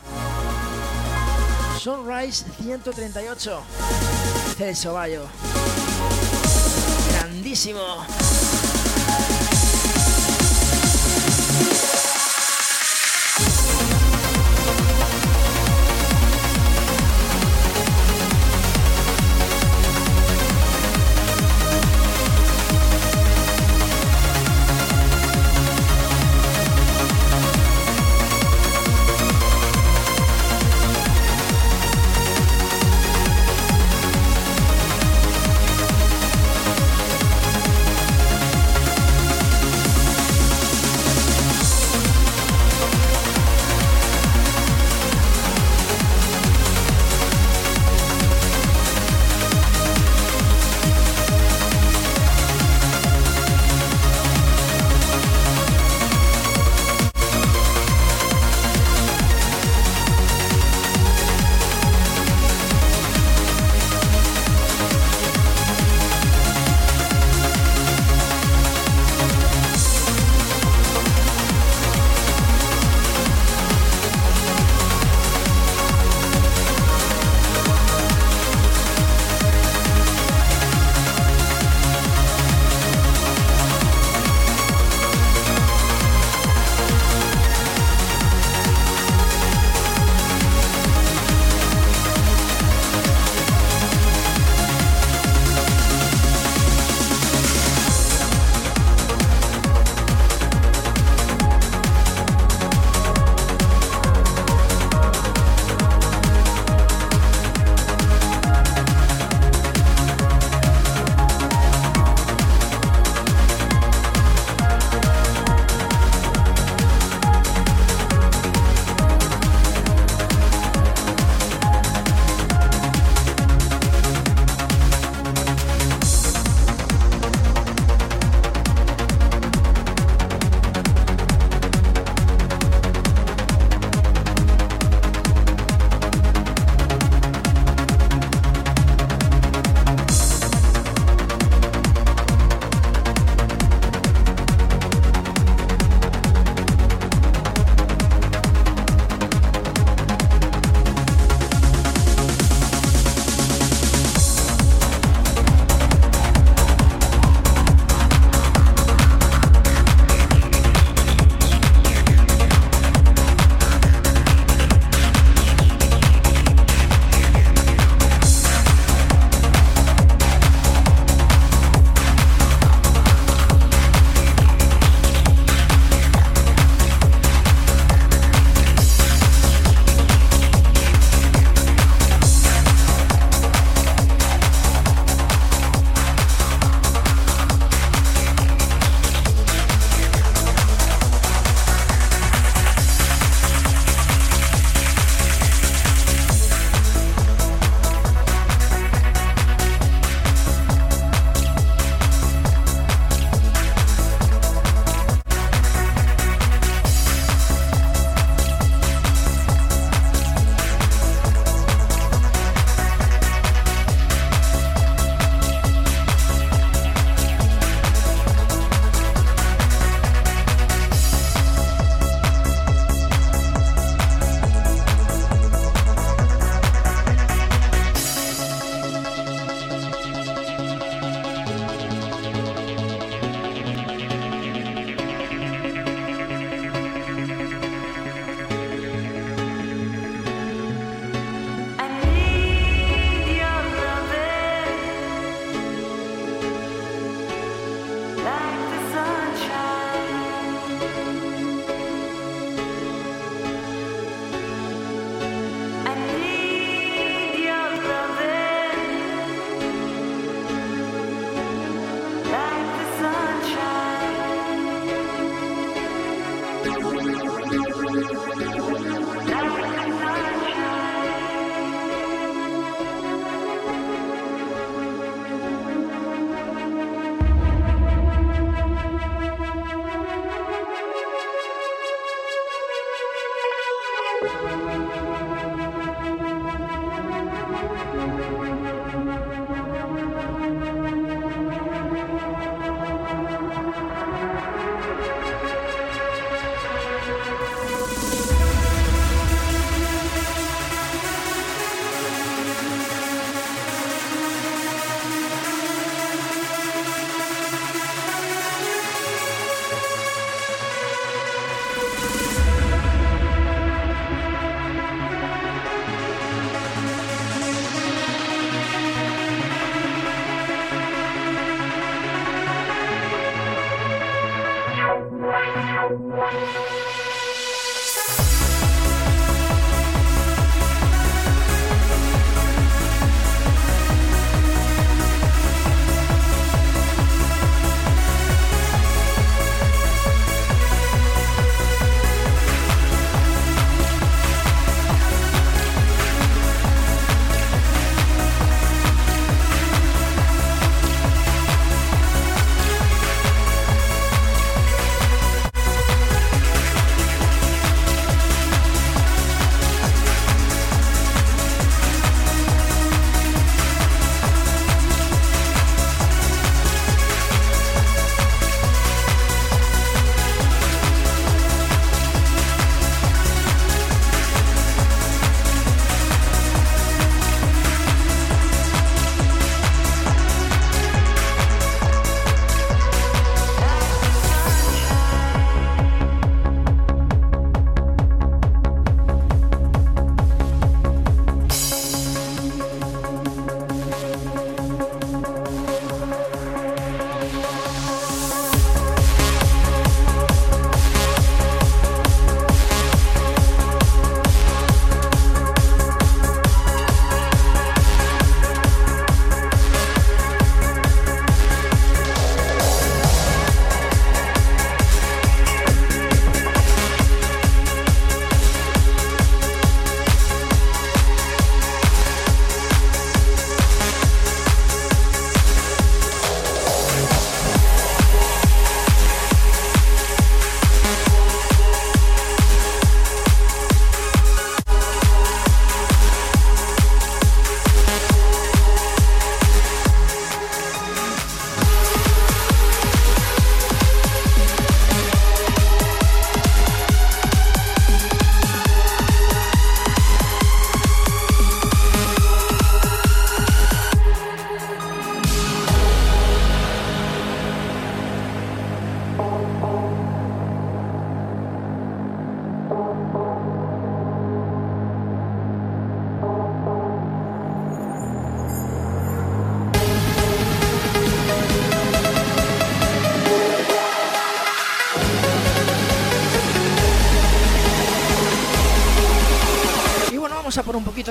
[1.80, 3.61] Sunrise 138,
[4.57, 5.27] Celso Bayo.
[7.11, 7.80] Grandísimo.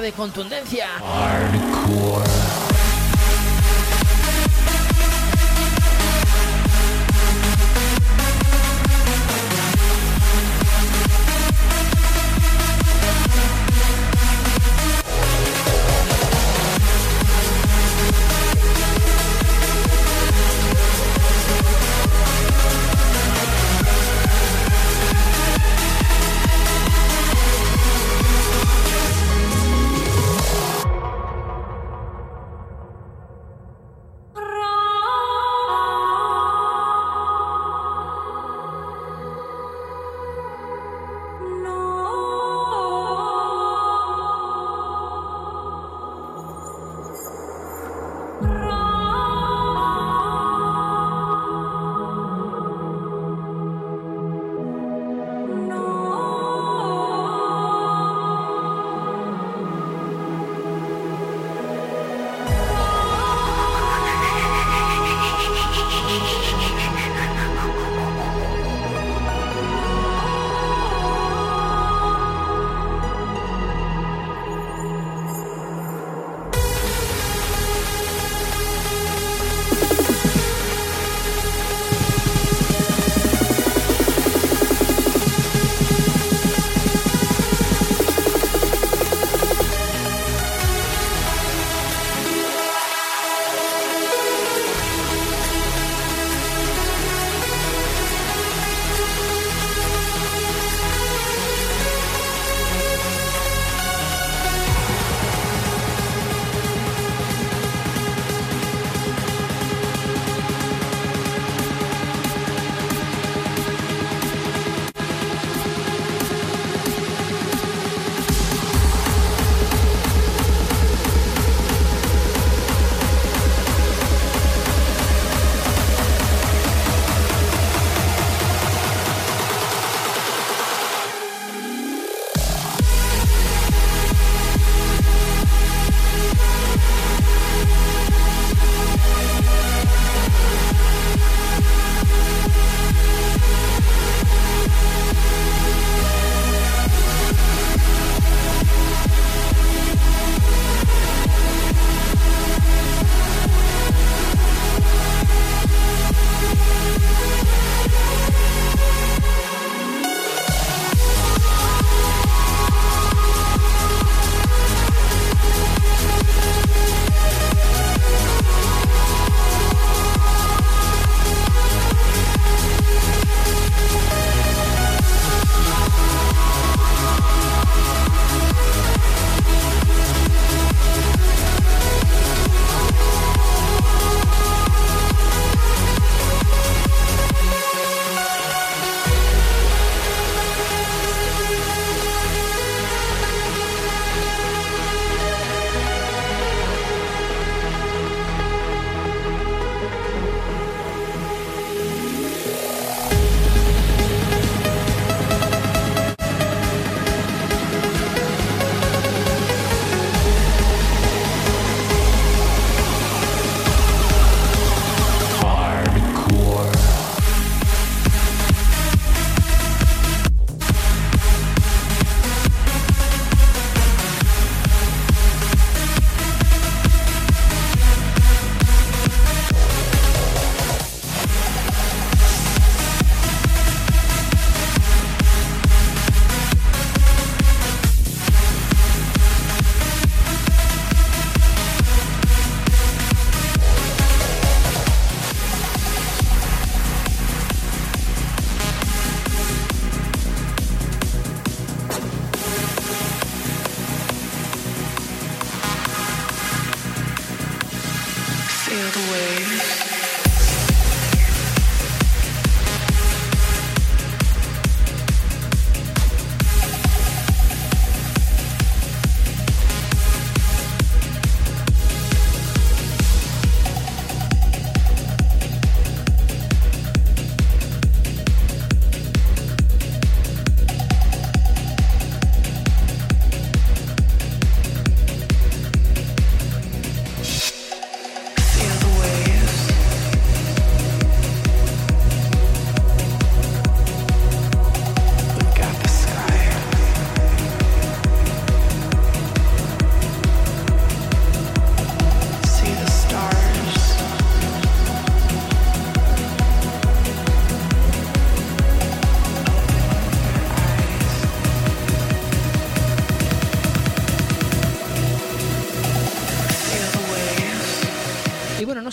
[0.09, 0.86] De contundencia.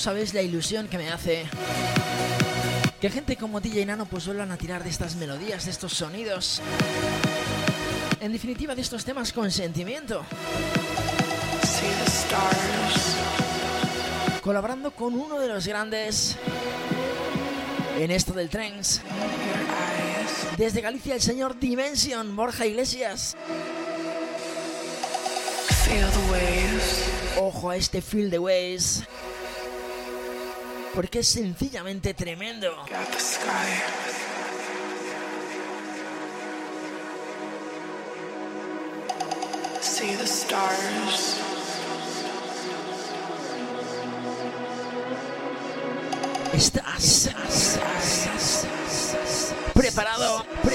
[0.05, 1.47] Sabéis la ilusión que me hace
[3.01, 6.61] que gente como DJ Nano pues vuelvan a tirar de estas melodías, de estos sonidos.
[8.21, 10.23] En definitiva, de estos temas con sentimiento.
[14.43, 16.37] Colaborando con uno de los grandes
[17.97, 19.01] en esto del trance.
[20.55, 23.35] Desde Galicia, el señor Dimension, Borja Iglesias.
[27.39, 29.03] Ojo a este Feel the Waves.
[30.95, 32.73] Porque es sencillamente tremendo.
[39.81, 41.41] See the stars.
[46.53, 47.29] Estás,
[49.73, 50.74] preparado, preparado,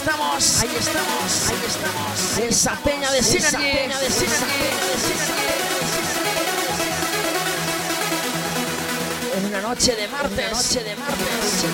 [0.00, 2.38] estamos, ahí estamos, ahí estamos.
[2.38, 4.06] Esa peña de Synergy, peña de
[9.38, 11.64] En una noche de martes, noche de martes,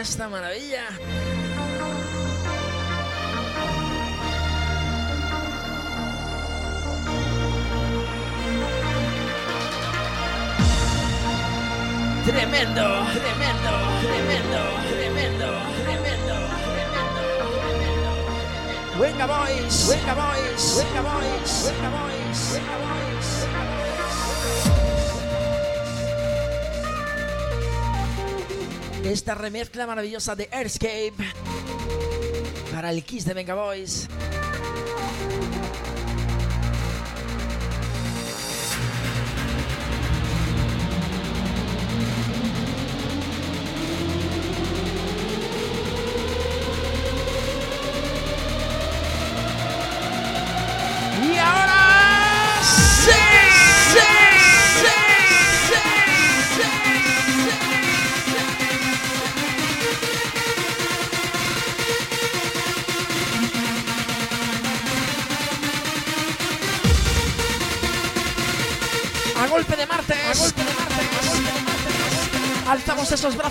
[0.00, 0.69] esta maravilla?
[29.50, 31.12] Remezcla maravillosa de Airscape
[32.72, 34.06] para el Kiss de Venga Boys.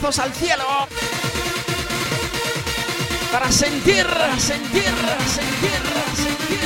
[0.01, 0.65] Brazos al cielo.
[3.31, 4.07] Para sentir,
[4.37, 4.83] sentir,
[5.27, 5.81] sentir,
[6.15, 6.59] sentir.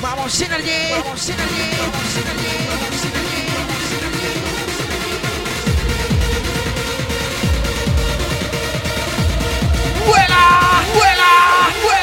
[0.00, 0.90] Vamos, Synergy.
[0.90, 1.04] Vamos.
[1.04, 1.76] Vamos, Synergy.
[1.78, 3.34] Vamos, Synergy.
[10.06, 10.82] ¡Vuela!
[10.94, 11.70] ¡Vuela!
[11.82, 11.93] ¡Vuela!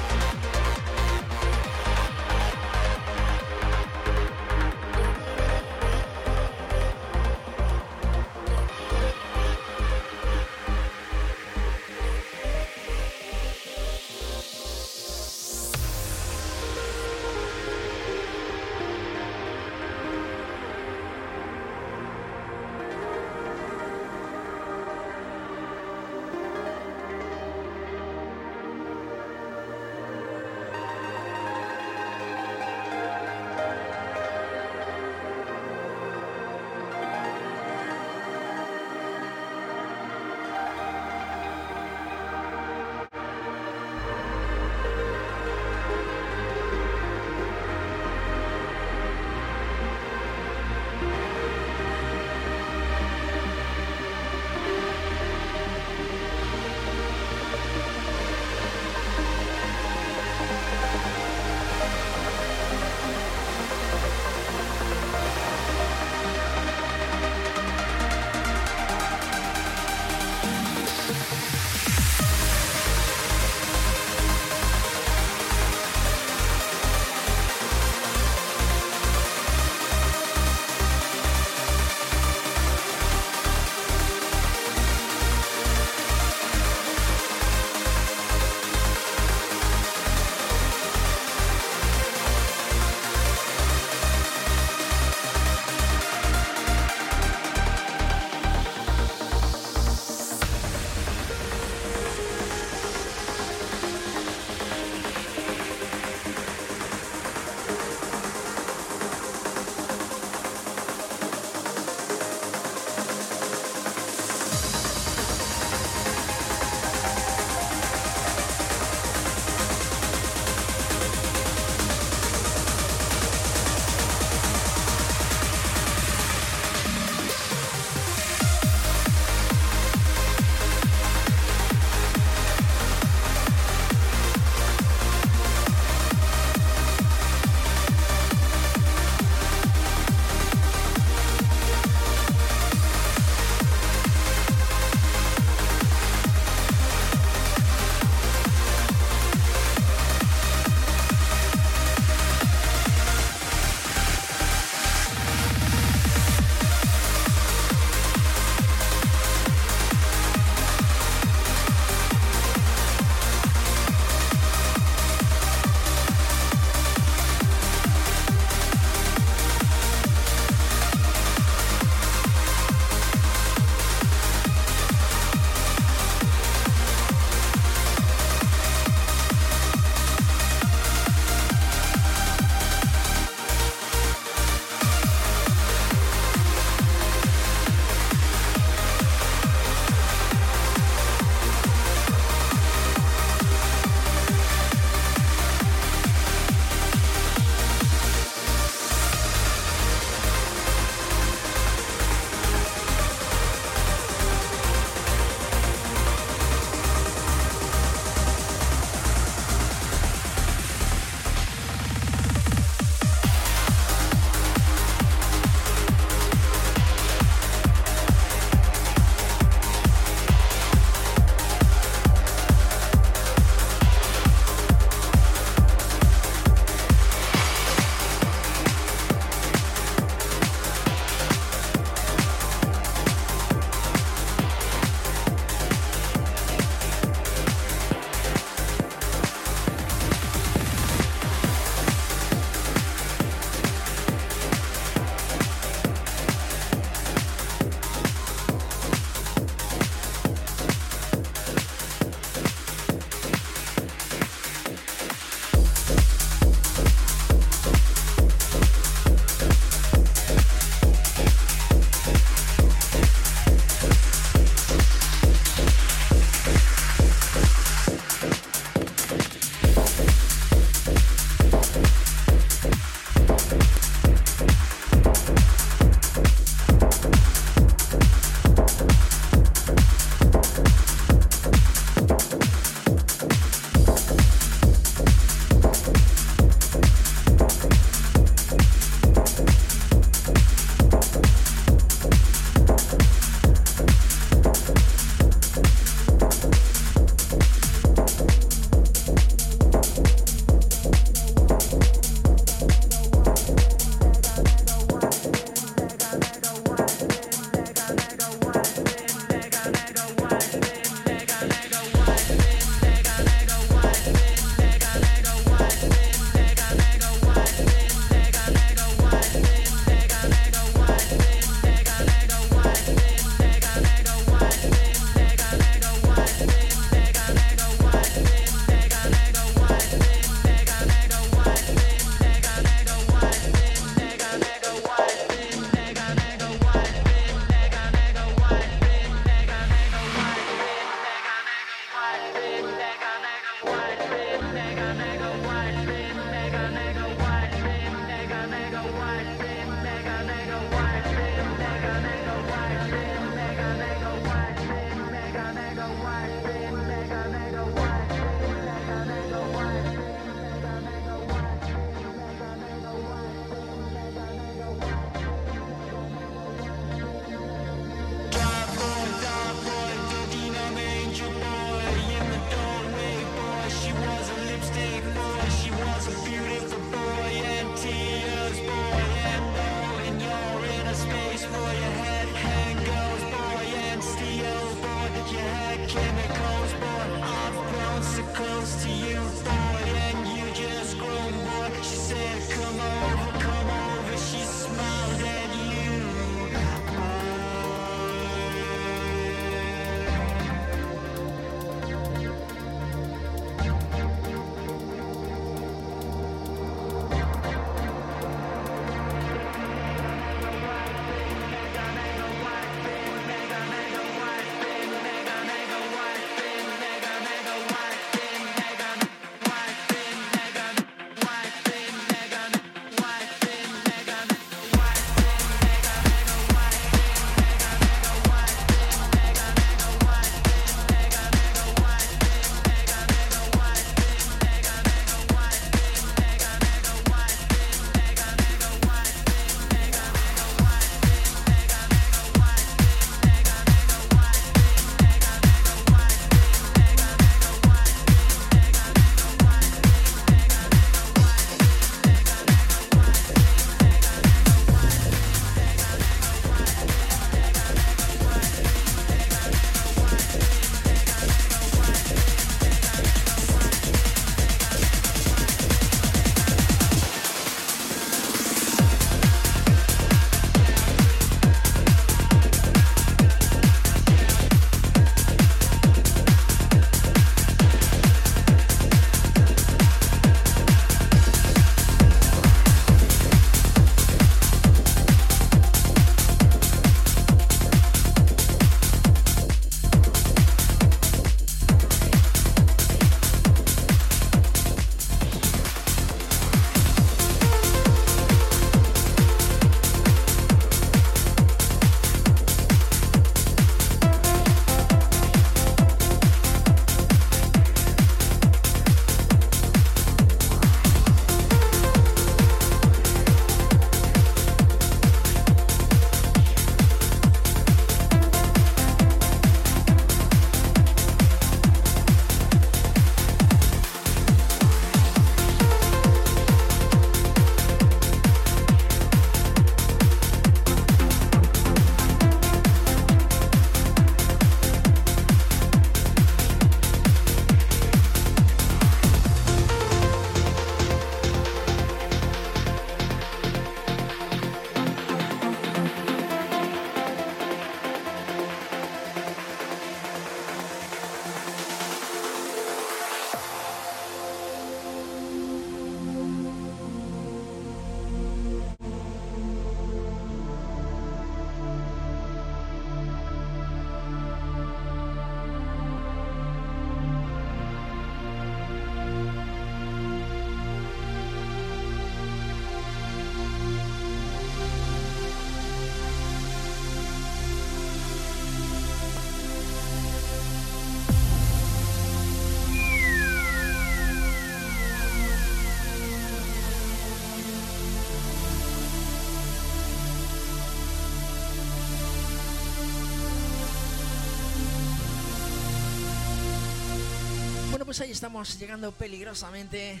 [597.92, 600.00] Pues ahí estamos llegando peligrosamente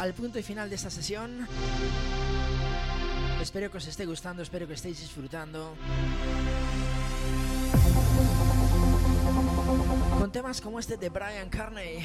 [0.00, 1.46] al punto y final de esta sesión.
[3.40, 5.76] Espero que os esté gustando, espero que estéis disfrutando.
[10.18, 12.00] Con temas como este de Brian Carney.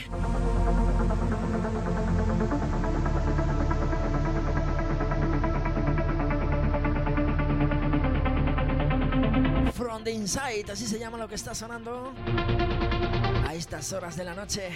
[9.73, 12.13] From the Inside, así se llama lo que está sonando
[13.57, 14.69] estas horas de la noche.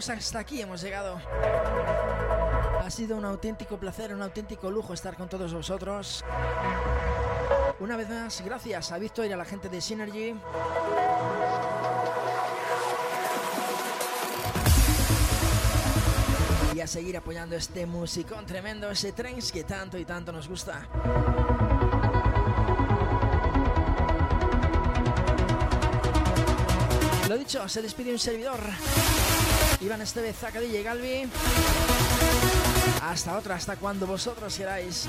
[0.00, 1.20] Pues hasta aquí hemos llegado.
[2.82, 6.24] Ha sido un auténtico placer, un auténtico lujo estar con todos vosotros.
[7.80, 10.34] Una vez más, gracias a Víctor y a la gente de Synergy.
[16.74, 20.88] Y a seguir apoyando este musicón tremendo, ese trens que tanto y tanto nos gusta.
[27.28, 28.60] Lo dicho, se despide un servidor.
[29.80, 31.28] Iván Estevez, Zacadilla y Galvi.
[33.02, 35.06] Hasta otra, hasta cuando vosotros queráis.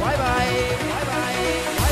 [0.00, 1.87] Bye bye.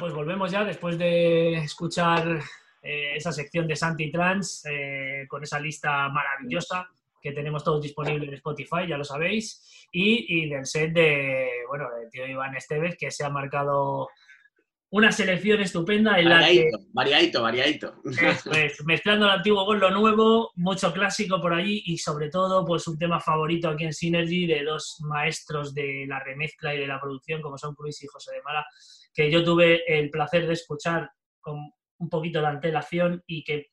[0.00, 2.40] Pues volvemos ya después de escuchar
[2.82, 6.88] eh, esa sección de Santi Trans eh, con esa lista maravillosa
[7.20, 12.08] que tenemos todos disponibles en Spotify, ya lo sabéis, y, del set de, bueno, del
[12.08, 14.08] tío Iván Esteves, que se ha marcado
[14.88, 16.70] una selección estupenda en la que...
[16.94, 17.94] Variadito, variadito.
[18.86, 22.98] mezclando el antiguo con lo nuevo, mucho clásico por allí y sobre todo pues un
[22.98, 27.42] tema favorito aquí en Synergy de dos maestros de la remezcla y de la producción
[27.42, 28.66] como son Cruz y José de Mala,
[29.12, 31.10] que yo tuve el placer de escuchar
[31.40, 33.70] con un poquito de antelación y que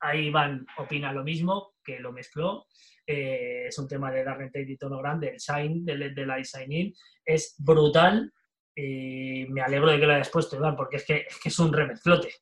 [0.00, 2.66] ahí Iván opina lo mismo, que lo mezcló.
[3.06, 6.42] Eh, es un tema de Darren Tate y Tono Grande, el Shine, de, de la
[6.42, 6.94] Sign In.
[7.24, 8.32] Es brutal.
[8.74, 12.32] y me alegro de que lo hayas puesto, Iván, porque es que es, un remezclote.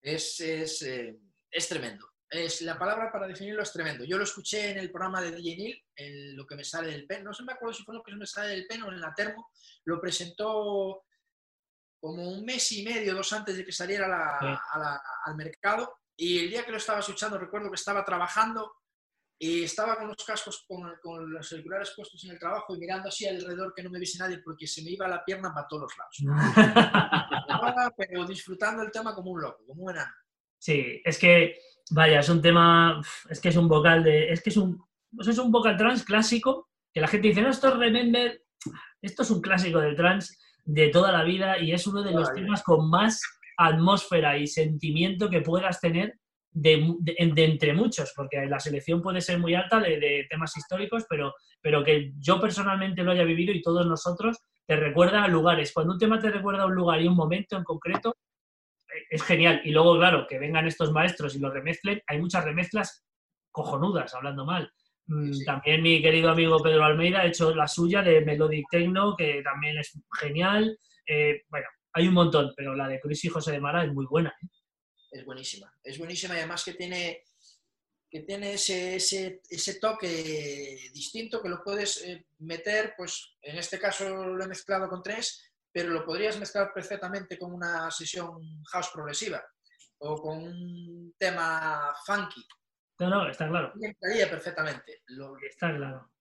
[0.00, 1.18] Es, es, eh,
[1.50, 2.06] es tremendo.
[2.30, 4.04] Es, la palabra para definirlo es tremendo.
[4.04, 7.06] Yo lo escuché en el programa de DJ Neil, en lo que me sale del
[7.06, 7.24] pen.
[7.24, 9.12] No sé me acuerdo si fue lo que me sale del pen o en la
[9.14, 9.50] termo.
[9.84, 11.02] Lo presentó
[12.02, 14.58] como un mes y medio, dos antes de que saliera
[15.24, 16.00] al mercado.
[16.16, 18.72] Y el día que lo estaba escuchando, recuerdo que estaba trabajando
[19.38, 23.24] y estaba con los cascos, con, los auriculares puestos en el trabajo y mirando así
[23.28, 26.26] alrededor que no me viese nadie porque se me iba la pierna para todos los
[26.26, 27.94] lados.
[27.96, 30.12] pero disfrutando el tema como un loco, como un enano.
[30.58, 31.56] Sí, es que,
[31.92, 33.00] vaya, es un tema,
[33.30, 36.02] es que es un vocal de, es que es un, pues es un vocal trans
[36.02, 38.44] clásico, que la gente dice, no, esto es Remember,
[39.00, 42.32] esto es un clásico del trans de toda la vida y es uno de los
[42.32, 43.20] temas con más
[43.56, 46.14] atmósfera y sentimiento que puedas tener
[46.50, 51.82] de, entre muchos, porque la selección puede ser muy alta de, temas históricos, pero, pero
[51.82, 55.72] que yo personalmente lo haya vivido y todos nosotros te recuerda a lugares.
[55.72, 58.16] Cuando un tema te recuerda a un lugar y un momento en concreto,
[59.10, 59.62] es genial.
[59.64, 62.02] Y luego, claro, que vengan estos maestros y lo remezclen.
[62.06, 63.04] Hay muchas remezclas
[63.50, 64.70] cojonudas, hablando mal.
[65.06, 69.42] Mm, también mi querido amigo Pedro Almeida ha hecho la suya de Melodic Techno, que
[69.42, 70.78] también es genial.
[71.06, 74.06] Eh, bueno, hay un montón, pero la de Cris y José de Mara es muy
[74.06, 74.30] buena.
[74.42, 74.46] ¿eh?
[75.10, 77.24] Es buenísima, es buenísima y además que tiene,
[78.08, 84.08] que tiene ese, ese, toque distinto que lo puedes eh, meter, pues en este caso
[84.08, 89.44] lo he mezclado con tres, pero lo podrías mezclar perfectamente con una sesión house progresiva
[89.98, 92.42] o con un tema funky.
[92.98, 93.72] No, no, está claro.
[93.80, 95.02] Estaría perfectamente.
[95.08, 95.36] Lo...
[95.38, 96.12] Está claro.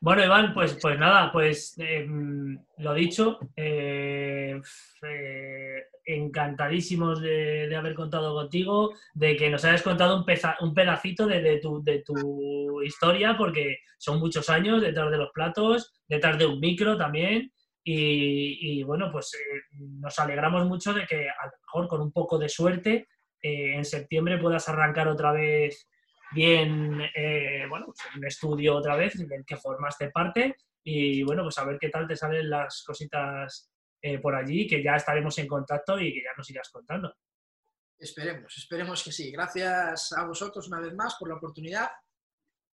[0.00, 4.58] Bueno, Iván, pues, pues nada, pues em, lo dicho, eh,
[5.02, 10.24] eh, encantadísimos de, haber contado contigo, de que nos hayas contado un,
[10.60, 15.92] un pedacito de, tu, de tu historia, porque son muchos años detrás de los platos,
[16.08, 21.46] detrás de un micro también, y, bueno, pues eh, nos alegramos mucho de que a
[21.46, 23.08] lo mejor con un poco de suerte
[23.42, 25.89] en septiembre puedas arrancar otra vez
[26.32, 31.58] bien, eh, bueno, pues un estudio otra vez del que formaste parte y bueno, pues
[31.58, 33.70] a ver qué tal te salen las cositas
[34.22, 37.14] por allí, que ya estaremos en contacto y que ya nos irás contando.
[37.98, 39.30] Esperemos, esperemos que sí.
[39.30, 41.90] Gracias a vosotros una vez más por la oportunidad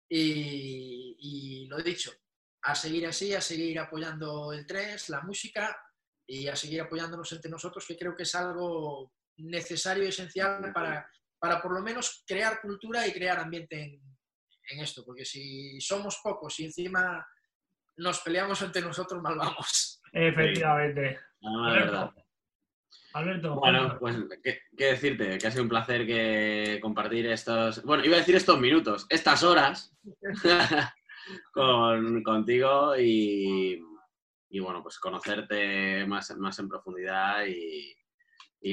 [0.07, 2.11] y, y lo dicho,
[2.61, 5.75] a seguir así, a seguir apoyando el 3, la música
[6.27, 11.09] y a seguir apoyándonos entre nosotros, que creo que es algo necesario y esencial para,
[11.45, 14.01] para por lo menos crear cultura y crear ambiente
[14.67, 17.23] en, esto, porque si somos pocos y encima
[17.97, 20.01] nos peleamos entre nosotros, mal vamos.
[20.11, 21.19] Efectivamente.
[23.13, 23.55] Alberto.
[23.59, 28.15] Bueno, pues ¿qué, ¿qué, decirte, que ha sido un placer que compartir estos, bueno, iba
[28.15, 29.95] a decir estos minutos, estas horas
[31.53, 33.79] con, contigo y,
[34.59, 37.95] bueno, pues conocerte más, más en profundidad y,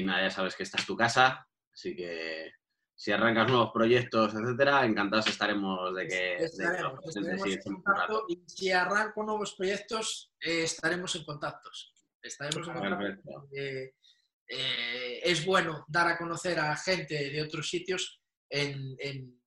[0.03, 2.51] nada, ya sabes que esta es tu casa, así que
[3.03, 9.23] si arrancas nuevos proyectos, etcétera, encantados estaremos de que, estaremos, en contacto y si arranco
[9.23, 11.93] nuevos proyectos eh, estaremos en contactos.
[12.21, 13.49] Estaremos en contacto.
[13.51, 13.91] Eh,
[15.21, 19.37] es bueno dar a conocer a gente de otros sitios en, en,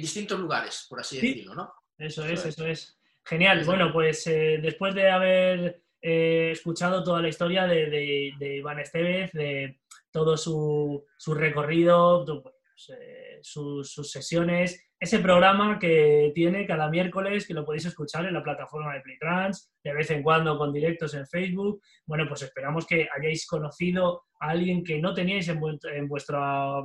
[0.00, 1.72] distintos lugares, por así decirlo, ¿no?
[1.96, 2.98] Eso es, eso es.
[3.24, 3.64] Genial.
[3.64, 9.78] Bueno, pues eh, después de haber eh, escuchado toda la historia de, Iván Estevez, de
[10.10, 12.53] todo su, recorrido, pues,
[12.88, 18.42] eh, sus, sesiones, ese programa que tiene cada miércoles, que lo podéis escuchar en la
[18.42, 21.80] plataforma de Playtrans, de vez en cuando con directos en Facebook.
[22.06, 25.60] Bueno, pues esperamos que hayáis conocido a alguien que no teníais en,
[25.94, 26.82] en vuestra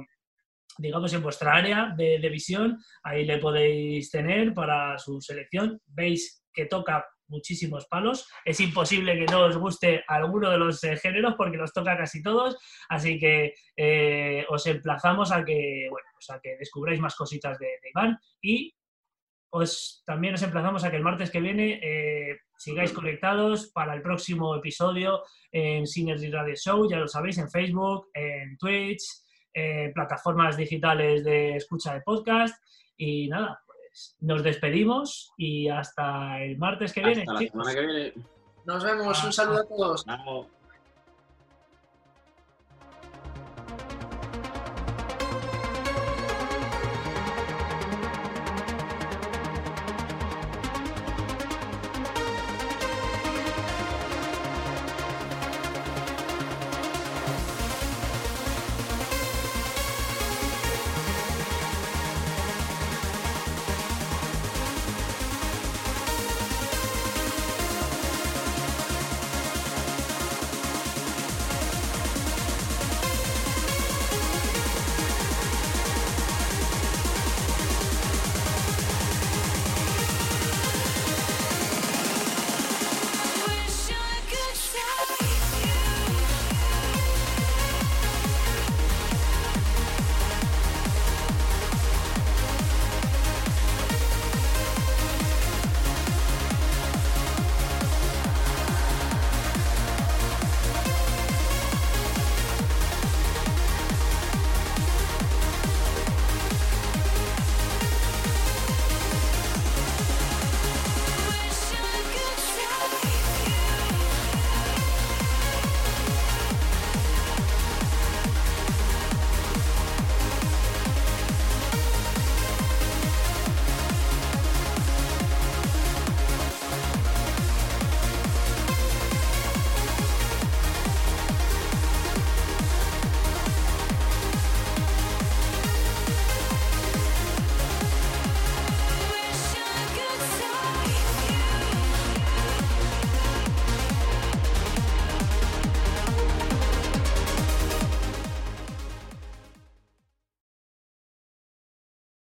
[0.80, 5.82] digamos, en vuestra área de, visión, ahí le podéis tener para su selección.
[5.85, 8.27] Veis que toca muchísimos palos.
[8.43, 12.22] Es imposible que no os guste alguno de los eh, géneros porque los toca casi
[12.22, 12.58] todos.
[12.90, 17.67] Así que eh, os emplazamos a que, bueno, pues a que descubráis más cositas de,
[17.90, 18.74] Iván y
[19.51, 24.01] os, también os emplazamos a que el martes que viene eh, sigáis conectados para el
[24.01, 26.90] próximo episodio en Synergy Radio Show.
[26.90, 29.03] Ya lo sabéis, en Facebook, en Twitch,
[29.53, 32.56] eh, plataformas digitales de escucha de podcast.
[32.98, 33.59] Y nada,
[34.22, 37.22] nos despedimos y hasta el martes que viene.
[37.22, 38.14] Hasta la semana que viene.
[38.66, 40.06] Nos vemos, un saludo a todos.